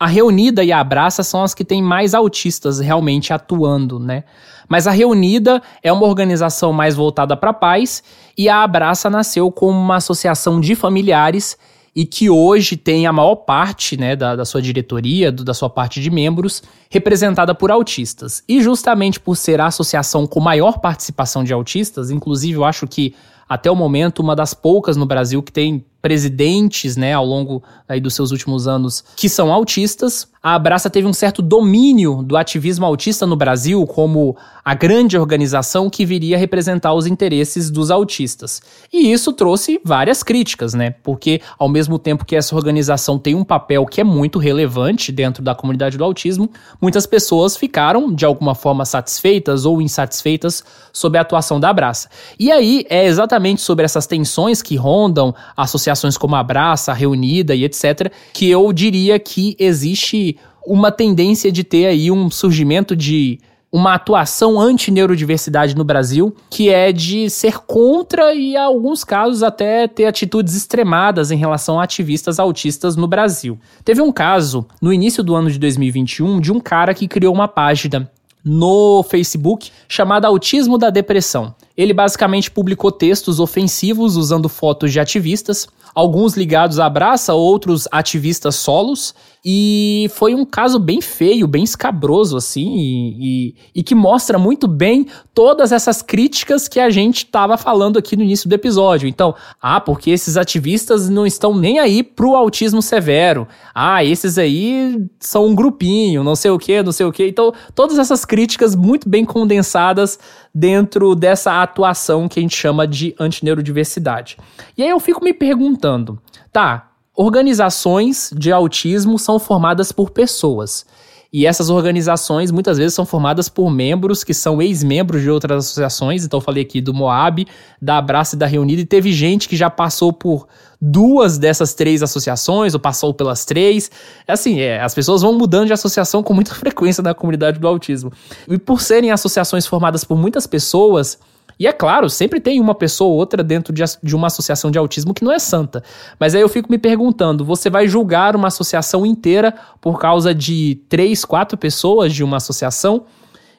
a 0.00 0.06
Reunida 0.06 0.64
e 0.64 0.72
a 0.72 0.80
Abraça 0.80 1.22
são 1.22 1.42
as 1.42 1.52
que 1.52 1.64
têm 1.64 1.82
mais 1.82 2.14
autistas 2.14 2.80
realmente 2.80 3.30
atuando, 3.30 3.98
né? 3.98 4.24
Mas 4.66 4.86
a 4.86 4.90
Reunida 4.90 5.62
é 5.82 5.92
uma 5.92 6.06
organização 6.06 6.72
mais 6.72 6.94
voltada 6.94 7.36
para 7.36 7.52
pais 7.52 8.02
e 8.36 8.48
a 8.48 8.62
Abraça 8.62 9.10
nasceu 9.10 9.52
como 9.52 9.78
uma 9.78 9.96
associação 9.96 10.60
de 10.60 10.74
familiares 10.74 11.58
e 11.98 12.06
que 12.06 12.30
hoje 12.30 12.76
tem 12.76 13.08
a 13.08 13.12
maior 13.12 13.34
parte 13.34 13.96
né, 13.96 14.14
da, 14.14 14.36
da 14.36 14.44
sua 14.44 14.62
diretoria, 14.62 15.32
do, 15.32 15.42
da 15.42 15.52
sua 15.52 15.68
parte 15.68 16.00
de 16.00 16.08
membros, 16.12 16.62
representada 16.88 17.56
por 17.56 17.72
autistas. 17.72 18.40
E 18.48 18.62
justamente 18.62 19.18
por 19.18 19.36
ser 19.36 19.60
a 19.60 19.66
associação 19.66 20.24
com 20.24 20.38
maior 20.38 20.78
participação 20.78 21.42
de 21.42 21.52
autistas, 21.52 22.12
inclusive 22.12 22.56
eu 22.56 22.64
acho 22.64 22.86
que 22.86 23.16
até 23.48 23.68
o 23.68 23.74
momento 23.74 24.20
uma 24.20 24.36
das 24.36 24.54
poucas 24.54 24.96
no 24.96 25.06
Brasil 25.06 25.42
que 25.42 25.50
tem 25.50 25.84
presidentes, 26.00 26.96
né, 26.96 27.12
ao 27.12 27.24
longo 27.24 27.62
aí 27.88 28.00
dos 28.00 28.14
seus 28.14 28.30
últimos 28.30 28.68
anos, 28.68 29.04
que 29.16 29.28
são 29.28 29.52
autistas. 29.52 30.28
A 30.40 30.54
Abraça 30.54 30.88
teve 30.88 31.06
um 31.06 31.12
certo 31.12 31.42
domínio 31.42 32.22
do 32.22 32.36
ativismo 32.36 32.86
autista 32.86 33.26
no 33.26 33.34
Brasil 33.34 33.84
como 33.86 34.36
a 34.64 34.72
grande 34.72 35.18
organização 35.18 35.90
que 35.90 36.04
viria 36.04 36.38
representar 36.38 36.94
os 36.94 37.06
interesses 37.06 37.70
dos 37.70 37.90
autistas. 37.90 38.62
E 38.92 39.10
isso 39.10 39.32
trouxe 39.32 39.80
várias 39.84 40.22
críticas, 40.22 40.74
né? 40.74 40.94
Porque 41.02 41.40
ao 41.58 41.68
mesmo 41.68 41.98
tempo 41.98 42.24
que 42.24 42.36
essa 42.36 42.54
organização 42.54 43.18
tem 43.18 43.34
um 43.34 43.42
papel 43.42 43.84
que 43.84 44.00
é 44.00 44.04
muito 44.04 44.38
relevante 44.38 45.10
dentro 45.10 45.42
da 45.42 45.54
comunidade 45.54 45.98
do 45.98 46.04
autismo, 46.04 46.48
muitas 46.80 47.06
pessoas 47.06 47.56
ficaram 47.56 48.14
de 48.14 48.24
alguma 48.24 48.54
forma 48.54 48.84
satisfeitas 48.84 49.64
ou 49.64 49.82
insatisfeitas 49.82 50.62
sobre 50.92 51.18
a 51.18 51.22
atuação 51.22 51.58
da 51.58 51.70
Abraça. 51.70 52.08
E 52.38 52.52
aí 52.52 52.84
é 52.88 53.06
exatamente 53.06 53.60
sobre 53.60 53.84
essas 53.84 54.06
tensões 54.06 54.62
que 54.62 54.76
rondam 54.76 55.34
a 55.56 55.62
associação 55.62 55.87
associações 55.90 56.16
como 56.16 56.36
Abraça, 56.36 56.92
Reunida 56.92 57.54
e 57.54 57.64
etc., 57.64 58.12
que 58.32 58.48
eu 58.48 58.72
diria 58.72 59.18
que 59.18 59.56
existe 59.58 60.36
uma 60.66 60.92
tendência 60.92 61.50
de 61.50 61.64
ter 61.64 61.86
aí 61.86 62.10
um 62.10 62.30
surgimento 62.30 62.94
de 62.94 63.38
uma 63.70 63.94
atuação 63.94 64.58
anti-neurodiversidade 64.58 65.76
no 65.76 65.84
Brasil, 65.84 66.34
que 66.48 66.70
é 66.70 66.90
de 66.90 67.28
ser 67.28 67.58
contra 67.58 68.34
e, 68.34 68.54
em 68.54 68.56
alguns 68.56 69.04
casos, 69.04 69.42
até 69.42 69.86
ter 69.86 70.06
atitudes 70.06 70.54
extremadas 70.54 71.30
em 71.30 71.36
relação 71.36 71.78
a 71.78 71.84
ativistas 71.84 72.38
autistas 72.38 72.96
no 72.96 73.06
Brasil. 73.06 73.58
Teve 73.84 74.00
um 74.00 74.10
caso, 74.10 74.66
no 74.80 74.92
início 74.92 75.22
do 75.22 75.34
ano 75.34 75.50
de 75.50 75.58
2021, 75.58 76.40
de 76.40 76.50
um 76.50 76.60
cara 76.60 76.94
que 76.94 77.06
criou 77.06 77.34
uma 77.34 77.46
página 77.46 78.10
no 78.42 79.02
Facebook 79.02 79.70
chamada 79.86 80.28
Autismo 80.28 80.78
da 80.78 80.88
Depressão. 80.88 81.54
Ele 81.78 81.94
basicamente 81.94 82.50
publicou 82.50 82.90
textos 82.90 83.38
ofensivos 83.38 84.16
usando 84.16 84.48
fotos 84.48 84.90
de 84.90 84.98
ativistas, 84.98 85.68
alguns 85.94 86.36
ligados 86.36 86.80
à 86.80 86.86
Abraça, 86.86 87.34
outros 87.34 87.86
ativistas 87.92 88.56
solos, 88.56 89.14
e 89.44 90.10
foi 90.14 90.34
um 90.34 90.44
caso 90.44 90.78
bem 90.78 91.00
feio, 91.00 91.46
bem 91.46 91.62
escabroso, 91.62 92.36
assim, 92.36 92.76
e, 92.76 93.16
e, 93.18 93.54
e 93.76 93.82
que 93.82 93.94
mostra 93.94 94.38
muito 94.38 94.66
bem 94.66 95.06
todas 95.32 95.70
essas 95.70 96.02
críticas 96.02 96.66
que 96.66 96.80
a 96.80 96.90
gente 96.90 97.24
estava 97.24 97.56
falando 97.56 97.98
aqui 97.98 98.16
no 98.16 98.22
início 98.22 98.48
do 98.48 98.54
episódio. 98.54 99.08
Então, 99.08 99.34
ah, 99.62 99.80
porque 99.80 100.10
esses 100.10 100.36
ativistas 100.36 101.08
não 101.08 101.24
estão 101.24 101.56
nem 101.56 101.78
aí 101.78 102.02
pro 102.02 102.34
autismo 102.34 102.82
severo. 102.82 103.46
Ah, 103.74 104.04
esses 104.04 104.36
aí 104.36 105.06
são 105.20 105.46
um 105.46 105.54
grupinho, 105.54 106.24
não 106.24 106.34
sei 106.34 106.50
o 106.50 106.58
que, 106.58 106.82
não 106.82 106.92
sei 106.92 107.06
o 107.06 107.12
que. 107.12 107.26
Então, 107.26 107.52
todas 107.74 107.98
essas 107.98 108.24
críticas 108.24 108.74
muito 108.74 109.08
bem 109.08 109.24
condensadas 109.24 110.18
dentro 110.52 111.14
dessa 111.14 111.62
atuação 111.68 112.28
que 112.28 112.40
a 112.40 112.42
gente 112.42 112.56
chama 112.56 112.86
de 112.86 113.14
antineurodiversidade. 113.18 114.36
E 114.76 114.82
aí 114.82 114.88
eu 114.88 114.98
fico 114.98 115.24
me 115.24 115.32
perguntando, 115.32 116.20
tá, 116.52 116.88
Organizações 117.20 118.30
de 118.32 118.52
autismo 118.52 119.18
são 119.18 119.40
formadas 119.40 119.90
por 119.90 120.10
pessoas. 120.10 120.86
E 121.32 121.46
essas 121.46 121.68
organizações 121.68 122.52
muitas 122.52 122.78
vezes 122.78 122.94
são 122.94 123.04
formadas 123.04 123.48
por 123.48 123.68
membros 123.68 124.22
que 124.22 124.32
são 124.32 124.62
ex-membros 124.62 125.22
de 125.22 125.28
outras 125.28 125.64
associações. 125.64 126.24
Então, 126.24 126.36
eu 126.38 126.40
falei 126.40 126.62
aqui 126.62 126.80
do 126.80 126.94
Moab, 126.94 127.44
da 127.82 127.98
Abraça 127.98 128.36
e 128.36 128.38
da 128.38 128.46
Reunida, 128.46 128.82
e 128.82 128.86
teve 128.86 129.12
gente 129.12 129.48
que 129.48 129.56
já 129.56 129.68
passou 129.68 130.12
por 130.12 130.46
duas 130.80 131.38
dessas 131.38 131.74
três 131.74 132.04
associações, 132.04 132.72
ou 132.72 132.78
passou 132.78 133.12
pelas 133.12 133.44
três. 133.44 133.90
Assim, 134.28 134.60
é, 134.60 134.80
as 134.80 134.94
pessoas 134.94 135.20
vão 135.20 135.32
mudando 135.32 135.66
de 135.66 135.72
associação 135.72 136.22
com 136.22 136.32
muita 136.32 136.54
frequência 136.56 137.02
na 137.02 137.14
comunidade 137.14 137.58
do 137.58 137.66
autismo. 137.66 138.12
E 138.46 138.56
por 138.58 138.80
serem 138.80 139.10
associações 139.10 139.66
formadas 139.66 140.04
por 140.04 140.16
muitas 140.16 140.46
pessoas, 140.46 141.18
e 141.58 141.66
é 141.66 141.72
claro, 141.72 142.08
sempre 142.08 142.40
tem 142.40 142.60
uma 142.60 142.74
pessoa 142.74 143.10
ou 143.10 143.16
outra 143.16 143.42
dentro 143.42 143.72
de, 143.72 143.82
de 144.00 144.14
uma 144.14 144.28
associação 144.28 144.70
de 144.70 144.78
autismo 144.78 145.12
que 145.12 145.24
não 145.24 145.32
é 145.32 145.40
santa. 145.40 145.82
Mas 146.18 146.34
aí 146.34 146.40
eu 146.40 146.48
fico 146.48 146.70
me 146.70 146.78
perguntando: 146.78 147.44
você 147.44 147.68
vai 147.68 147.88
julgar 147.88 148.36
uma 148.36 148.48
associação 148.48 149.04
inteira 149.04 149.52
por 149.80 149.98
causa 149.98 150.32
de 150.32 150.80
três, 150.88 151.24
quatro 151.24 151.58
pessoas 151.58 152.14
de 152.14 152.22
uma 152.22 152.36
associação? 152.36 153.04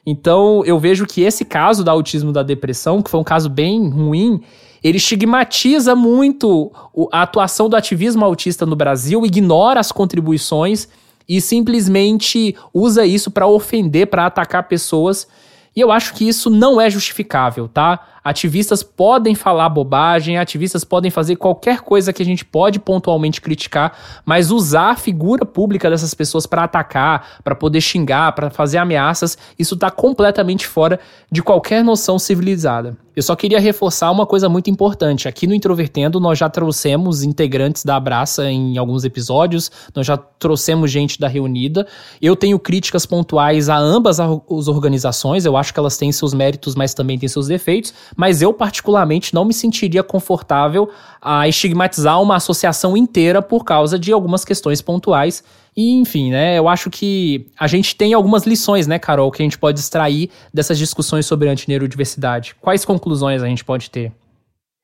Então 0.06 0.64
eu 0.64 0.78
vejo 0.78 1.06
que 1.06 1.20
esse 1.20 1.44
caso 1.44 1.84
da 1.84 1.92
autismo 1.92 2.32
da 2.32 2.42
depressão, 2.42 3.02
que 3.02 3.10
foi 3.10 3.20
um 3.20 3.24
caso 3.24 3.50
bem 3.50 3.90
ruim, 3.90 4.40
ele 4.82 4.96
estigmatiza 4.96 5.94
muito 5.94 6.72
a 7.12 7.22
atuação 7.22 7.68
do 7.68 7.76
ativismo 7.76 8.24
autista 8.24 8.64
no 8.64 8.74
Brasil, 8.74 9.26
ignora 9.26 9.78
as 9.78 9.92
contribuições 9.92 10.88
e 11.28 11.38
simplesmente 11.38 12.56
usa 12.72 13.04
isso 13.04 13.30
para 13.30 13.46
ofender, 13.46 14.06
para 14.06 14.24
atacar 14.24 14.66
pessoas 14.66 15.28
e 15.74 15.80
eu 15.80 15.90
acho 15.90 16.14
que 16.14 16.26
isso 16.28 16.50
não 16.50 16.80
é 16.80 16.90
justificável, 16.90 17.68
tá? 17.68 18.19
Ativistas 18.22 18.82
podem 18.82 19.34
falar 19.34 19.68
bobagem, 19.68 20.38
ativistas 20.38 20.84
podem 20.84 21.10
fazer 21.10 21.36
qualquer 21.36 21.80
coisa 21.80 22.12
que 22.12 22.22
a 22.22 22.26
gente 22.26 22.44
pode 22.44 22.78
pontualmente 22.78 23.40
criticar, 23.40 23.96
mas 24.24 24.50
usar 24.50 24.90
a 24.90 24.96
figura 24.96 25.46
pública 25.46 25.88
dessas 25.88 26.14
pessoas 26.14 26.46
para 26.46 26.64
atacar, 26.64 27.40
para 27.42 27.54
poder 27.54 27.80
xingar, 27.80 28.32
para 28.32 28.50
fazer 28.50 28.78
ameaças, 28.78 29.38
isso 29.58 29.74
está 29.74 29.90
completamente 29.90 30.66
fora 30.66 31.00
de 31.30 31.42
qualquer 31.42 31.82
noção 31.82 32.18
civilizada. 32.18 32.96
Eu 33.14 33.24
só 33.24 33.34
queria 33.34 33.58
reforçar 33.58 34.10
uma 34.10 34.24
coisa 34.24 34.48
muito 34.48 34.70
importante. 34.70 35.26
Aqui 35.26 35.46
no 35.46 35.54
Introvertendo, 35.54 36.20
nós 36.20 36.38
já 36.38 36.48
trouxemos 36.48 37.22
integrantes 37.22 37.84
da 37.84 37.96
Abraça 37.96 38.48
em 38.50 38.78
alguns 38.78 39.04
episódios, 39.04 39.70
nós 39.94 40.06
já 40.06 40.16
trouxemos 40.16 40.90
gente 40.90 41.18
da 41.18 41.26
Reunida. 41.26 41.86
Eu 42.22 42.36
tenho 42.36 42.58
críticas 42.58 43.04
pontuais 43.04 43.68
a 43.68 43.76
ambas 43.76 44.20
as 44.20 44.68
organizações, 44.68 45.44
eu 45.44 45.56
acho 45.56 45.74
que 45.74 45.80
elas 45.80 45.96
têm 45.96 46.12
seus 46.12 46.32
méritos, 46.32 46.74
mas 46.74 46.94
também 46.94 47.18
têm 47.18 47.28
seus 47.28 47.48
defeitos, 47.48 47.92
mas 48.16 48.42
eu, 48.42 48.52
particularmente, 48.52 49.34
não 49.34 49.44
me 49.44 49.54
sentiria 49.54 50.02
confortável 50.02 50.90
a 51.20 51.48
estigmatizar 51.48 52.20
uma 52.20 52.36
associação 52.36 52.96
inteira 52.96 53.42
por 53.42 53.64
causa 53.64 53.98
de 53.98 54.12
algumas 54.12 54.44
questões 54.44 54.80
pontuais 54.80 55.42
e, 55.76 55.92
enfim, 55.92 56.30
né, 56.30 56.58
eu 56.58 56.68
acho 56.68 56.90
que 56.90 57.46
a 57.58 57.66
gente 57.66 57.94
tem 57.94 58.12
algumas 58.12 58.44
lições, 58.44 58.86
né, 58.86 58.98
Carol, 58.98 59.30
que 59.30 59.42
a 59.42 59.44
gente 59.44 59.58
pode 59.58 59.78
extrair 59.78 60.30
dessas 60.52 60.78
discussões 60.78 61.26
sobre 61.26 61.48
antineurodiversidade. 61.48 62.54
Quais 62.60 62.84
conclusões 62.84 63.42
a 63.42 63.46
gente 63.46 63.64
pode 63.64 63.90
ter? 63.90 64.12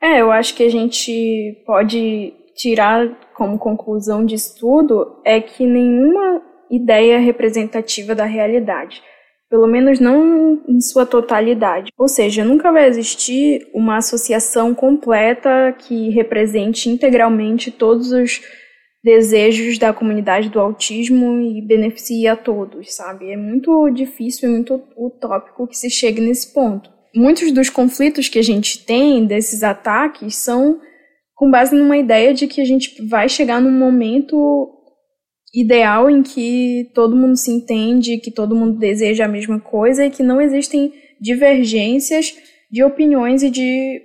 É, 0.01 0.20
eu 0.20 0.31
acho 0.31 0.55
que 0.55 0.62
a 0.62 0.70
gente 0.70 1.62
pode 1.66 2.33
tirar 2.55 3.09
como 3.35 3.59
conclusão 3.59 4.24
disso 4.24 4.57
tudo 4.59 5.20
é 5.24 5.41
que 5.41 5.66
nenhuma 5.66 6.43
ideia 6.70 7.18
representativa 7.18 8.14
da 8.14 8.24
realidade, 8.24 9.03
pelo 9.49 9.67
menos 9.67 10.01
não 10.01 10.63
em 10.69 10.81
sua 10.81 11.07
totalidade. 11.07 11.93
Ou 11.99 12.09
seja, 12.09 12.45
nunca 12.45 12.73
vai 12.73 12.89
existir 12.89 13.69
uma 13.73 13.99
associação 13.99 14.75
completa 14.75 15.75
que 15.79 16.11
represente 16.11 16.89
integralmente 16.89 17.71
todos 17.71 18.13
os 18.13 18.43
desejos 19.05 19.79
da 19.79 19.93
comunidade 19.93 20.49
do 20.49 20.59
autismo 20.59 21.41
e 21.41 21.63
beneficia 21.63 22.33
a 22.33 22.37
todos, 22.37 22.95
sabe? 22.95 23.31
É 23.31 23.37
muito 23.37 23.89
difícil 23.91 24.49
e 24.49 24.53
muito 24.53 24.83
utópico 24.97 25.69
que 25.69 25.79
se 25.79 25.89
chegue 25.89 26.21
nesse 26.21 26.53
ponto. 26.53 26.91
Muitos 27.15 27.53
dos 27.53 27.71
conflitos 27.71 28.29
que 28.29 28.39
a 28.39 28.43
gente 28.43 28.85
tem 28.85 29.25
desses 29.25 29.63
ataques 29.63 30.35
são 30.37 30.81
com 31.37 31.51
base 31.51 31.77
numa 31.77 31.97
ideia 31.97 32.35
de 32.35 32.49
que 32.49 32.61
a 32.61 32.65
gente 32.65 33.01
vai 33.07 33.29
chegar 33.29 33.61
num 33.61 33.71
momento 33.71 34.76
ideal 35.57 36.11
em 36.11 36.23
que 36.23 36.91
todo 36.95 37.17
mundo 37.17 37.35
se 37.35 37.51
entende, 37.51 38.19
que 38.19 38.31
todo 38.31 38.55
mundo 38.55 38.79
deseja 38.79 39.25
a 39.25 39.29
mesma 39.29 39.59
coisa 39.59 40.05
e 40.05 40.11
que 40.11 40.23
não 40.23 40.39
existem 40.39 40.93
divergências 41.19 42.37
de 42.71 42.85
opiniões 42.85 43.43
e 43.43 43.49
de 43.49 44.03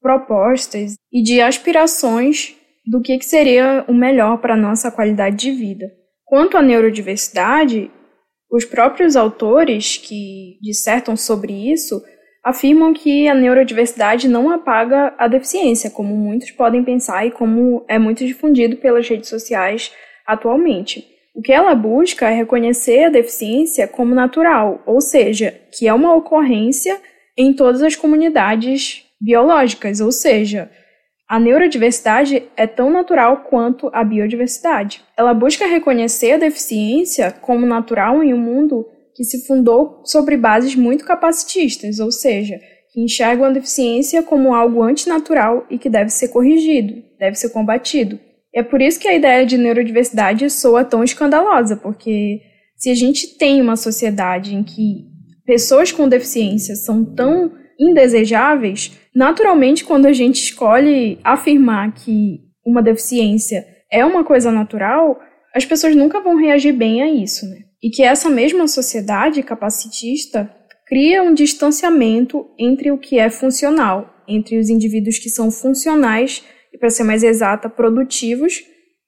propostas 0.00 0.94
e 1.12 1.20
de 1.20 1.40
aspirações 1.40 2.54
do 2.86 3.00
que, 3.02 3.18
que 3.18 3.24
seria 3.24 3.84
o 3.88 3.92
melhor 3.92 4.38
para 4.38 4.54
a 4.54 4.58
nossa 4.58 4.88
qualidade 4.88 5.36
de 5.36 5.50
vida. 5.50 5.90
Quanto 6.24 6.56
à 6.56 6.62
neurodiversidade, 6.62 7.90
os 8.48 8.64
próprios 8.64 9.16
autores 9.16 9.96
que 9.96 10.58
dissertam 10.62 11.16
sobre 11.16 11.72
isso 11.72 12.00
afirmam 12.44 12.92
que 12.92 13.26
a 13.26 13.34
neurodiversidade 13.34 14.28
não 14.28 14.50
apaga 14.50 15.12
a 15.18 15.26
deficiência, 15.26 15.90
como 15.90 16.14
muitos 16.14 16.52
podem 16.52 16.84
pensar 16.84 17.26
e 17.26 17.32
como 17.32 17.84
é 17.88 17.98
muito 17.98 18.24
difundido 18.24 18.76
pelas 18.76 19.08
redes 19.08 19.28
sociais 19.28 19.90
atualmente. 20.26 21.06
O 21.34 21.42
que 21.42 21.52
ela 21.52 21.74
busca 21.74 22.30
é 22.30 22.34
reconhecer 22.34 23.04
a 23.04 23.10
deficiência 23.10 23.88
como 23.88 24.14
natural, 24.14 24.82
ou 24.86 25.00
seja, 25.00 25.54
que 25.72 25.88
é 25.88 25.92
uma 25.92 26.14
ocorrência 26.14 27.00
em 27.36 27.52
todas 27.52 27.82
as 27.82 27.96
comunidades 27.96 29.04
biológicas, 29.20 30.00
ou 30.00 30.12
seja, 30.12 30.70
a 31.28 31.40
neurodiversidade 31.40 32.44
é 32.56 32.66
tão 32.66 32.90
natural 32.90 33.38
quanto 33.48 33.90
a 33.92 34.04
biodiversidade. 34.04 35.02
Ela 35.16 35.34
busca 35.34 35.66
reconhecer 35.66 36.32
a 36.32 36.38
deficiência 36.38 37.32
como 37.32 37.66
natural 37.66 38.22
em 38.22 38.32
um 38.32 38.38
mundo 38.38 38.86
que 39.16 39.24
se 39.24 39.46
fundou 39.46 40.02
sobre 40.04 40.36
bases 40.36 40.76
muito 40.76 41.04
capacitistas, 41.04 41.98
ou 41.98 42.12
seja, 42.12 42.60
que 42.92 43.00
enxergam 43.00 43.46
a 43.46 43.50
deficiência 43.50 44.22
como 44.22 44.54
algo 44.54 44.82
antinatural 44.82 45.66
e 45.70 45.78
que 45.78 45.88
deve 45.88 46.10
ser 46.10 46.28
corrigido, 46.28 47.02
deve 47.18 47.36
ser 47.36 47.48
combatido. 47.50 48.20
É 48.54 48.62
por 48.62 48.80
isso 48.80 49.00
que 49.00 49.08
a 49.08 49.14
ideia 49.14 49.44
de 49.44 49.58
neurodiversidade 49.58 50.48
soa 50.48 50.84
tão 50.84 51.02
escandalosa, 51.02 51.76
porque 51.76 52.40
se 52.76 52.88
a 52.88 52.94
gente 52.94 53.36
tem 53.36 53.60
uma 53.60 53.76
sociedade 53.76 54.54
em 54.54 54.62
que 54.62 55.06
pessoas 55.44 55.90
com 55.90 56.08
deficiência 56.08 56.76
são 56.76 57.04
tão 57.04 57.52
indesejáveis, 57.78 58.92
naturalmente, 59.14 59.84
quando 59.84 60.06
a 60.06 60.12
gente 60.12 60.36
escolhe 60.36 61.18
afirmar 61.24 61.92
que 61.94 62.40
uma 62.64 62.80
deficiência 62.80 63.66
é 63.90 64.04
uma 64.04 64.22
coisa 64.22 64.52
natural, 64.52 65.18
as 65.54 65.64
pessoas 65.64 65.96
nunca 65.96 66.20
vão 66.20 66.36
reagir 66.36 66.72
bem 66.72 67.02
a 67.02 67.10
isso, 67.10 67.46
né? 67.46 67.58
E 67.82 67.90
que 67.90 68.02
essa 68.02 68.30
mesma 68.30 68.66
sociedade 68.68 69.42
capacitista 69.42 70.50
cria 70.86 71.22
um 71.22 71.34
distanciamento 71.34 72.46
entre 72.58 72.90
o 72.90 72.98
que 72.98 73.18
é 73.18 73.28
funcional, 73.28 74.14
entre 74.28 74.58
os 74.58 74.68
indivíduos 74.68 75.18
que 75.18 75.28
são 75.28 75.50
funcionais 75.50 76.42
e, 76.74 76.78
para 76.78 76.90
ser 76.90 77.04
mais 77.04 77.22
exata, 77.22 77.70
produtivos, 77.70 78.62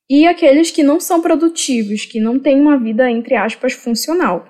e 0.09 0.27
aqueles 0.27 0.71
que 0.71 0.85
não 0.85 1.01
são 1.01 1.21
produtivos, 1.21 2.07
que 2.07 2.21
não 2.21 2.39
têm 2.39 2.61
uma 2.61 2.79
vida, 2.79 3.11
entre 3.11 3.35
aspas, 3.35 3.73
funcional. 3.73 4.47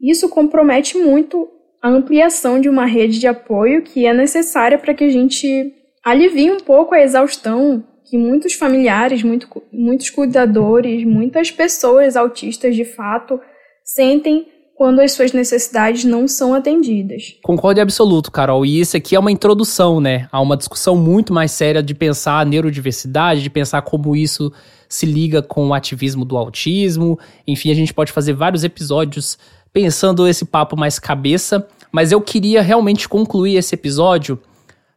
Isso 0.00 0.28
compromete 0.30 0.96
muito 0.96 1.48
a 1.82 1.90
ampliação 1.90 2.58
de 2.58 2.68
uma 2.68 2.86
rede 2.86 3.20
de 3.20 3.26
apoio 3.26 3.82
que 3.82 4.06
é 4.06 4.14
necessária 4.14 4.78
para 4.78 4.94
que 4.94 5.04
a 5.04 5.10
gente 5.10 5.74
alivie 6.02 6.50
um 6.50 6.58
pouco 6.58 6.94
a 6.94 7.02
exaustão 7.02 7.84
que 8.08 8.16
muitos 8.16 8.54
familiares, 8.54 9.22
muito, 9.22 9.48
muitos 9.70 10.08
cuidadores, 10.10 11.04
muitas 11.04 11.50
pessoas 11.50 12.16
autistas 12.16 12.74
de 12.74 12.84
fato 12.84 13.40
sentem 13.84 14.46
quando 14.74 15.00
as 15.00 15.12
suas 15.12 15.32
necessidades 15.32 16.04
não 16.04 16.26
são 16.26 16.52
atendidas. 16.52 17.36
Concordo 17.42 17.78
em 17.78 17.82
absoluto, 17.82 18.30
Carol. 18.30 18.66
E 18.66 18.80
isso 18.80 18.96
aqui 18.96 19.14
é 19.14 19.18
uma 19.18 19.30
introdução, 19.30 20.00
né, 20.00 20.28
a 20.32 20.40
uma 20.40 20.56
discussão 20.56 20.96
muito 20.96 21.32
mais 21.32 21.52
séria 21.52 21.82
de 21.82 21.94
pensar 21.94 22.40
a 22.40 22.44
neurodiversidade, 22.44 23.42
de 23.42 23.50
pensar 23.50 23.82
como 23.82 24.16
isso 24.16 24.52
se 24.88 25.06
liga 25.06 25.42
com 25.42 25.68
o 25.68 25.74
ativismo 25.74 26.24
do 26.24 26.36
autismo. 26.36 27.18
Enfim, 27.46 27.70
a 27.70 27.74
gente 27.74 27.94
pode 27.94 28.12
fazer 28.12 28.32
vários 28.32 28.64
episódios 28.64 29.38
pensando 29.72 30.26
esse 30.26 30.44
papo 30.44 30.76
mais 30.76 30.98
cabeça, 30.98 31.66
mas 31.90 32.12
eu 32.12 32.20
queria 32.20 32.62
realmente 32.62 33.08
concluir 33.08 33.56
esse 33.56 33.74
episódio 33.74 34.38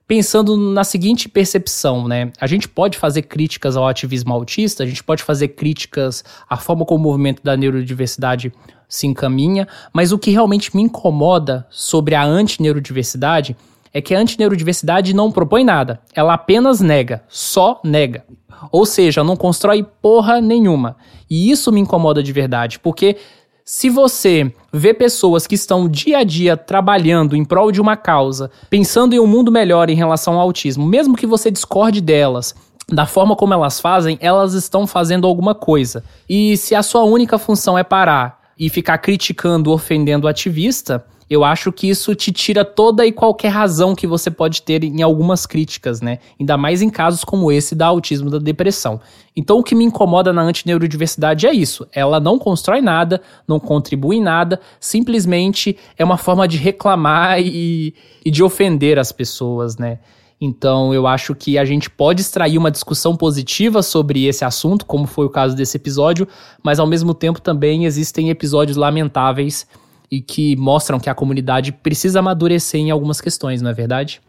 pensando 0.07 0.55
na 0.55 0.83
seguinte 0.83 1.27
percepção, 1.27 2.07
né? 2.07 2.31
A 2.39 2.47
gente 2.47 2.69
pode 2.69 2.97
fazer 2.97 3.23
críticas 3.23 3.75
ao 3.75 3.87
ativismo 3.87 4.33
autista, 4.33 4.83
a 4.83 4.85
gente 4.85 5.03
pode 5.03 5.21
fazer 5.21 5.49
críticas 5.49 6.23
à 6.49 6.55
forma 6.55 6.85
como 6.85 7.01
o 7.01 7.11
movimento 7.11 7.43
da 7.43 7.57
neurodiversidade 7.57 8.53
se 8.87 9.07
encaminha, 9.07 9.67
mas 9.91 10.11
o 10.11 10.17
que 10.17 10.31
realmente 10.31 10.75
me 10.75 10.81
incomoda 10.81 11.65
sobre 11.69 12.15
a 12.15 12.23
antineurodiversidade 12.23 13.55
é 13.93 14.01
que 14.01 14.13
a 14.13 14.19
antineurodiversidade 14.19 15.13
não 15.13 15.31
propõe 15.31 15.63
nada, 15.63 15.99
ela 16.13 16.33
apenas 16.33 16.79
nega, 16.79 17.23
só 17.27 17.79
nega. 17.83 18.25
Ou 18.71 18.85
seja, 18.85 19.23
não 19.23 19.35
constrói 19.35 19.83
porra 19.83 20.41
nenhuma. 20.41 20.97
E 21.29 21.51
isso 21.51 21.71
me 21.71 21.79
incomoda 21.79 22.23
de 22.23 22.31
verdade, 22.31 22.79
porque 22.79 23.17
se 23.63 23.89
você 23.89 24.51
vê 24.71 24.93
pessoas 24.93 25.45
que 25.45 25.55
estão 25.55 25.89
dia 25.89 26.19
a 26.19 26.23
dia 26.23 26.55
trabalhando 26.55 27.35
em 27.35 27.43
prol 27.43 27.71
de 27.71 27.81
uma 27.81 27.97
causa, 27.97 28.49
pensando 28.69 29.13
em 29.13 29.19
um 29.19 29.27
mundo 29.27 29.51
melhor 29.51 29.89
em 29.89 29.95
relação 29.95 30.35
ao 30.35 30.41
autismo, 30.41 30.85
mesmo 30.85 31.17
que 31.17 31.27
você 31.27 31.51
discorde 31.51 31.99
delas, 31.99 32.55
da 32.89 33.05
forma 33.05 33.35
como 33.35 33.53
elas 33.53 33.79
fazem, 33.79 34.17
elas 34.21 34.53
estão 34.53 34.87
fazendo 34.87 35.27
alguma 35.27 35.53
coisa. 35.53 36.03
E 36.29 36.55
se 36.55 36.73
a 36.73 36.81
sua 36.81 37.03
única 37.03 37.37
função 37.37 37.77
é 37.77 37.83
parar 37.83 38.46
e 38.57 38.69
ficar 38.69 38.97
criticando, 38.97 39.71
ofendendo 39.71 40.25
o 40.25 40.29
ativista, 40.29 41.05
eu 41.29 41.43
acho 41.43 41.71
que 41.73 41.89
isso 41.89 42.15
te 42.15 42.31
tira 42.31 42.63
toda 42.63 43.05
e 43.05 43.11
qualquer 43.11 43.49
razão 43.49 43.93
que 43.93 44.07
você 44.07 44.31
pode 44.31 44.61
ter 44.61 44.83
em 44.83 45.01
algumas 45.01 45.45
críticas, 45.45 45.99
né? 45.99 46.19
Ainda 46.39 46.55
mais 46.57 46.81
em 46.81 46.89
casos 46.89 47.23
como 47.23 47.51
esse 47.51 47.75
da 47.75 47.87
autismo 47.87 48.29
da 48.29 48.37
depressão. 48.37 49.01
Então 49.35 49.59
o 49.59 49.63
que 49.63 49.75
me 49.75 49.83
incomoda 49.83 50.31
na 50.31 50.41
antineurodiversidade 50.41 51.45
é 51.45 51.53
isso. 51.53 51.85
Ela 51.91 52.19
não 52.19 52.39
constrói 52.39 52.81
nada, 52.81 53.21
não 53.45 53.59
contribui 53.59 54.17
em 54.17 54.21
nada, 54.21 54.59
simplesmente 54.79 55.77
é 55.97 56.05
uma 56.05 56.17
forma 56.17 56.47
de 56.47 56.57
reclamar 56.57 57.41
e, 57.41 57.93
e 58.23 58.31
de 58.31 58.41
ofender 58.41 58.97
as 58.97 59.11
pessoas, 59.11 59.77
né? 59.77 59.99
Então, 60.39 60.93
eu 60.93 61.07
acho 61.07 61.33
que 61.33 61.57
a 61.57 61.65
gente 61.65 61.89
pode 61.89 62.21
extrair 62.21 62.57
uma 62.57 62.69
discussão 62.69 63.15
positiva 63.15 63.81
sobre 63.81 64.25
esse 64.25 64.45
assunto, 64.45 64.85
como 64.85 65.07
foi 65.07 65.25
o 65.25 65.29
caso 65.29 65.55
desse 65.55 65.77
episódio, 65.77 66.27
mas 66.61 66.79
ao 66.79 66.85
mesmo 66.85 67.13
tempo 67.13 67.41
também 67.41 67.85
existem 67.85 68.29
episódios 68.29 68.77
lamentáveis 68.77 69.65
e 70.11 70.21
que 70.21 70.55
mostram 70.55 70.99
que 70.99 71.09
a 71.09 71.15
comunidade 71.15 71.71
precisa 71.71 72.19
amadurecer 72.19 72.79
em 72.79 72.91
algumas 72.91 73.19
questões, 73.19 73.61
não 73.61 73.71
é 73.71 73.73
verdade? 73.73 74.21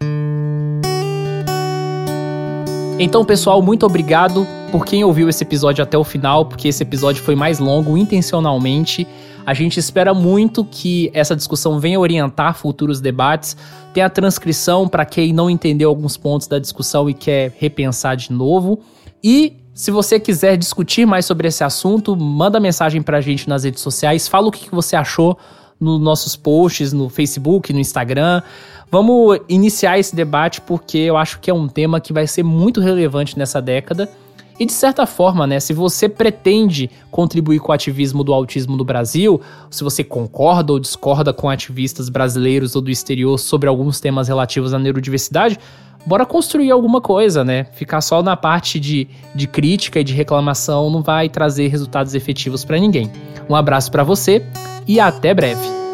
Então, 2.99 3.25
pessoal, 3.25 3.63
muito 3.63 3.87
obrigado 3.87 4.47
por 4.73 4.85
quem 4.85 5.05
ouviu 5.05 5.29
esse 5.29 5.45
episódio 5.45 5.85
até 5.85 5.97
o 5.97 6.03
final, 6.03 6.47
porque 6.47 6.69
esse 6.69 6.83
episódio 6.83 7.23
foi 7.23 7.37
mais 7.37 7.61
longo 7.61 7.97
intencionalmente. 7.97 9.07
A 9.49 9.55
gente 9.55 9.81
espera 9.81 10.13
muito 10.13 10.63
que 10.63 11.11
essa 11.15 11.35
discussão 11.35 11.81
venha 11.81 11.99
orientar 11.99 12.53
futuros 12.53 13.01
debates. 13.01 13.57
Tem 13.95 14.03
a 14.03 14.11
transcrição 14.11 14.87
para 14.87 15.07
quem 15.07 15.33
não 15.33 15.49
entendeu 15.49 15.89
alguns 15.89 16.19
pontos 16.19 16.47
da 16.47 16.59
discussão 16.59 17.09
e 17.09 17.15
quer 17.15 17.55
repensar 17.57 18.15
de 18.15 18.31
novo. 18.31 18.81
E 19.25 19.57
se 19.73 19.91
você 19.91 20.21
quiser 20.21 20.59
discutir 20.59 21.07
mais 21.07 21.25
sobre 21.25 21.49
esse 21.49 21.65
assunto, 21.65 22.15
manda 22.15 22.61
mensagem 22.61 23.01
para 23.01 23.17
a 23.17 23.21
gente 23.23 23.49
nas 23.49 23.65
redes 23.65 23.81
sociais, 23.81 24.29
fala 24.29 24.49
o 24.49 24.53
que 24.53 24.71
você 24.71 24.95
achou 24.95 25.39
nos 25.81 25.99
nossos 25.99 26.37
posts 26.37 26.93
no 26.93 27.09
Facebook, 27.09 27.73
no 27.73 27.81
Instagram. 27.81 28.43
Vamos 28.91 29.41
iniciar 29.49 29.99
esse 29.99 30.15
debate 30.15 30.61
porque 30.61 30.99
eu 30.99 31.17
acho 31.17 31.41
que 31.41 31.51
é 31.51 31.55
um 31.55 31.69
tema 31.69 32.03
que 32.03 32.13
vai 32.13 32.27
ser 32.27 32.43
muito 32.43 32.83
relevante 32.83 33.39
nessa 33.39 33.63
década. 33.63 34.11
E 34.59 34.67
de 34.67 34.73
certa 34.73 35.07
forma, 35.07 35.47
né, 35.47 35.61
se 35.61 35.73
você 35.73 36.09
pretende 36.09 36.91
contribuir 37.11 37.61
com 37.61 37.71
o 37.71 37.75
ativismo 37.75 38.25
do 38.25 38.33
autismo 38.33 38.77
no 38.77 38.85
Brasil, 38.85 39.41
se 39.71 39.85
você 39.85 40.03
concorda 40.03 40.73
ou 40.73 40.81
discorda 40.81 41.33
com 41.33 41.49
ativistas 41.49 42.09
brasileiros 42.09 42.75
ou 42.75 42.83
do 42.83 42.91
exterior 42.91 43.39
sobre 43.39 43.69
alguns 43.69 44.01
temas 44.01 44.27
relativos 44.27 44.75
à 44.75 44.79
neurodiversidade, 44.79 45.59
bora 46.05 46.27
construir 46.27 46.71
alguma 46.71 47.01
coisa, 47.01 47.45
né? 47.45 47.65
Ficar 47.73 48.01
só 48.01 48.23
na 48.23 48.37
parte 48.37 48.81
de, 48.81 49.09
de 49.35 49.47
crítica 49.47 50.01
e 50.01 50.05
de 50.05 50.13
reclamação 50.13 50.91
não 50.91 51.03
vai 51.03 51.29
trazer 51.29 51.69
resultados 51.69 52.15
efetivos 52.15 52.65
para 52.65 52.79
ninguém. 52.79 53.11
Um 53.49 53.55
abraço 53.55 53.91
para 53.91 54.03
você 54.03 54.45
e 54.87 54.99
até 54.99 55.33
breve. 55.33 55.88